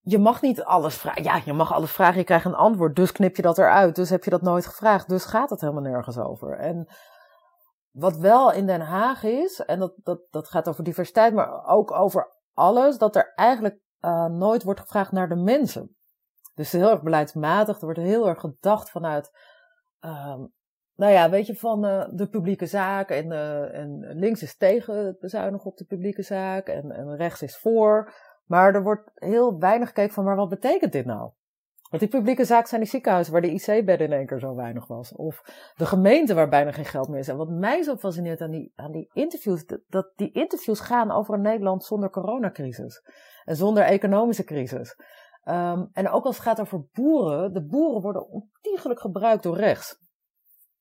je 0.00 0.18
mag 0.18 0.42
niet 0.42 0.64
alles 0.64 0.94
vragen. 0.94 1.22
Ja, 1.22 1.40
je 1.44 1.52
mag 1.52 1.72
alles 1.72 1.90
vragen, 1.90 2.18
je 2.18 2.24
krijgt 2.24 2.44
een 2.44 2.54
antwoord. 2.54 2.96
Dus 2.96 3.12
knip 3.12 3.36
je 3.36 3.42
dat 3.42 3.58
eruit. 3.58 3.94
Dus 3.94 4.10
heb 4.10 4.24
je 4.24 4.30
dat 4.30 4.42
nooit 4.42 4.66
gevraagd. 4.66 5.08
Dus 5.08 5.24
gaat 5.24 5.50
het 5.50 5.60
helemaal 5.60 5.82
nergens 5.82 6.18
over. 6.18 6.58
En 6.58 6.88
wat 7.90 8.16
wel 8.16 8.52
in 8.52 8.66
Den 8.66 8.80
Haag 8.80 9.22
is, 9.22 9.60
en 9.60 9.78
dat, 9.78 9.92
dat, 9.96 10.20
dat 10.30 10.48
gaat 10.48 10.68
over 10.68 10.84
diversiteit, 10.84 11.34
maar 11.34 11.66
ook 11.66 11.92
over 11.92 12.36
alles, 12.54 12.98
dat 12.98 13.16
er 13.16 13.32
eigenlijk 13.34 13.78
uh, 14.00 14.24
nooit 14.24 14.62
wordt 14.62 14.80
gevraagd 14.80 15.12
naar 15.12 15.28
de 15.28 15.36
mensen. 15.36 15.96
Dus 16.54 16.72
heel 16.72 16.90
erg 16.90 17.02
beleidsmatig. 17.02 17.78
Er 17.78 17.84
wordt 17.84 18.00
heel 18.00 18.28
erg 18.28 18.40
gedacht 18.40 18.90
vanuit, 18.90 19.30
um, 20.00 20.52
nou 20.94 21.12
ja, 21.12 21.30
weet 21.30 21.46
je, 21.46 21.56
van 21.56 21.86
uh, 21.86 22.04
de 22.10 22.28
publieke 22.28 22.66
zaak. 22.66 23.10
En, 23.10 23.26
uh, 23.26 23.78
en 23.78 24.00
links 24.14 24.42
is 24.42 24.56
tegen 24.56 25.16
bezuinigen 25.20 25.66
op 25.66 25.76
de 25.76 25.84
publieke 25.84 26.22
zaak. 26.22 26.68
En, 26.68 26.90
en 26.90 27.16
rechts 27.16 27.42
is 27.42 27.56
voor. 27.56 28.12
Maar 28.44 28.74
er 28.74 28.82
wordt 28.82 29.10
heel 29.14 29.58
weinig 29.58 29.88
gekeken 29.88 30.14
van, 30.14 30.24
maar 30.24 30.36
wat 30.36 30.48
betekent 30.48 30.92
dit 30.92 31.04
nou? 31.06 31.30
Want 31.90 32.02
die 32.02 32.10
publieke 32.10 32.44
zaak 32.44 32.66
zijn 32.66 32.80
die 32.80 32.90
ziekenhuizen 32.90 33.32
waar 33.32 33.42
de 33.42 33.50
IC-bedden 33.50 34.06
in 34.06 34.12
één 34.12 34.26
keer 34.26 34.38
zo 34.38 34.54
weinig 34.54 34.86
was. 34.86 35.14
Of 35.14 35.42
de 35.76 35.86
gemeente 35.86 36.34
waar 36.34 36.48
bijna 36.48 36.72
geen 36.72 36.84
geld 36.84 37.08
meer 37.08 37.18
is. 37.18 37.28
En 37.28 37.36
wat 37.36 37.48
mij 37.48 37.82
zo 37.82 37.96
fascineert 37.96 38.40
aan 38.40 38.50
die, 38.50 38.72
aan 38.74 38.92
die 38.92 39.10
interviews, 39.12 39.64
dat 39.88 40.12
die 40.16 40.32
interviews 40.32 40.80
gaan 40.80 41.10
over 41.10 41.34
een 41.34 41.40
Nederland 41.40 41.84
zonder 41.84 42.10
coronacrisis. 42.10 43.02
En 43.44 43.56
zonder 43.56 43.82
economische 43.82 44.44
crisis. 44.44 44.96
Um, 45.44 45.88
en 45.92 46.08
ook 46.08 46.24
als 46.24 46.36
het 46.36 46.44
gaat 46.44 46.60
over 46.60 46.86
boeren, 46.92 47.52
de 47.52 47.66
boeren 47.66 48.02
worden 48.02 48.28
ontiegelijk 48.28 49.00
gebruikt 49.00 49.42
door 49.42 49.56
rechts. 49.56 49.98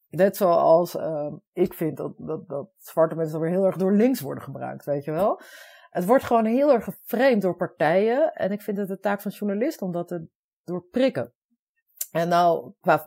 Net 0.09 0.37
zoals 0.37 0.95
uh, 0.95 1.33
ik 1.53 1.73
vind 1.73 1.97
dat, 1.97 2.13
dat, 2.17 2.47
dat 2.47 2.69
zwarte 2.77 3.15
mensen 3.15 3.33
dan 3.33 3.41
weer 3.41 3.51
heel 3.51 3.65
erg 3.65 3.77
door 3.77 3.93
links 3.93 4.19
worden 4.19 4.43
gebruikt, 4.43 4.85
weet 4.85 5.03
je 5.03 5.11
wel. 5.11 5.41
Het 5.89 6.05
wordt 6.05 6.23
gewoon 6.23 6.45
heel 6.45 6.71
erg 6.71 6.83
geframed 6.83 7.41
door 7.41 7.55
partijen. 7.55 8.33
En 8.33 8.51
ik 8.51 8.61
vind 8.61 8.77
het 8.77 8.87
de 8.87 8.99
taak 8.99 9.21
van 9.21 9.31
journalisten 9.31 9.85
om 9.85 9.91
dat 9.91 10.07
te 10.07 10.27
doorprikken. 10.63 11.33
En 12.11 12.27
nou, 12.27 12.73
qua 12.79 13.03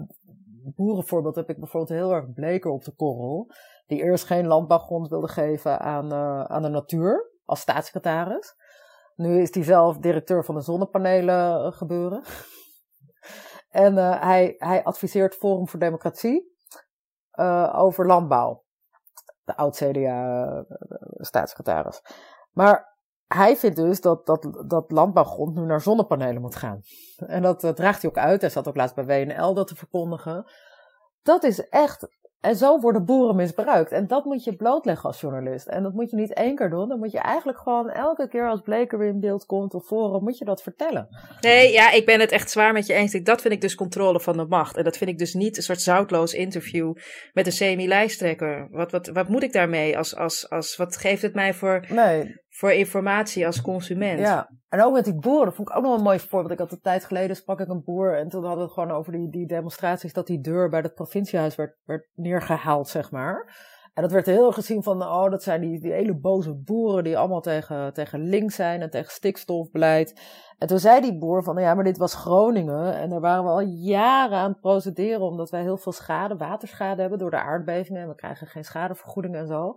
boerenvoorbeeld 0.75 1.35
heb 1.35 1.49
ik 1.49 1.59
bijvoorbeeld 1.59 2.01
heel 2.01 2.13
erg 2.13 2.33
Bleker 2.33 2.71
op 2.71 2.85
de 2.85 2.95
korrel. 2.95 3.51
Die 3.87 4.03
eerst 4.03 4.25
geen 4.25 4.47
landbouwgrond 4.47 5.09
wilde 5.09 5.29
geven 5.29 5.81
aan, 5.81 6.13
uh, 6.13 6.45
aan 6.45 6.63
de 6.63 6.69
natuur 6.69 7.31
als 7.45 7.61
staatssecretaris. 7.61 8.55
Nu 9.23 9.41
is 9.41 9.55
hij 9.55 9.65
zelf 9.65 9.99
directeur 9.99 10.45
van 10.45 10.55
de 10.55 10.61
zonnepanelen 10.61 11.65
eh, 11.65 11.73
gebeuren. 11.73 12.23
en 13.85 13.95
uh, 13.95 14.23
hij, 14.23 14.55
hij 14.59 14.85
adviseert 14.85 15.35
Forum 15.35 15.69
voor 15.69 15.79
Democratie 15.79 16.57
uh, 17.35 17.75
over 17.77 18.07
landbouw. 18.07 18.65
De 19.45 19.57
oud-CDA-staatssecretaris. 19.57 22.03
Maar 22.53 22.97
hij 23.27 23.57
vindt 23.57 23.77
dus 23.77 24.01
dat, 24.01 24.27
dat, 24.27 24.65
dat 24.67 24.91
landbouwgrond 24.91 25.55
nu 25.55 25.63
naar 25.63 25.81
zonnepanelen 25.81 26.43
moet 26.43 26.57
gaan. 26.57 26.81
En 27.17 27.43
dat 27.43 27.77
draagt 27.77 28.03
hij 28.03 28.11
ook 28.11 28.19
uit. 28.19 28.41
Hij 28.41 28.51
zat 28.51 28.69
ook 28.69 28.77
laatst 28.77 28.95
bij 28.95 29.05
WNL 29.05 29.55
dat 29.55 29.67
te 29.67 29.77
verkondigen. 29.77 30.51
Dat 31.23 31.43
is 31.43 31.69
echt 31.69 32.09
en 32.43 32.57
zo 32.57 32.81
worden 32.81 33.05
boeren 33.05 33.37
misbruikt. 33.37 33.93
En 33.93 34.07
dat 34.07 34.25
moet 34.25 34.45
je 34.45 34.57
blootleggen 34.57 35.09
als 35.09 35.21
journalist. 35.21 35.67
En 35.67 35.83
dat 35.83 35.93
moet 35.93 36.11
je 36.11 36.17
niet 36.17 36.33
één 36.33 36.57
keer 36.57 36.71
doen. 36.71 36.89
Dan 36.89 36.99
moet 36.99 37.13
je 37.13 37.19
eigenlijk 37.19 37.59
gewoon 37.59 37.91
elke 37.91 38.29
keer 38.29 38.49
als 38.49 38.61
Bleker 38.61 38.99
weer 38.99 39.09
in 39.09 39.21
beeld 39.21 39.47
komt 39.47 39.75
of 39.75 39.87
Forum, 39.87 40.23
moet 40.23 40.39
je 40.39 40.45
dat 40.45 40.63
vertellen. 40.63 41.09
Nee, 41.41 41.73
ja, 41.73 41.91
ik 41.91 42.07
ben 42.07 42.21
het 42.21 42.31
echt 42.33 42.51
zwaar 42.51 42.73
met 42.73 42.87
je 42.87 42.95
eens. 42.95 43.13
Dat 43.23 43.41
vind 43.41 43.55
ik 43.55 43.61
dus 43.61 43.75
controle 43.75 44.21
van 44.21 44.37
de 44.37 44.47
macht. 44.49 44.77
En 44.77 44.85
dat 44.85 44.97
vind 44.97 45.11
ik 45.11 45.19
dus 45.19 45.35
niet 45.35 45.57
een 45.57 45.63
soort 45.63 45.81
zoutloos 45.81 46.35
interview 46.35 46.95
met 47.33 47.47
een 47.47 47.53
semi-lijsttrekker. 47.53 48.69
Wat, 48.71 48.91
wat, 48.91 49.07
wat 49.07 49.29
moet 49.29 49.43
ik 49.43 49.53
daarmee? 49.53 49.99
Als, 49.99 50.17
als, 50.17 50.51
als, 50.51 50.77
wat 50.77 50.97
geeft 50.97 51.23
het 51.23 51.35
mij 51.35 51.55
voor... 51.55 51.87
Nee, 51.89 52.42
voor 52.53 52.73
informatie 52.73 53.47
als 53.47 53.61
consument. 53.61 54.19
Ja, 54.19 54.49
en 54.69 54.83
ook 54.83 54.93
met 54.93 55.05
die 55.05 55.15
boeren, 55.15 55.53
vond 55.53 55.69
ik 55.69 55.77
ook 55.77 55.83
nog 55.83 55.97
een 55.97 56.03
mooi 56.03 56.19
voorbeeld. 56.19 56.53
Ik 56.53 56.59
had 56.59 56.73
een 56.73 56.81
tijd 56.81 57.05
geleden 57.05 57.37
sprak 57.37 57.61
ik 57.61 57.69
een 57.69 57.85
boer 57.85 58.19
en 58.19 58.29
toen 58.29 58.41
hadden 58.41 58.59
we 58.59 58.65
het 58.65 58.73
gewoon 58.73 58.91
over 58.91 59.13
die, 59.13 59.31
die 59.31 59.47
demonstraties 59.47 60.13
dat 60.13 60.27
die 60.27 60.41
deur 60.41 60.69
bij 60.69 60.81
het 60.81 60.95
provinciehuis 60.95 61.55
werd, 61.55 61.77
werd 61.85 62.09
neergehaald, 62.15 62.89
zeg 62.89 63.11
maar. 63.11 63.71
En 63.95 64.03
dat 64.03 64.13
werd 64.13 64.27
heel 64.27 64.53
gezien 64.53 64.83
van, 64.83 65.03
oh, 65.03 65.31
dat 65.31 65.43
zijn 65.43 65.61
die, 65.61 65.81
die 65.81 65.93
hele 65.93 66.15
boze 66.15 66.55
boeren 66.55 67.05
die 67.05 67.19
allemaal 67.19 67.41
tegen, 67.41 67.93
tegen 67.93 68.23
links 68.23 68.55
zijn 68.55 68.81
en 68.81 68.91
tegen 68.91 69.13
stikstofbeleid. 69.13 70.21
En 70.59 70.67
toen 70.67 70.79
zei 70.79 71.01
die 71.01 71.19
boer 71.19 71.43
van, 71.43 71.55
nou 71.55 71.67
ja, 71.67 71.75
maar 71.75 71.85
dit 71.85 71.99
was 71.99 72.15
Groningen 72.15 72.95
en 72.95 73.11
daar 73.11 73.21
waren 73.21 73.45
we 73.45 73.51
al 73.51 73.61
jaren 73.61 74.39
aan 74.39 74.51
het 74.51 74.61
procederen 74.61 75.21
omdat 75.21 75.51
wij 75.51 75.63
heel 75.63 75.77
veel 75.77 75.93
schade, 75.93 76.37
waterschade 76.37 77.01
hebben 77.01 77.19
door 77.19 77.31
de 77.31 77.43
aardbevingen 77.43 78.03
en 78.03 78.09
we 78.09 78.15
krijgen 78.15 78.47
geen 78.47 78.65
schadevergoeding 78.65 79.35
en 79.35 79.47
zo. 79.47 79.75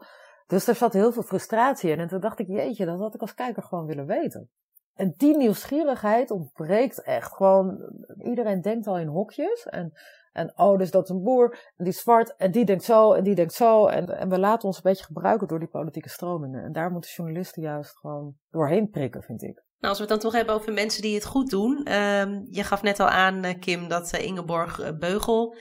Dus 0.48 0.68
er 0.68 0.76
zat 0.76 0.94
heel 0.94 1.12
veel 1.12 1.24
frustratie 1.24 1.92
in. 1.92 2.00
En 2.00 2.08
toen 2.08 2.20
dacht 2.20 2.40
ik, 2.40 2.48
jeetje, 2.48 2.86
dat 2.86 3.00
had 3.00 3.16
ik 3.16 3.22
als 3.22 3.34
kijker 3.34 3.64
gewoon 3.64 3.86
willen 3.86 4.06
weten. 4.06 4.50
En 4.94 5.14
die 5.18 5.38
nieuwsgierigheid 5.38 6.32
ontbreekt 6.32 7.02
echt. 7.02 7.34
Gewoon, 7.34 7.94
iedereen 8.18 8.62
denkt 8.62 8.88
al 8.88 8.98
in 8.98 9.08
hokjes. 9.08 9.66
En, 9.66 9.94
en 10.32 10.54
oh, 10.56 10.78
dus 10.78 10.92
dat 10.92 11.04
is 11.04 11.10
een 11.10 11.24
boer, 11.24 11.52
en 11.76 11.84
die 11.84 11.94
is 11.94 12.00
zwart, 12.00 12.36
en 12.36 12.52
die 12.52 12.66
denkt 12.66 12.84
zo, 12.84 13.14
en 13.14 13.24
die 13.24 13.36
denkt 13.36 13.54
zo. 13.54 13.88
En, 13.88 14.18
en 14.18 14.30
we 14.30 14.40
laten 14.40 14.68
ons 14.68 14.76
een 14.76 14.84
beetje 14.84 15.06
gebruiken 15.06 15.48
door 15.48 15.60
die 15.60 15.68
politieke 15.68 16.10
stromingen. 16.10 16.64
En 16.64 16.72
daar 16.72 16.92
moeten 16.92 17.12
journalisten 17.16 17.62
juist 17.62 17.98
gewoon 17.98 18.36
doorheen 18.50 18.90
prikken, 18.90 19.24
vind 19.24 19.44
ik. 19.44 19.64
Nou, 19.80 19.98
als 19.98 19.98
we 19.98 20.04
het 20.04 20.22
dan 20.22 20.32
toch 20.32 20.34
hebben 20.34 20.56
over 20.56 20.74
mensen 20.74 21.02
die 21.02 21.16
het 21.16 21.26
goed 21.26 21.50
doen. 21.50 21.88
Uh, 21.88 22.26
je 22.50 22.64
gaf 22.64 22.82
net 22.82 23.00
al 23.00 23.08
aan, 23.08 23.44
eh, 23.44 23.60
Kim, 23.60 23.88
dat 23.88 24.14
uh, 24.14 24.22
Ingeborg 24.22 24.80
uh, 24.80 24.98
Beugel 24.98 25.56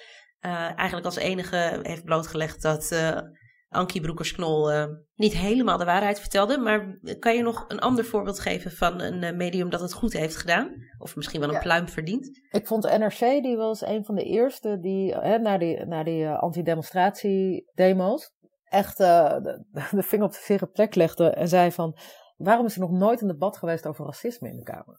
eigenlijk 0.76 1.04
als 1.04 1.16
enige 1.16 1.80
heeft 1.82 2.04
blootgelegd 2.04 2.62
dat 2.62 2.92
Ankie 3.74 4.00
Broekers-Knol 4.00 4.72
eh, 4.72 4.84
niet 5.14 5.32
helemaal 5.32 5.78
de 5.78 5.84
waarheid 5.84 6.20
vertelde. 6.20 6.58
Maar 6.58 6.98
kan 7.18 7.34
je 7.34 7.42
nog 7.42 7.64
een 7.68 7.78
ander 7.78 8.04
voorbeeld 8.04 8.40
geven 8.40 8.70
van 8.70 9.00
een 9.00 9.22
eh, 9.22 9.34
medium 9.36 9.70
dat 9.70 9.80
het 9.80 9.92
goed 9.92 10.12
heeft 10.12 10.36
gedaan? 10.36 10.70
Of 10.98 11.16
misschien 11.16 11.40
wel 11.40 11.48
een 11.48 11.54
Ja. 11.54 11.60
pluim 11.60 11.88
verdient? 11.88 12.40
Ik 12.50 12.66
vond 12.66 12.82
de 12.82 12.98
NRC, 12.98 13.42
die 13.42 13.56
was 13.56 13.80
een 13.86 14.04
van 14.04 14.14
de 14.14 14.24
eerste 14.24 14.78
die, 14.80 15.14
hè, 15.14 15.38
na 15.38 15.58
die, 15.58 15.84
na 15.84 16.02
die 16.04 16.24
eh, 16.24 16.38
anti-demonstratie-demo's, 16.38 18.32
echt 18.64 18.96
de, 18.96 19.64
de 19.90 20.02
vinger 20.02 20.26
op 20.26 20.32
de 20.32 20.42
zere 20.42 20.66
plek 20.66 20.94
legde 20.94 21.30
en 21.30 21.48
zei 21.48 21.72
van, 21.72 21.96
waarom 22.36 22.66
is 22.66 22.74
er 22.74 22.80
nog 22.80 22.90
nooit 22.90 23.20
een 23.20 23.28
debat 23.28 23.56
geweest 23.56 23.86
over 23.86 24.04
racisme 24.04 24.48
in 24.48 24.56
de 24.56 24.62
Kamer? 24.62 24.98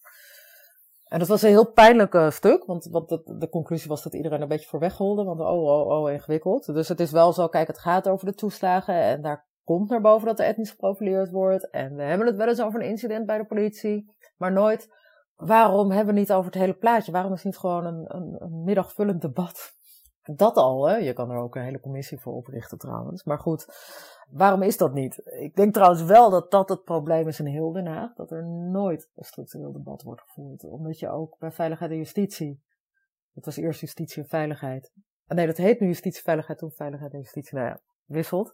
En 1.16 1.22
dat 1.22 1.30
was 1.30 1.42
een 1.42 1.50
heel 1.50 1.72
pijnlijk 1.72 2.14
eh, 2.14 2.30
stuk, 2.30 2.66
want, 2.66 2.88
want 2.92 3.10
de, 3.10 3.36
de 3.38 3.50
conclusie 3.50 3.90
was 3.90 4.04
dat 4.04 4.14
iedereen 4.14 4.42
een 4.42 4.48
beetje 4.48 4.68
voor 4.68 4.80
wegholde, 4.80 5.24
want 5.24 5.40
oh, 5.40 5.64
oh, 5.64 5.88
oh, 5.88 6.12
ingewikkeld. 6.12 6.74
Dus 6.74 6.88
het 6.88 7.00
is 7.00 7.12
wel 7.12 7.34
zo, 7.34 7.48
kijk, 7.48 7.68
het 7.68 7.80
gaat 7.80 8.08
over 8.08 8.26
de 8.26 8.34
toeslagen 8.34 8.96
en 8.96 9.22
daar 9.22 9.48
komt 9.64 9.90
naar 9.90 10.02
boven 10.02 10.28
dat 10.28 10.40
er 10.40 10.46
etnisch 10.46 10.70
geprofileerd 10.70 11.32
wordt. 11.32 11.70
En 11.70 11.96
we 11.96 12.04
hebben 12.04 12.28
het 12.28 12.36
wel 12.36 12.48
eens 12.48 12.62
over 12.62 12.82
een 12.82 12.88
incident 12.88 13.26
bij 13.26 13.38
de 13.38 13.46
politie, 13.46 14.16
maar 14.38 14.52
nooit 14.52 14.90
waarom 15.36 15.92
hebben 15.92 16.14
we 16.14 16.20
niet 16.20 16.34
over 16.34 16.46
het 16.46 16.62
hele 16.62 16.74
plaatje? 16.74 17.12
Waarom 17.12 17.32
is 17.32 17.38
het 17.38 17.46
niet 17.46 17.58
gewoon 17.58 17.86
een, 17.86 18.16
een 18.40 18.64
middagvullend 18.64 19.22
debat? 19.22 19.74
Dat 20.34 20.56
al, 20.56 20.88
hè? 20.88 20.96
Je 20.96 21.14
kan 21.14 21.32
er 21.32 21.38
ook 21.38 21.56
een 21.56 21.64
hele 21.64 21.80
commissie 21.80 22.20
voor 22.20 22.34
oprichten 22.34 22.78
trouwens. 22.78 23.24
Maar 23.24 23.40
goed, 23.40 23.66
waarom 24.30 24.62
is 24.62 24.78
dat 24.78 24.94
niet? 24.94 25.22
Ik 25.26 25.56
denk 25.56 25.74
trouwens 25.74 26.04
wel 26.04 26.30
dat 26.30 26.52
dat 26.52 26.70
het 26.70 26.84
probleem 26.84 27.28
is 27.28 27.40
in 27.40 27.46
heel 27.46 27.72
Den 27.72 27.86
Haag. 27.86 28.14
Dat 28.14 28.32
er 28.32 28.46
nooit 28.46 29.10
een 29.16 29.24
structureel 29.24 29.72
debat 29.72 30.04
wordt 30.04 30.22
gevoerd. 30.22 30.64
Omdat 30.64 31.00
je 31.00 31.10
ook 31.10 31.38
bij 31.40 31.52
veiligheid 31.52 31.92
en 31.92 31.98
justitie... 31.98 32.64
Het 33.34 33.46
was 33.46 33.58
eerst 33.58 33.80
justitie 33.80 34.22
en 34.22 34.30
veiligheid. 34.30 34.92
Ah, 35.28 35.38
Nee, 35.38 35.46
dat 35.46 35.58
heet 35.58 35.80
nu 35.80 35.88
justitie, 35.88 36.24
veiligheid, 36.24 36.58
toen 36.58 36.72
veiligheid 36.72 37.14
en 37.14 37.20
justitie. 37.20 37.56
Nou 37.58 37.68
ja, 37.68 37.80
wisselt. 38.06 38.54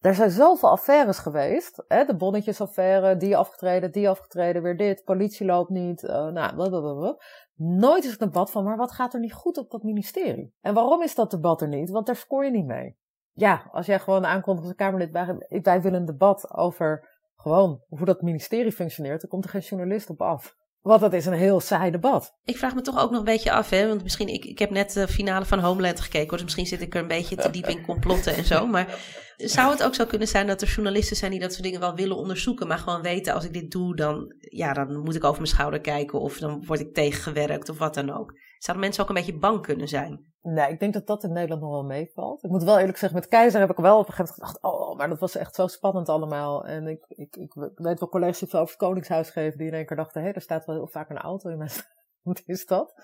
Er 0.00 0.14
zijn 0.14 0.30
zoveel 0.30 0.68
affaires 0.68 1.18
geweest. 1.18 1.84
Hè? 1.88 2.04
De 2.04 2.16
bonnetjesaffaire, 2.16 3.16
die 3.16 3.36
afgetreden, 3.36 3.92
die 3.92 4.08
afgetreden, 4.08 4.62
weer 4.62 4.76
dit. 4.76 5.04
Politie 5.04 5.46
loopt 5.46 5.70
niet. 5.70 6.04
eh, 6.04 6.26
nou, 6.26 6.54
blablabla. 6.54 7.16
Nooit 7.54 8.04
is 8.04 8.10
het 8.10 8.18
debat 8.18 8.50
van, 8.50 8.64
maar 8.64 8.76
wat 8.76 8.92
gaat 8.92 9.14
er 9.14 9.20
niet 9.20 9.32
goed 9.32 9.58
op 9.58 9.70
dat 9.70 9.82
ministerie? 9.82 10.54
En 10.60 10.74
waarom 10.74 11.02
is 11.02 11.14
dat 11.14 11.30
debat 11.30 11.62
er 11.62 11.68
niet? 11.68 11.90
Want 11.90 12.06
daar 12.06 12.16
scoor 12.16 12.44
je 12.44 12.50
niet 12.50 12.66
mee. 12.66 12.96
Ja, 13.32 13.68
als 13.72 13.86
jij 13.86 13.98
gewoon 13.98 14.26
aankondigt 14.26 14.66
als 14.66 14.76
Kamerlid, 14.76 15.10
wij, 15.10 15.60
wij 15.62 15.82
willen 15.82 16.00
een 16.00 16.06
debat 16.06 16.54
over 16.54 17.08
gewoon 17.36 17.82
hoe 17.88 18.04
dat 18.04 18.22
ministerie 18.22 18.72
functioneert, 18.72 19.20
dan 19.20 19.30
komt 19.30 19.44
er 19.44 19.50
geen 19.50 19.60
journalist 19.60 20.10
op 20.10 20.22
af. 20.22 20.56
Want 20.86 21.00
dat 21.00 21.12
is 21.12 21.26
een 21.26 21.32
heel 21.32 21.60
saai 21.60 21.90
debat. 21.90 22.34
Ik 22.44 22.56
vraag 22.56 22.74
me 22.74 22.80
toch 22.80 22.98
ook 22.98 23.10
nog 23.10 23.18
een 23.18 23.24
beetje 23.24 23.52
af, 23.52 23.70
hè? 23.70 23.88
Want 23.88 24.02
misschien, 24.02 24.28
ik, 24.28 24.44
ik 24.44 24.58
heb 24.58 24.70
net 24.70 24.92
de 24.92 25.08
finale 25.08 25.44
van 25.44 25.58
Homeland 25.58 26.00
gekeken, 26.00 26.32
dus 26.32 26.42
misschien 26.42 26.66
zit 26.66 26.80
ik 26.80 26.94
er 26.94 27.00
een 27.00 27.08
beetje 27.08 27.36
te 27.36 27.50
diep 27.50 27.66
in 27.66 27.82
complotten 27.82 28.34
en 28.34 28.44
zo. 28.44 28.66
Maar 28.66 28.98
zou 29.36 29.70
het 29.70 29.82
ook 29.82 29.94
zo 29.94 30.04
kunnen 30.04 30.28
zijn 30.28 30.46
dat 30.46 30.62
er 30.62 30.68
journalisten 30.68 31.16
zijn 31.16 31.30
die 31.30 31.40
dat 31.40 31.52
soort 31.52 31.62
dingen 31.62 31.80
wel 31.80 31.94
willen 31.94 32.16
onderzoeken, 32.16 32.66
maar 32.66 32.78
gewoon 32.78 33.02
weten, 33.02 33.34
als 33.34 33.44
ik 33.44 33.52
dit 33.52 33.70
doe, 33.70 33.96
dan, 33.96 34.34
ja, 34.38 34.72
dan 34.72 34.98
moet 34.98 35.14
ik 35.14 35.24
over 35.24 35.40
mijn 35.40 35.52
schouder 35.52 35.80
kijken 35.80 36.20
of 36.20 36.38
dan 36.38 36.64
word 36.66 36.80
ik 36.80 36.94
tegengewerkt 36.94 37.68
of 37.68 37.78
wat 37.78 37.94
dan 37.94 38.10
ook. 38.10 38.32
Zouden 38.58 38.84
mensen 38.84 39.02
ook 39.02 39.08
een 39.08 39.14
beetje 39.14 39.38
bang 39.38 39.62
kunnen 39.62 39.88
zijn? 39.88 40.24
Nee, 40.48 40.72
ik 40.72 40.80
denk 40.80 40.92
dat 40.92 41.06
dat 41.06 41.22
in 41.22 41.32
Nederland 41.32 41.60
nog 41.60 41.70
wel 41.70 41.84
meevalt. 41.84 42.44
Ik 42.44 42.50
moet 42.50 42.62
wel 42.62 42.78
eerlijk 42.78 42.98
zeggen, 42.98 43.18
met 43.18 43.28
Keizer 43.28 43.60
heb 43.60 43.70
ik 43.70 43.76
wel 43.76 43.98
op 43.98 44.06
een 44.06 44.12
gegeven 44.12 44.34
moment 44.38 44.56
gedacht, 44.56 44.74
oh, 44.74 44.96
maar 44.96 45.08
dat 45.08 45.18
was 45.18 45.36
echt 45.36 45.54
zo 45.54 45.66
spannend 45.66 46.08
allemaal. 46.08 46.66
En 46.66 46.86
ik, 46.86 47.04
ik, 47.08 47.36
ik 47.36 47.52
weet 47.74 48.00
wel 48.00 48.08
collega's 48.08 48.38
die 48.38 48.48
veel 48.48 48.60
over 48.60 48.74
het 48.74 48.82
Koningshuis 48.82 49.30
geven, 49.30 49.58
die 49.58 49.66
in 49.66 49.74
één 49.74 49.86
keer 49.86 49.96
dachten, 49.96 50.22
hé, 50.22 50.30
er 50.30 50.40
staat 50.40 50.64
wel 50.64 50.74
heel 50.76 50.86
vaak 50.86 51.10
een 51.10 51.18
auto 51.18 51.50
in 51.50 51.58
mijn. 51.58 51.70
Wat 52.22 52.42
is 52.46 52.66
dat? 52.66 52.94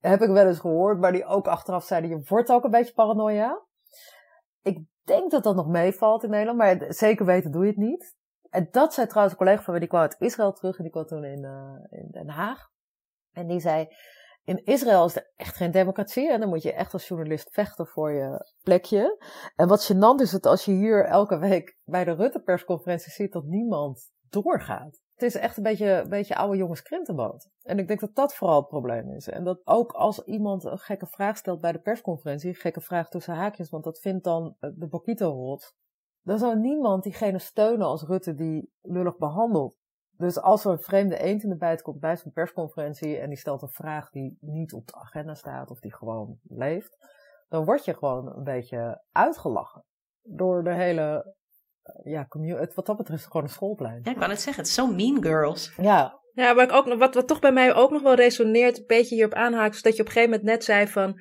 Heb 0.00 0.20
ik 0.20 0.28
wel 0.28 0.46
eens 0.46 0.58
gehoord, 0.58 0.98
maar 0.98 1.12
die 1.12 1.24
ook 1.24 1.46
achteraf 1.46 1.84
zeiden, 1.84 2.10
je 2.10 2.24
wordt 2.28 2.50
ook 2.50 2.64
een 2.64 2.70
beetje 2.70 2.94
paranoia. 2.94 3.62
Ik 4.62 4.84
denk 5.04 5.30
dat 5.30 5.42
dat 5.42 5.56
nog 5.56 5.68
meevalt 5.68 6.24
in 6.24 6.30
Nederland, 6.30 6.58
maar 6.58 6.92
zeker 6.92 7.26
weten 7.26 7.50
doe 7.50 7.62
je 7.62 7.70
het 7.70 7.76
niet. 7.76 8.16
En 8.50 8.68
dat 8.70 8.94
zei 8.94 9.06
trouwens 9.06 9.34
een 9.34 9.44
collega 9.44 9.62
van 9.62 9.70
mij, 9.72 9.80
die 9.80 9.88
kwam 9.88 10.02
uit 10.02 10.16
Israël 10.18 10.52
terug 10.52 10.76
en 10.76 10.82
die 10.82 10.92
kwam 10.92 11.06
toen 11.06 11.24
in, 11.24 11.44
uh, 11.44 12.00
in 12.00 12.08
Den 12.10 12.28
Haag. 12.28 12.68
En 13.32 13.46
die 13.46 13.60
zei, 13.60 13.88
in 14.44 14.64
Israël 14.64 15.04
is 15.04 15.16
er 15.16 15.32
echt 15.36 15.56
geen 15.56 15.70
democratie 15.70 16.30
en 16.30 16.40
dan 16.40 16.48
moet 16.48 16.62
je 16.62 16.72
echt 16.72 16.92
als 16.92 17.08
journalist 17.08 17.50
vechten 17.50 17.86
voor 17.86 18.12
je 18.12 18.46
plekje. 18.62 19.24
En 19.56 19.68
wat 19.68 19.92
gênant 19.92 20.20
is 20.20 20.32
het 20.32 20.46
als 20.46 20.64
je 20.64 20.72
hier 20.72 21.04
elke 21.04 21.38
week 21.38 21.76
bij 21.84 22.04
de 22.04 22.12
Rutte-persconferentie 22.12 23.12
ziet 23.12 23.32
dat 23.32 23.44
niemand 23.44 24.10
doorgaat. 24.28 25.00
Het 25.14 25.22
is 25.34 25.34
echt 25.34 25.56
een 25.56 25.62
beetje, 25.62 25.86
een 25.86 26.08
beetje 26.08 26.36
oude 26.36 26.56
jongens 26.56 26.82
krentenboot. 26.82 27.48
En 27.62 27.78
ik 27.78 27.88
denk 27.88 28.00
dat 28.00 28.14
dat 28.14 28.34
vooral 28.34 28.56
het 28.56 28.68
probleem 28.68 29.10
is. 29.10 29.28
En 29.28 29.44
dat 29.44 29.60
ook 29.64 29.92
als 29.92 30.24
iemand 30.24 30.64
een 30.64 30.78
gekke 30.78 31.06
vraag 31.06 31.36
stelt 31.36 31.60
bij 31.60 31.72
de 31.72 31.80
persconferentie, 31.80 32.54
gekke 32.54 32.80
vraag 32.80 33.08
tussen 33.08 33.34
haakjes, 33.34 33.70
want 33.70 33.84
dat 33.84 34.00
vindt 34.00 34.24
dan 34.24 34.56
de 34.58 34.88
Bokito-rot, 34.88 35.74
dan 36.22 36.38
zou 36.38 36.58
niemand 36.58 37.02
diegene 37.02 37.38
steunen 37.38 37.86
als 37.86 38.02
Rutte 38.02 38.34
die 38.34 38.72
lullig 38.80 39.16
behandelt. 39.16 39.78
Dus 40.20 40.40
als 40.40 40.64
er 40.64 40.70
een 40.70 40.78
vreemde 40.78 41.18
eend 41.18 41.42
in 41.42 41.48
de 41.48 41.56
bijt 41.56 41.82
komt 41.82 42.00
bij 42.00 42.16
zo'n 42.16 42.32
persconferentie 42.32 43.18
en 43.18 43.28
die 43.28 43.38
stelt 43.38 43.62
een 43.62 43.68
vraag 43.68 44.10
die 44.10 44.38
niet 44.40 44.72
op 44.72 44.86
de 44.86 44.94
agenda 44.94 45.34
staat 45.34 45.70
of 45.70 45.80
die 45.80 45.94
gewoon 45.94 46.38
leeft, 46.48 46.96
dan 47.48 47.64
word 47.64 47.84
je 47.84 47.94
gewoon 47.94 48.36
een 48.36 48.44
beetje 48.44 49.02
uitgelachen 49.12 49.84
door 50.22 50.64
de 50.64 50.74
hele, 50.74 51.34
ja, 52.04 52.26
community. 52.26 52.74
Wat 52.74 52.86
dat 52.86 52.96
betreft 52.96 53.24
gewoon 53.26 53.42
een 53.42 53.48
schoolplein. 53.48 54.00
Ja, 54.02 54.10
ik 54.10 54.16
kan 54.16 54.30
het 54.30 54.40
zeggen, 54.40 54.62
het 54.62 54.66
is 54.70 54.74
zo 54.76 54.86
mean 54.86 55.22
girls. 55.22 55.72
Ja. 55.76 56.18
Ja, 56.32 56.52
maar 56.52 56.64
ik 56.64 56.72
ook, 56.72 56.86
nog- 56.86 56.98
wat, 56.98 57.14
wat 57.14 57.28
toch 57.28 57.38
bij 57.40 57.52
mij 57.52 57.74
ook 57.74 57.90
nog 57.90 58.02
wel 58.02 58.14
resoneert, 58.14 58.78
een 58.78 58.84
beetje 58.86 59.14
hierop 59.14 59.34
aanhaakt, 59.34 59.74
is 59.74 59.82
dat 59.82 59.96
je 59.96 60.00
op 60.00 60.06
een 60.06 60.12
gegeven 60.12 60.34
moment 60.34 60.50
net 60.50 60.64
zei 60.64 60.86
van, 60.86 61.20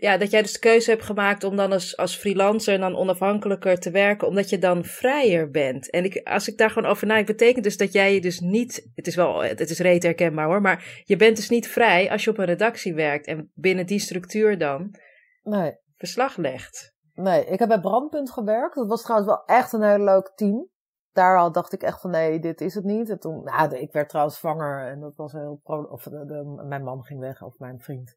ja, 0.00 0.16
dat 0.16 0.30
jij 0.30 0.42
dus 0.42 0.52
de 0.52 0.58
keuze 0.58 0.90
hebt 0.90 1.02
gemaakt 1.02 1.44
om 1.44 1.56
dan 1.56 1.72
als, 1.72 1.96
als 1.96 2.16
freelancer 2.16 2.74
en 2.74 2.80
dan 2.80 2.96
onafhankelijker 2.96 3.78
te 3.78 3.90
werken, 3.90 4.28
omdat 4.28 4.50
je 4.50 4.58
dan 4.58 4.84
vrijer 4.84 5.50
bent. 5.50 5.90
En 5.90 6.04
ik, 6.04 6.20
als 6.28 6.48
ik 6.48 6.58
daar 6.58 6.70
gewoon 6.70 6.90
over 6.90 7.06
nadenk, 7.06 7.26
betekent 7.26 7.64
dus 7.64 7.76
dat 7.76 7.92
jij 7.92 8.14
je 8.14 8.20
dus 8.20 8.40
niet, 8.40 8.90
het 8.94 9.06
is 9.06 9.14
wel, 9.14 9.42
het 9.42 9.60
is 9.70 9.78
reet 9.78 10.02
herkenbaar 10.02 10.46
hoor, 10.46 10.60
maar 10.60 11.02
je 11.04 11.16
bent 11.16 11.36
dus 11.36 11.48
niet 11.48 11.68
vrij 11.68 12.10
als 12.10 12.24
je 12.24 12.30
op 12.30 12.38
een 12.38 12.44
redactie 12.44 12.94
werkt 12.94 13.26
en 13.26 13.50
binnen 13.54 13.86
die 13.86 13.98
structuur 13.98 14.58
dan 14.58 14.94
Nee. 15.42 15.72
verslag 15.96 16.36
legt. 16.36 16.96
Nee, 17.14 17.44
ik 17.44 17.58
heb 17.58 17.68
bij 17.68 17.80
Brandpunt 17.80 18.30
gewerkt. 18.30 18.74
Dat 18.74 18.88
was 18.88 19.02
trouwens 19.02 19.30
wel 19.30 19.44
echt 19.56 19.72
een 19.72 19.82
heel 19.82 20.04
leuk 20.04 20.32
team. 20.34 20.68
Daar 21.12 21.38
al 21.38 21.52
dacht 21.52 21.72
ik 21.72 21.82
echt 21.82 22.00
van 22.00 22.10
nee, 22.10 22.38
dit 22.40 22.60
is 22.60 22.74
het 22.74 22.84
niet. 22.84 23.10
En 23.10 23.18
toen, 23.18 23.44
nou, 23.44 23.76
ik 23.76 23.92
werd 23.92 24.08
trouwens 24.08 24.38
zwanger 24.38 24.86
en 24.86 25.00
dat 25.00 25.16
was 25.16 25.32
heel 25.32 25.60
pro, 25.62 25.82
of 25.82 26.02
de, 26.02 26.10
de- 26.26 26.64
mijn 26.68 26.82
man 26.84 27.02
ging 27.04 27.20
weg, 27.20 27.42
of 27.42 27.58
mijn 27.58 27.80
vriend. 27.80 28.14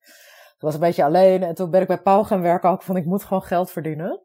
Ik 0.62 0.68
was 0.68 0.74
een 0.76 0.80
beetje 0.88 1.04
alleen 1.04 1.44
en 1.44 1.56
toen 1.56 1.70
ben 1.70 1.82
ik 1.82 1.88
bij 1.88 2.02
Paul 2.02 2.24
gaan 2.24 2.42
werken 2.42 2.70
ook 2.70 2.82
van 2.82 2.96
ik 2.98 3.06
moet 3.06 3.24
gewoon 3.24 3.42
geld 3.44 3.72
verdienen. 3.72 4.22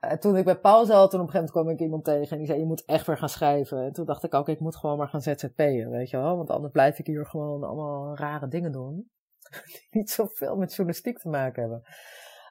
En 0.00 0.20
toen 0.20 0.36
ik 0.36 0.44
bij 0.44 0.58
Paul 0.58 0.84
zat, 0.84 1.10
toen 1.10 1.20
op 1.20 1.26
een 1.26 1.32
gegeven 1.32 1.34
moment 1.34 1.50
kwam 1.50 1.68
ik 1.68 1.80
iemand 1.80 2.04
tegen 2.04 2.30
en 2.30 2.38
die 2.38 2.46
zei 2.46 2.58
je 2.58 2.64
moet 2.66 2.84
echt 2.84 3.06
weer 3.06 3.18
gaan 3.18 3.28
schrijven. 3.28 3.84
En 3.84 3.92
toen 3.92 4.04
dacht 4.04 4.24
ik 4.24 4.34
ook 4.34 4.48
ik 4.48 4.60
moet 4.60 4.76
gewoon 4.76 4.96
maar 4.98 5.08
gaan 5.08 5.20
ZZP'en, 5.22 5.90
weet 5.90 6.10
je 6.10 6.16
wel. 6.16 6.36
Want 6.36 6.50
anders 6.50 6.72
blijf 6.72 6.98
ik 6.98 7.06
hier 7.06 7.26
gewoon 7.26 7.64
allemaal 7.64 8.16
rare 8.16 8.48
dingen 8.48 8.72
doen. 8.72 9.10
Die 9.72 9.88
niet 9.90 10.10
zoveel 10.10 10.56
met 10.56 10.74
journalistiek 10.74 11.18
te 11.18 11.28
maken 11.28 11.62
hebben. 11.62 11.82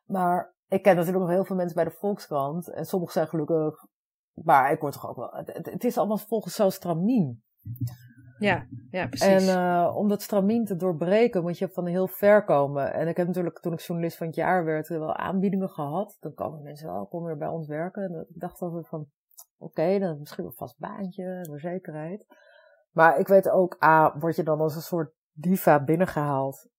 Maar 0.05 0.55
ik 0.67 0.81
ken 0.83 0.95
natuurlijk 0.95 1.23
nog 1.23 1.33
heel 1.33 1.45
veel 1.45 1.55
mensen 1.55 1.75
bij 1.75 1.83
de 1.85 1.95
Volkskrant. 1.99 2.69
En 2.73 2.85
sommigen 2.85 3.13
zijn 3.13 3.27
gelukkig. 3.27 3.75
Maar 4.33 4.71
ik 4.71 4.79
word 4.79 4.93
toch 4.93 5.09
ook 5.09 5.15
wel. 5.15 5.29
Het- 5.31 5.69
het 5.71 5.83
is 5.83 5.97
allemaal 5.97 6.17
volgens 6.17 6.55
zo'n 6.55 6.71
stramien. 6.71 7.43
Ja, 8.39 8.67
ja, 8.91 9.07
precies. 9.07 9.47
En 9.47 9.57
uh, 9.57 9.95
om 9.95 10.07
dat 10.07 10.21
stramien 10.21 10.65
te 10.65 10.75
doorbreken 10.75 11.41
moet 11.41 11.57
je 11.57 11.69
van 11.69 11.85
heel 11.85 12.07
ver 12.07 12.43
komen. 12.43 12.93
En 12.93 13.07
ik 13.07 13.17
heb 13.17 13.27
natuurlijk 13.27 13.59
toen 13.59 13.73
ik 13.73 13.79
journalist 13.79 14.17
van 14.17 14.27
het 14.27 14.35
jaar 14.35 14.65
werd 14.65 14.87
wel 14.87 15.15
aanbiedingen 15.15 15.69
gehad. 15.69 16.17
Dan 16.19 16.33
komen 16.33 16.61
mensen 16.61 16.87
wel, 16.87 17.05
kom 17.05 17.23
weer 17.23 17.37
bij 17.37 17.47
ons 17.47 17.67
werken. 17.67 18.03
En 18.03 18.25
ik 18.29 18.39
dacht 18.39 18.61
altijd 18.61 18.87
van, 18.87 18.99
oké, 19.57 19.81
okay, 19.81 19.99
dan 19.99 20.19
misschien 20.19 20.45
een 20.45 20.53
vast 20.53 20.79
baantje, 20.79 21.45
voor 21.47 21.59
zekerheid. 21.59 22.25
Maar 22.91 23.19
ik 23.19 23.27
weet 23.27 23.49
ook, 23.49 23.83
A, 23.83 24.17
word 24.19 24.35
je 24.35 24.43
dan 24.43 24.59
als 24.59 24.75
een 24.75 24.81
soort 24.81 25.13
diva 25.31 25.83
binnengehaald. 25.83 26.69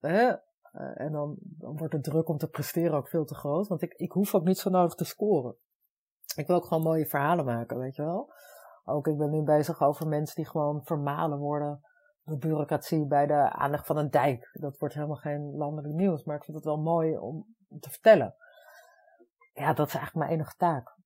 Hè? 0.00 0.28
Uh, 0.28 1.00
en 1.00 1.12
dan, 1.12 1.36
dan 1.40 1.76
wordt 1.76 1.94
de 1.94 2.00
druk 2.00 2.28
om 2.28 2.38
te 2.38 2.48
presteren 2.48 2.96
ook 2.96 3.08
veel 3.08 3.24
te 3.24 3.34
groot. 3.34 3.68
Want 3.68 3.82
ik, 3.82 3.92
ik 3.92 4.12
hoef 4.12 4.34
ook 4.34 4.44
niet 4.44 4.58
zo 4.58 4.70
nodig 4.70 4.94
te 4.94 5.04
scoren. 5.04 5.56
Ik 6.36 6.46
wil 6.46 6.56
ook 6.56 6.64
gewoon 6.64 6.82
mooie 6.82 7.06
verhalen 7.06 7.44
maken, 7.44 7.78
weet 7.78 7.96
je 7.96 8.02
wel. 8.02 8.32
Ook 8.84 9.06
ik 9.06 9.18
ben 9.18 9.30
nu 9.30 9.42
bezig 9.42 9.82
over 9.82 10.08
mensen 10.08 10.36
die 10.36 10.46
gewoon 10.46 10.84
vermalen 10.84 11.38
worden 11.38 11.80
door 12.24 12.38
bureaucratie 12.38 13.06
bij 13.06 13.26
de 13.26 13.52
aanleg 13.52 13.86
van 13.86 13.96
een 13.96 14.10
dijk. 14.10 14.50
Dat 14.52 14.78
wordt 14.78 14.94
helemaal 14.94 15.16
geen 15.16 15.56
landelijk 15.56 15.94
nieuws, 15.94 16.24
maar 16.24 16.36
ik 16.36 16.44
vind 16.44 16.56
het 16.56 16.66
wel 16.66 16.80
mooi 16.80 17.18
om 17.18 17.46
te 17.80 17.90
vertellen. 17.90 18.34
Ja, 19.52 19.72
dat 19.72 19.86
is 19.86 19.94
eigenlijk 19.94 20.26
mijn 20.26 20.38
enige 20.38 20.56
taak. 20.56 20.96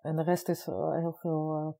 En 0.00 0.16
de 0.16 0.22
rest 0.22 0.48
is 0.48 0.64
heel 0.64 1.16
veel. 1.20 1.78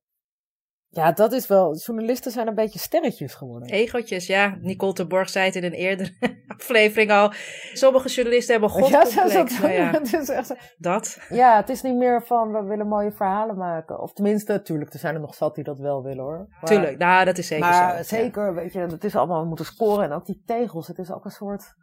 Ja, 0.95 1.11
dat 1.11 1.31
is 1.31 1.47
wel. 1.47 1.75
Journalisten 1.75 2.31
zijn 2.31 2.47
een 2.47 2.55
beetje 2.55 2.79
sterretjes 2.79 3.33
geworden. 3.33 3.69
Egotjes, 3.69 4.27
ja. 4.27 4.57
Nicole 4.61 4.93
de 4.93 5.07
Borg 5.07 5.29
zei 5.29 5.45
het 5.45 5.55
in 5.55 5.63
een 5.63 5.71
eerdere 5.73 6.11
aflevering 6.57 7.11
al. 7.11 7.31
Sommige 7.73 8.09
journalisten 8.09 8.51
hebben 8.51 8.69
godcomplex. 8.69 9.13
Ja, 9.13 9.43
dat, 9.43 9.51
ja. 9.71 9.91
het 9.91 10.13
is 10.13 10.29
echt... 10.29 10.53
dat. 10.77 11.19
Ja, 11.29 11.55
het 11.55 11.69
is 11.69 11.81
niet 11.81 11.95
meer 11.95 12.23
van 12.23 12.51
we 12.51 12.63
willen 12.63 12.87
mooie 12.87 13.11
verhalen 13.11 13.57
maken. 13.57 14.01
Of 14.01 14.13
tenminste, 14.13 14.51
natuurlijk, 14.51 14.93
er 14.93 14.99
zijn 14.99 15.15
er 15.15 15.21
nog 15.21 15.35
zat 15.35 15.55
die 15.55 15.63
dat 15.63 15.79
wel 15.79 16.03
willen 16.03 16.23
hoor. 16.23 16.47
Maar, 16.49 16.69
Tuurlijk, 16.69 16.97
nou 16.97 17.25
dat 17.25 17.37
is 17.37 17.47
zeker 17.47 17.65
maar 17.65 18.03
zo. 18.03 18.15
zeker, 18.15 18.45
ja. 18.45 18.53
weet 18.53 18.73
je, 18.73 18.79
het 18.79 19.03
is 19.03 19.15
allemaal, 19.15 19.41
we 19.41 19.47
moeten 19.47 19.65
scoren. 19.65 20.03
En 20.03 20.11
ook 20.11 20.25
die 20.25 20.41
tegels, 20.45 20.87
het 20.87 20.97
is 20.97 21.11
ook 21.11 21.25
een 21.25 21.31
soort 21.31 21.75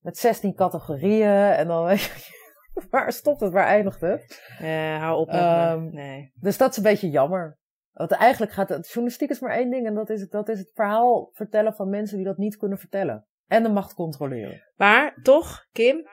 met 0.00 0.18
16 0.18 0.54
categorieën. 0.54 1.52
En 1.52 1.66
dan 1.66 1.84
weet 1.86 2.02
je, 2.02 2.86
waar 2.90 3.12
stopt 3.12 3.40
het? 3.40 3.52
Waar 3.52 3.66
eindigt 3.66 4.00
het? 4.00 4.42
Eh, 4.60 4.98
hou 4.98 5.18
op 5.18 5.32
me. 5.32 5.88
Nee. 5.90 6.32
Dus 6.34 6.58
dat 6.58 6.70
is 6.70 6.76
een 6.76 6.82
beetje 6.82 7.10
jammer. 7.10 7.58
Want 7.92 8.10
eigenlijk 8.12 8.52
gaat 8.52 8.68
het, 8.68 8.86
journalistiek 8.86 9.30
is 9.30 9.40
maar 9.40 9.56
één 9.56 9.70
ding 9.70 9.86
en 9.86 9.94
dat 9.94 10.10
is, 10.10 10.20
het- 10.20 10.30
dat 10.30 10.48
is 10.48 10.58
het 10.58 10.70
verhaal 10.74 11.30
vertellen 11.32 11.74
van 11.74 11.88
mensen 11.90 12.16
die 12.16 12.26
dat 12.26 12.36
niet 12.36 12.56
kunnen 12.56 12.78
vertellen. 12.78 13.26
En 13.46 13.62
de 13.62 13.68
macht 13.68 13.94
controleren. 13.94 14.62
Maar 14.76 15.18
toch, 15.22 15.66
Kim, 15.72 16.08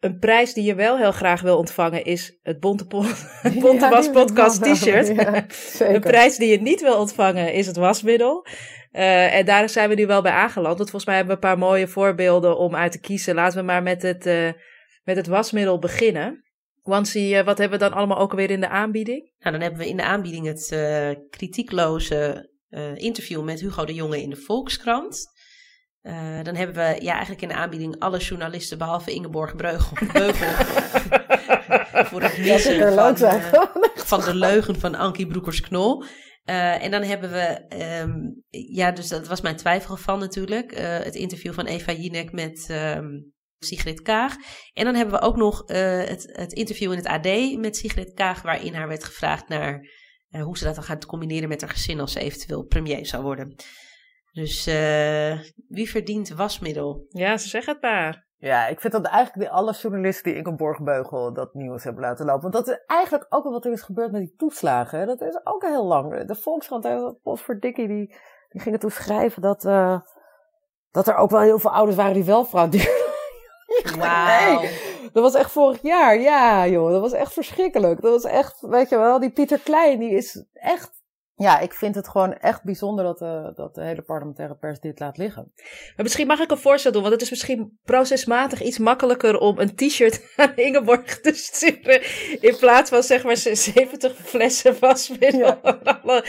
een 0.00 0.18
prijs 0.18 0.54
die 0.54 0.64
je 0.64 0.74
wel 0.74 0.96
heel 0.96 1.12
graag 1.12 1.40
wil 1.40 1.58
ontvangen 1.58 2.04
is 2.04 2.38
het 2.42 2.60
Bonte, 2.60 2.86
Bonte 2.86 3.14
Ja, 3.84 3.90
Was 3.90 4.10
Podcast 4.20 4.62
t-shirt. 4.62 5.06
ja, 5.06 5.44
Een 5.94 6.00
prijs 6.00 6.36
die 6.36 6.48
je 6.50 6.60
niet 6.60 6.80
wil 6.80 6.98
ontvangen 6.98 7.52
is 7.52 7.66
het 7.66 7.76
wasmiddel. 7.76 8.46
Eh, 8.90 9.34
en 9.34 9.44
daar 9.46 9.68
zijn 9.68 9.88
we 9.88 9.94
nu 9.94 10.06
wel 10.06 10.22
bij 10.22 10.32
aangeland. 10.32 10.76
Want 10.76 10.90
volgens 10.90 11.04
mij 11.04 11.16
hebben 11.16 11.36
we 11.36 11.42
een 11.42 11.48
paar 11.50 11.58
mooie 11.68 11.88
voorbeelden 11.88 12.58
om 12.58 12.74
uit 12.76 12.92
te 12.92 13.00
kiezen. 13.00 13.34
Laten 13.34 13.58
we 13.58 13.64
maar 13.64 13.82
met 13.82 14.02
het, 14.02 14.26
eh, 14.26 14.50
met 15.04 15.16
het 15.16 15.26
wasmiddel 15.26 15.78
beginnen. 15.78 16.44
Wansi, 16.86 17.42
wat 17.42 17.58
hebben 17.58 17.78
we 17.78 17.84
dan 17.84 17.94
allemaal 17.94 18.18
ook 18.18 18.30
alweer 18.30 18.50
in 18.50 18.60
de 18.60 18.68
aanbieding? 18.68 19.30
Nou, 19.38 19.52
dan 19.52 19.60
hebben 19.60 19.80
we 19.80 19.88
in 19.88 19.96
de 19.96 20.02
aanbieding 20.02 20.46
het 20.46 20.72
eh, 20.72 21.10
kritiekloze 21.30 22.50
eh, 22.68 22.96
interview 22.96 23.42
met 23.42 23.60
Hugo 23.60 23.84
de 23.84 23.94
Jonge 23.94 24.22
in 24.22 24.30
de 24.30 24.36
Volkskrant. 24.36 25.26
Eh, 26.00 26.42
dan 26.42 26.54
hebben 26.54 26.74
we 26.74 27.04
ja, 27.04 27.12
eigenlijk 27.12 27.42
in 27.42 27.48
de 27.48 27.54
aanbieding 27.54 27.98
alle 27.98 28.18
journalisten 28.18 28.78
behalve 28.78 29.12
Ingeborg 29.12 29.56
Breugel, 29.56 29.96
Beugel 30.12 30.64
voor 32.10 32.22
het 32.22 32.38
missen 32.38 32.92
van, 32.92 33.16
van 34.12 34.20
de 34.20 34.34
leugen 34.34 34.80
van 34.80 34.94
Ankie 34.94 35.26
Broekers-Knol. 35.26 36.04
En 36.44 36.90
dan 36.90 37.02
hebben 37.02 37.30
we, 37.30 37.64
ehm, 37.68 38.12
ja, 38.50 38.92
dus 38.92 39.08
dat 39.08 39.28
was 39.28 39.40
mijn 39.40 39.56
twijfelgeval 39.56 40.18
natuurlijk, 40.18 40.74
het 40.78 41.14
interview 41.14 41.52
van 41.52 41.66
Eva 41.66 41.92
Jinek 41.92 42.32
met 42.32 42.66
ehm, 42.68 43.06
Sigrid 43.58 44.02
Kaag. 44.02 44.34
En 44.72 44.84
dan 44.84 44.94
hebben 44.94 45.14
we 45.14 45.26
ook 45.26 45.36
nog 45.36 45.64
eh, 45.64 45.98
het, 45.98 46.28
het 46.32 46.52
interview 46.52 46.92
in 46.92 46.98
het 46.98 47.06
AD 47.06 47.58
met 47.58 47.76
Sigrid 47.76 48.12
Kaag, 48.12 48.42
waarin 48.42 48.74
haar 48.74 48.88
werd 48.88 49.04
gevraagd 49.04 49.48
naar 49.48 49.88
eh, 50.30 50.42
hoe 50.42 50.58
ze 50.58 50.64
dat 50.64 50.74
dan 50.74 50.84
gaat 50.84 51.06
combineren 51.06 51.48
met 51.48 51.60
haar 51.60 51.70
gezin 51.70 52.00
als 52.00 52.12
ze 52.12 52.20
eventueel 52.20 52.64
premier 52.64 53.06
zou 53.06 53.22
worden. 53.22 53.54
Dus 54.32 54.66
eh, 54.66 55.40
wie 55.68 55.90
verdient 55.90 56.28
wasmiddel? 56.28 57.06
Ja, 57.08 57.36
ze 57.36 57.48
zeggen 57.48 57.72
het 57.72 57.82
maar. 57.82 58.24
Ja, 58.38 58.66
ik 58.66 58.80
vind 58.80 58.92
dat 58.92 59.04
eigenlijk 59.04 59.50
alle 59.50 59.72
journalisten 59.72 60.32
die 60.32 60.40
Ingeborg 60.40 60.82
Beugel 60.82 61.32
dat 61.32 61.54
nieuws 61.54 61.84
hebben 61.84 62.02
laten 62.02 62.26
lopen. 62.26 62.42
Want 62.42 62.54
dat 62.54 62.68
is 62.68 62.84
eigenlijk 62.86 63.26
ook 63.28 63.42
wel 63.42 63.52
wat 63.52 63.64
er 63.64 63.72
is 63.72 63.82
gebeurd 63.82 64.12
met 64.12 64.20
die 64.20 64.34
toeslagen. 64.36 64.98
hè. 64.98 65.06
Dat 65.06 65.20
is 65.20 65.40
ook 65.44 65.62
heel 65.62 65.84
lang. 65.84 66.26
De 66.26 66.34
Volkskrant, 66.34 66.84
hè, 66.84 67.12
Potverdikkie, 67.12 67.88
die, 67.88 68.16
die 68.48 68.60
gingen 68.60 68.78
toen 68.78 68.90
schrijven 68.90 69.42
dat, 69.42 69.64
eh, 69.64 70.00
dat 70.90 71.08
er 71.08 71.16
ook 71.16 71.30
wel 71.30 71.40
heel 71.40 71.58
veel 71.58 71.72
ouders 71.72 71.96
waren 71.96 72.14
die 72.14 72.24
wel 72.24 72.44
frauderen. 72.44 73.05
Wauw. 73.98 74.60
Nee, 74.60 74.70
dat 75.12 75.22
was 75.22 75.34
echt 75.34 75.50
vorig 75.50 75.82
jaar. 75.82 76.20
Ja, 76.20 76.66
joh, 76.66 76.90
dat 76.90 77.00
was 77.00 77.12
echt 77.12 77.32
verschrikkelijk. 77.32 78.00
Dat 78.00 78.22
was 78.22 78.32
echt, 78.32 78.60
weet 78.60 78.88
je 78.88 78.96
wel, 78.96 79.20
die 79.20 79.30
Pieter 79.30 79.58
Klein, 79.58 79.98
die 79.98 80.10
is 80.10 80.44
echt... 80.52 80.94
Ja, 81.38 81.58
ik 81.58 81.74
vind 81.74 81.94
het 81.94 82.08
gewoon 82.08 82.32
echt 82.32 82.64
bijzonder 82.64 83.04
dat, 83.04 83.18
de 83.18 83.52
dat 83.54 83.74
de 83.74 83.82
hele 83.82 84.02
parlementaire 84.02 84.54
pers 84.54 84.80
dit 84.80 85.00
laat 85.00 85.16
liggen. 85.16 85.52
Maar 85.56 86.04
misschien 86.04 86.26
mag 86.26 86.40
ik 86.40 86.50
een 86.50 86.58
voorstel 86.58 86.92
doen, 86.92 87.00
want 87.00 87.14
het 87.14 87.22
is 87.22 87.30
misschien 87.30 87.78
procesmatig 87.84 88.62
iets 88.62 88.78
makkelijker 88.78 89.38
om 89.38 89.58
een 89.58 89.74
t-shirt 89.74 90.22
aan 90.36 90.56
Ingeborg 90.56 91.20
te 91.20 91.34
sturen. 91.34 92.02
In 92.40 92.56
plaats 92.56 92.90
van 92.90 93.02
zeg 93.02 93.24
maar 93.24 93.36
70 93.36 94.16
flessen 94.16 94.76
wasmiddel 94.80 95.58
aan 95.62 95.82
alle 95.82 96.24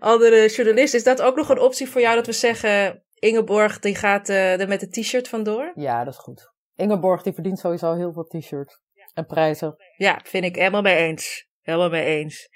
andere 0.00 0.48
journalisten. 0.48 0.98
Is 0.98 1.04
dat 1.04 1.22
ook 1.22 1.36
nog 1.36 1.48
een 1.48 1.60
optie 1.60 1.88
voor 1.88 2.00
jou 2.00 2.16
dat 2.16 2.26
we 2.26 2.32
zeggen, 2.32 3.02
Ingeborg 3.18 3.78
die 3.78 3.94
gaat 3.94 4.28
eh, 4.28 4.60
er 4.60 4.68
met 4.68 4.82
een 4.82 4.90
t-shirt 4.90 5.28
vandoor? 5.28 5.72
Ja, 5.74 6.04
dat 6.04 6.12
is 6.12 6.20
goed. 6.20 6.52
Ingeborg, 6.74 7.22
die 7.22 7.32
verdient 7.32 7.58
sowieso 7.58 7.94
heel 7.94 8.12
veel 8.12 8.24
t-shirts 8.24 8.80
en 9.14 9.26
prijzen. 9.26 9.74
Ja, 9.96 10.20
vind 10.24 10.44
ik 10.44 10.56
helemaal 10.56 10.82
mee 10.82 10.96
eens. 10.96 11.48
Helemaal 11.62 11.88
mee 11.88 12.04
eens. 12.04 12.48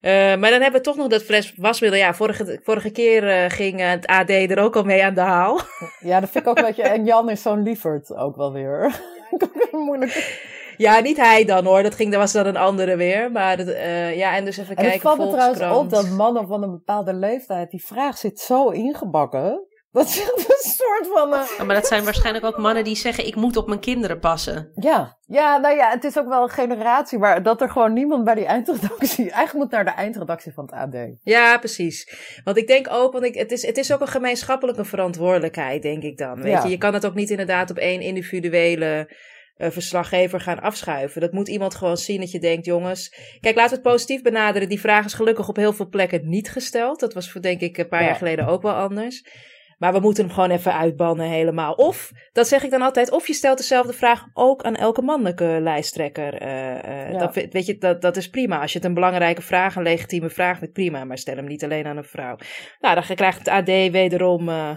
Eh, 0.00 0.12
maar 0.12 0.50
dan 0.50 0.60
hebben 0.60 0.72
we 0.72 0.80
toch 0.80 0.96
nog 0.96 1.08
dat 1.08 1.22
fles 1.22 1.54
wasmiddel. 1.56 2.00
Ja, 2.00 2.14
vorige, 2.14 2.60
vorige 2.62 2.90
keer 2.90 3.28
eh, 3.28 3.50
ging 3.50 3.80
het 3.80 4.06
AD 4.06 4.30
er 4.30 4.58
ook 4.58 4.76
al 4.76 4.84
mee 4.84 5.04
aan 5.04 5.14
de 5.14 5.20
haal. 5.20 5.60
Ja, 6.00 6.20
dat 6.20 6.30
vind 6.30 6.44
ik 6.44 6.50
ook 6.50 6.58
een 6.58 6.64
beetje... 6.64 6.82
En 6.82 7.04
Jan 7.04 7.30
is 7.30 7.42
zo'n 7.42 7.62
lieverd 7.62 8.14
ook 8.14 8.36
wel 8.36 8.52
weer. 8.52 9.00
Moeilijk. 9.70 10.50
Ja, 10.76 11.00
niet 11.00 11.16
hij 11.16 11.44
dan 11.44 11.64
hoor. 11.64 11.82
Dat, 11.82 11.94
ging, 11.94 12.10
dat 12.10 12.20
was 12.20 12.32
dan 12.32 12.46
een 12.46 12.56
andere 12.56 12.96
weer. 12.96 13.32
Maar 13.32 13.64
ja, 14.14 14.36
en 14.36 14.44
dus 14.44 14.56
even 14.56 14.76
En 14.76 14.82
het 14.82 14.90
kijken. 14.90 15.16
valt 15.16 15.18
me 15.18 15.36
trouwens 15.36 15.78
op 15.78 15.90
dat 15.90 16.08
mannen 16.08 16.46
van 16.46 16.62
een 16.62 16.70
bepaalde 16.70 17.14
leeftijd... 17.14 17.70
Die 17.70 17.84
vraag 17.84 18.18
zit 18.18 18.40
zo 18.40 18.68
ingebakken. 18.68 19.66
Dat 19.92 20.06
is 20.06 20.18
een 20.18 20.70
soort 20.70 21.08
van... 21.14 21.32
eh, 21.32 21.40
Ja, 21.58 21.64
maar 21.64 21.74
dat 21.74 21.86
zijn 21.86 22.04
waarschijnlijk 22.04 22.44
ook 22.44 22.56
mannen 22.58 22.84
die 22.84 22.96
zeggen: 22.96 23.26
Ik 23.26 23.34
moet 23.34 23.56
op 23.56 23.66
mijn 23.66 23.80
kinderen 23.80 24.18
passen. 24.18 24.70
Ja, 24.74 25.18
ja, 25.26 25.56
nou 25.58 25.76
ja, 25.76 25.90
het 25.90 26.04
is 26.04 26.18
ook 26.18 26.28
wel 26.28 26.42
een 26.42 26.48
generatie, 26.48 27.18
maar 27.18 27.42
dat 27.42 27.60
er 27.60 27.70
gewoon 27.70 27.92
niemand 27.92 28.24
bij 28.24 28.34
die 28.34 28.44
eindredactie. 28.46 29.30
Eigenlijk 29.30 29.52
moet 29.54 29.70
naar 29.70 29.84
de 29.84 29.90
eindredactie 29.90 30.52
van 30.52 30.64
het 30.64 30.72
AD. 30.74 30.96
Ja, 31.22 31.58
precies. 31.58 32.14
Want 32.44 32.56
ik 32.56 32.66
denk 32.66 32.86
ook, 32.90 33.12
want 33.12 33.24
ik, 33.24 33.34
het, 33.34 33.52
is, 33.52 33.66
het 33.66 33.76
is 33.78 33.92
ook 33.92 34.00
een 34.00 34.06
gemeenschappelijke 34.08 34.84
verantwoordelijkheid, 34.84 35.82
denk 35.82 36.02
ik 36.02 36.18
dan. 36.18 36.42
Weet 36.42 36.52
Ja. 36.52 36.62
je? 36.64 36.68
je 36.70 36.78
kan 36.78 36.94
het 36.94 37.06
ook 37.06 37.14
niet 37.14 37.30
inderdaad 37.30 37.70
op 37.70 37.76
één 37.76 38.00
individuele 38.00 39.16
eh, 39.56 39.70
verslaggever 39.70 40.40
gaan 40.40 40.60
afschuiven. 40.60 41.20
Dat 41.20 41.32
moet 41.32 41.48
iemand 41.48 41.74
gewoon 41.74 41.96
zien 41.96 42.20
dat 42.20 42.30
je 42.30 42.38
denkt, 42.40 42.64
jongens. 42.66 43.14
Kijk, 43.40 43.56
laten 43.56 43.70
we 43.76 43.82
het 43.82 43.92
positief 43.92 44.22
benaderen. 44.22 44.68
Die 44.68 44.80
vraag 44.80 45.04
is 45.04 45.14
gelukkig 45.14 45.48
op 45.48 45.56
heel 45.56 45.72
veel 45.72 45.88
plekken 45.88 46.28
niet 46.28 46.50
gesteld. 46.50 47.00
Dat 47.00 47.14
was 47.14 47.30
voor, 47.30 47.40
denk 47.40 47.60
ik, 47.60 47.78
een 47.78 47.88
paar 47.88 48.00
Ja. 48.00 48.06
jaar 48.06 48.16
geleden 48.16 48.46
ook 48.46 48.62
wel 48.62 48.74
anders. 48.74 49.24
Maar 49.82 49.92
we 49.92 50.00
moeten 50.00 50.24
hem 50.24 50.32
gewoon 50.32 50.50
even 50.50 50.74
uitbannen 50.74 51.26
helemaal. 51.26 51.72
Of, 51.72 52.10
dat 52.32 52.48
zeg 52.48 52.62
ik 52.62 52.70
dan 52.70 52.82
altijd, 52.82 53.10
of 53.10 53.26
je 53.26 53.32
stelt 53.32 53.58
dezelfde 53.58 53.92
vraag 53.92 54.24
ook 54.32 54.62
aan 54.62 54.74
elke 54.76 55.02
mannelijke 55.02 55.58
lijsttrekker. 55.60 56.34
Eh, 56.34 56.84
eh, 56.84 57.12
Ja. 57.12 57.18
dat, 57.18 57.34
weet 57.34 57.66
je, 57.66 57.78
dat, 57.78 58.02
dat 58.02 58.16
is 58.16 58.28
prima. 58.28 58.60
Als 58.60 58.72
je 58.72 58.78
het 58.78 58.86
een 58.86 58.94
belangrijke 58.94 59.42
vraag, 59.42 59.76
een 59.76 59.82
legitieme 59.82 60.30
vraag 60.30 60.58
vindt, 60.58 60.72
prima. 60.72 61.04
Maar 61.04 61.18
stel 61.18 61.36
hem 61.36 61.44
niet 61.44 61.64
alleen 61.64 61.86
aan 61.86 61.96
een 61.96 62.04
vrouw. 62.04 62.36
Nou, 62.80 62.94
dan 62.94 63.16
krijgt 63.16 63.38
het 63.38 63.48
AD 63.48 63.66
wederom... 63.66 64.48
eh, 64.48 64.76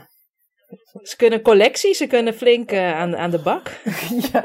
ze 1.01 1.15
kunnen 1.15 1.41
collectie, 1.41 1.93
ze 1.93 2.07
kunnen 2.07 2.33
flink 2.33 2.73
aan, 2.73 3.17
aan 3.17 3.31
de 3.31 3.41
bak. 3.41 3.71
ja, 4.31 4.43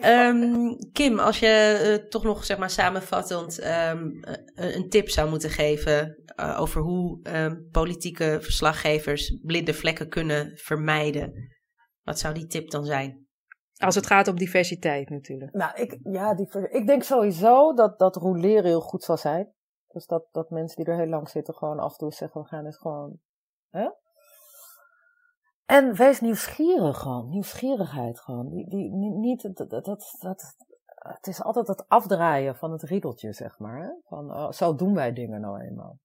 Ehm, 0.00 0.74
Kim, 0.92 1.18
als 1.18 1.38
je 1.38 1.46
eh, 1.46 2.08
toch 2.08 2.22
nog 2.22 2.44
zeg 2.44 2.58
maar 2.58 2.70
samenvattend 2.70 3.58
ehm, 3.58 4.10
eh, 4.20 4.74
een 4.74 4.88
tip 4.88 5.08
zou 5.08 5.30
moeten 5.30 5.50
geven 5.50 6.22
eh, 6.36 6.60
over 6.60 6.80
hoe 6.80 7.22
ehm, 7.22 7.56
politieke 7.70 8.38
verslaggevers 8.40 9.38
blinde 9.42 9.74
vlekken 9.74 10.08
kunnen 10.08 10.56
vermijden, 10.56 11.32
wat 12.02 12.18
zou 12.18 12.34
die 12.34 12.46
tip 12.46 12.70
dan 12.70 12.84
zijn? 12.84 13.28
Als 13.76 13.94
het 13.94 14.06
gaat 14.06 14.28
om 14.28 14.36
diversiteit 14.36 15.08
natuurlijk. 15.08 15.54
nou, 15.54 15.80
ik, 15.80 15.98
ja, 16.02 16.34
die, 16.34 16.48
ik 16.70 16.86
denk 16.86 17.02
sowieso 17.02 17.74
dat, 17.74 17.98
dat 17.98 18.16
roleren 18.16 18.64
heel 18.64 18.80
goed 18.80 19.02
zal 19.02 19.16
zijn. 19.16 19.52
Dus 19.88 20.06
dat, 20.06 20.28
dat 20.32 20.50
mensen 20.50 20.76
die 20.76 20.92
er 20.92 20.98
heel 20.98 21.08
lang 21.08 21.28
zitten 21.28 21.54
gewoon 21.54 21.78
af 21.78 21.92
en 21.92 21.98
toe 21.98 22.12
zeggen, 22.12 22.40
we 22.40 22.46
gaan 22.46 22.64
eens 22.64 22.78
gewoon... 22.78 23.18
Hè? 23.68 23.88
En 25.70 25.94
wees 25.94 26.20
nieuwsgierig 26.20 26.98
gewoon, 26.98 27.28
nieuwsgierigheid 27.28 28.20
gewoon. 28.20 28.48
Die, 28.48 28.68
die, 28.68 28.90
ni- 28.94 29.18
niet, 29.18 29.54
dat, 29.56 29.70
dat, 29.70 29.84
dat, 30.20 30.54
het 30.94 31.26
is 31.26 31.42
altijd 31.42 31.66
het 31.66 31.88
afdraaien 31.88 32.56
van 32.56 32.72
het 32.72 32.82
riedeltje, 32.82 33.32
zeg 33.32 33.58
maar. 33.58 33.82
Hè? 33.82 33.90
Van, 34.04 34.30
oh, 34.30 34.50
zo 34.50 34.74
doen 34.74 34.94
wij 34.94 35.12
dingen 35.12 35.40
nou 35.40 35.60
eenmaal. 35.60 35.98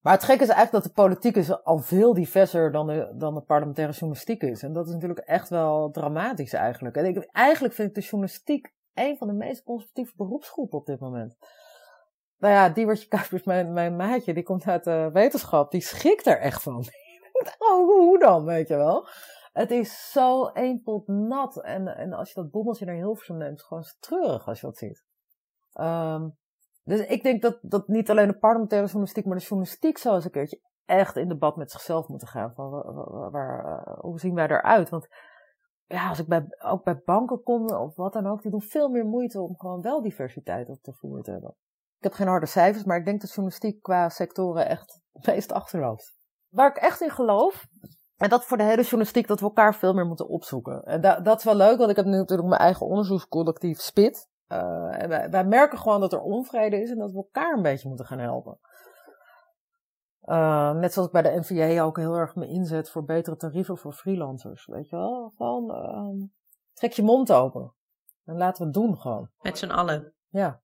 Maar 0.00 0.12
het 0.12 0.24
gekke 0.24 0.42
is 0.42 0.48
eigenlijk 0.48 0.84
dat 0.84 0.94
de 0.94 1.02
politiek 1.02 1.36
is 1.36 1.64
al 1.64 1.78
veel 1.78 2.14
diverser 2.14 2.72
dan 2.72 2.86
de, 2.86 3.14
dan 3.16 3.34
de 3.34 3.40
parlementaire 3.40 3.92
journalistiek 3.92 4.42
is. 4.42 4.62
En 4.62 4.72
dat 4.72 4.86
is 4.86 4.92
natuurlijk 4.92 5.20
echt 5.20 5.48
wel 5.48 5.90
dramatisch 5.90 6.52
eigenlijk. 6.52 6.96
En 6.96 7.04
ik, 7.04 7.28
eigenlijk 7.32 7.74
vind 7.74 7.88
ik 7.88 7.94
de 7.94 8.00
journalistiek 8.00 8.74
een 8.94 9.16
van 9.16 9.26
de 9.26 9.34
meest 9.34 9.62
conservatieve 9.62 10.12
beroepsgroepen 10.16 10.78
op 10.78 10.86
dit 10.86 11.00
moment. 11.00 11.36
Nou 12.38 12.54
ja, 12.54 12.68
Diewertje 12.68 13.08
Kuipers, 13.08 13.42
mijn, 13.42 13.72
mijn 13.72 13.96
maatje, 13.96 14.34
die 14.34 14.42
komt 14.42 14.66
uit 14.66 14.84
de 14.84 15.10
wetenschap, 15.12 15.70
die 15.70 15.80
schrikt 15.80 16.26
er 16.26 16.38
echt 16.38 16.62
van. 16.62 16.84
oh, 17.68 17.86
hoe, 17.86 18.18
dan, 18.18 18.44
weet 18.44 18.68
je 18.68 18.76
wel? 18.76 19.08
Het 19.52 19.70
is 19.70 20.10
zo 20.10 20.46
één 20.46 20.82
nat. 21.06 21.62
En, 21.62 21.96
en 21.96 22.12
als 22.12 22.28
je 22.28 22.40
dat 22.40 22.50
bommeltje 22.50 22.84
naar 22.84 22.94
Hilversum 22.94 23.36
neemt, 23.36 23.62
gewoon 23.62 23.84
treurig 24.00 24.48
als 24.48 24.60
je 24.60 24.66
dat 24.66 24.76
ziet. 24.76 25.04
Ehm, 25.72 26.28
dus 26.84 27.06
ik 27.06 27.22
denk 27.22 27.42
dat, 27.42 27.58
dat 27.62 27.88
niet 27.88 28.10
alleen 28.10 28.28
de 28.28 28.38
parlementaire 28.38 28.86
journalistiek, 28.86 29.24
maar 29.24 29.36
de 29.36 29.42
journalistiek 29.42 29.98
zou 29.98 30.14
eens 30.14 30.24
een 30.24 30.30
keertje 30.30 30.60
echt 30.84 31.16
in 31.16 31.28
debat 31.28 31.56
met 31.56 31.70
zichzelf 31.70 32.08
moeten 32.08 32.28
gaan. 32.28 32.54
Van 32.54 32.70
waar, 33.30 33.64
eh, 33.64 33.98
hoe 33.98 34.18
zien 34.18 34.34
wij 34.34 34.48
eruit? 34.48 34.88
Want 34.88 35.08
ja, 35.86 36.08
als 36.08 36.18
ik 36.18 36.26
bij, 36.26 36.46
ook 36.64 36.84
bij 36.84 37.02
banken 37.04 37.42
kom 37.42 37.70
of 37.70 37.96
wat 37.96 38.12
dan 38.12 38.26
ook, 38.26 38.42
die 38.42 38.50
doen 38.50 38.62
veel 38.62 38.88
meer 38.88 39.06
moeite 39.06 39.40
om 39.40 39.58
gewoon 39.58 39.80
wel 39.80 40.02
diversiteit 40.02 40.68
op 40.68 40.82
te 40.82 40.92
voeren 40.92 41.22
te 41.22 41.30
hebben. 41.30 41.56
Ik 41.96 42.02
heb 42.02 42.12
geen 42.12 42.26
harde 42.26 42.46
cijfers, 42.46 42.84
maar 42.84 42.98
ik 42.98 43.04
denk 43.04 43.20
dat 43.20 43.30
journalistiek 43.30 43.82
qua 43.82 44.08
sectoren 44.08 44.68
echt 44.68 45.00
het 45.12 45.26
meest 45.26 45.52
achterloopt. 45.52 46.19
Waar 46.50 46.68
ik 46.68 46.76
echt 46.76 47.00
in 47.00 47.10
geloof, 47.10 47.66
en 48.16 48.28
dat 48.28 48.44
voor 48.44 48.56
de 48.56 48.62
hele 48.62 48.82
journalistiek, 48.82 49.26
dat 49.26 49.40
we 49.40 49.46
elkaar 49.46 49.74
veel 49.74 49.92
meer 49.92 50.06
moeten 50.06 50.28
opzoeken. 50.28 50.82
En 50.82 51.00
da- 51.00 51.20
dat 51.20 51.38
is 51.38 51.44
wel 51.44 51.54
leuk, 51.54 51.78
want 51.78 51.90
ik 51.90 51.96
heb 51.96 52.04
nu 52.04 52.16
natuurlijk 52.16 52.48
mijn 52.48 52.60
eigen 52.60 52.86
onderzoekscollectief 52.86 53.80
SPIT. 53.80 54.28
Eh, 54.46 55.02
en 55.02 55.08
wij, 55.08 55.30
wij 55.30 55.44
merken 55.44 55.78
gewoon 55.78 56.00
dat 56.00 56.12
er 56.12 56.20
onvrede 56.20 56.80
is 56.82 56.90
en 56.90 56.98
dat 56.98 57.10
we 57.10 57.16
elkaar 57.16 57.52
een 57.56 57.62
beetje 57.62 57.88
moeten 57.88 58.06
gaan 58.06 58.18
helpen. 58.18 58.58
Eh, 60.20 60.72
net 60.72 60.92
zoals 60.92 61.08
ik 61.08 61.22
bij 61.22 61.22
de 61.22 61.38
NVA 61.40 61.82
ook 61.82 61.96
heel 61.96 62.14
erg 62.14 62.34
me 62.34 62.46
inzet 62.46 62.90
voor 62.90 63.04
betere 63.04 63.36
tarieven 63.36 63.76
voor 63.78 63.92
freelancers. 63.92 64.66
Weet 64.66 64.88
je 64.88 64.96
wel? 64.96 65.32
Van, 65.36 65.70
ehm, 65.74 66.26
Trek 66.72 66.92
je 66.92 67.02
mond 67.02 67.32
open. 67.32 67.74
En 68.24 68.36
laten 68.36 68.58
we 68.58 68.64
het 68.64 68.74
doen 68.74 68.98
gewoon. 69.00 69.30
Met 69.40 69.58
z'n 69.58 69.70
allen. 69.70 70.14
Ja. 70.28 70.60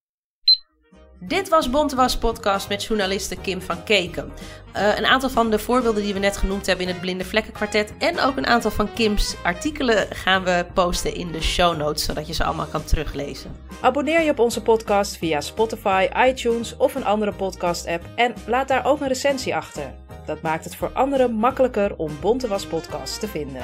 Dit 1.21 1.49
was 1.49 1.71
Bontewas 1.71 2.19
podcast 2.19 2.69
met 2.69 2.85
journaliste 2.85 3.37
Kim 3.37 3.63
van 3.63 3.85
Keken. 3.85 4.33
Uh, 4.77 4.97
een 4.97 5.07
aantal 5.07 5.31
van 5.31 5.51
de 5.51 5.59
voorbeelden 5.59 6.03
die 6.03 6.13
we 6.13 6.19
net 6.19 6.37
genoemd 6.37 6.67
hebben 6.67 6.87
in 6.87 6.93
het 6.93 7.01
Blinde 7.01 7.25
Vlekken 7.25 7.53
Kwartet 7.53 7.93
en 7.99 8.21
ook 8.21 8.37
een 8.37 8.47
aantal 8.47 8.71
van 8.71 8.93
Kim's 8.93 9.37
artikelen 9.43 10.07
gaan 10.11 10.45
we 10.45 10.67
posten 10.75 11.15
in 11.15 11.33
de 11.33 11.43
show 11.43 11.77
notes, 11.77 12.05
zodat 12.05 12.27
je 12.27 12.33
ze 12.33 12.45
allemaal 12.45 12.67
kan 12.67 12.85
teruglezen. 12.85 13.57
Abonneer 13.81 14.23
je 14.23 14.31
op 14.31 14.39
onze 14.39 14.63
podcast 14.63 15.17
via 15.17 15.41
Spotify, 15.41 16.09
iTunes 16.17 16.77
of 16.77 16.95
een 16.95 17.05
andere 17.05 17.33
podcast 17.33 17.87
app 17.87 18.05
en 18.15 18.35
laat 18.47 18.69
daar 18.69 18.87
ook 18.87 19.01
een 19.01 19.09
recensie 19.09 19.57
achter. 19.57 19.95
Dat 20.27 20.43
maakt 20.43 20.65
het 20.65 20.77
voor 20.77 20.91
anderen 20.93 21.33
makkelijker 21.33 21.97
om 21.97 22.17
Bontewas 22.21 22.67
podcast 22.67 23.21
te 23.21 23.29
vinden. 23.29 23.63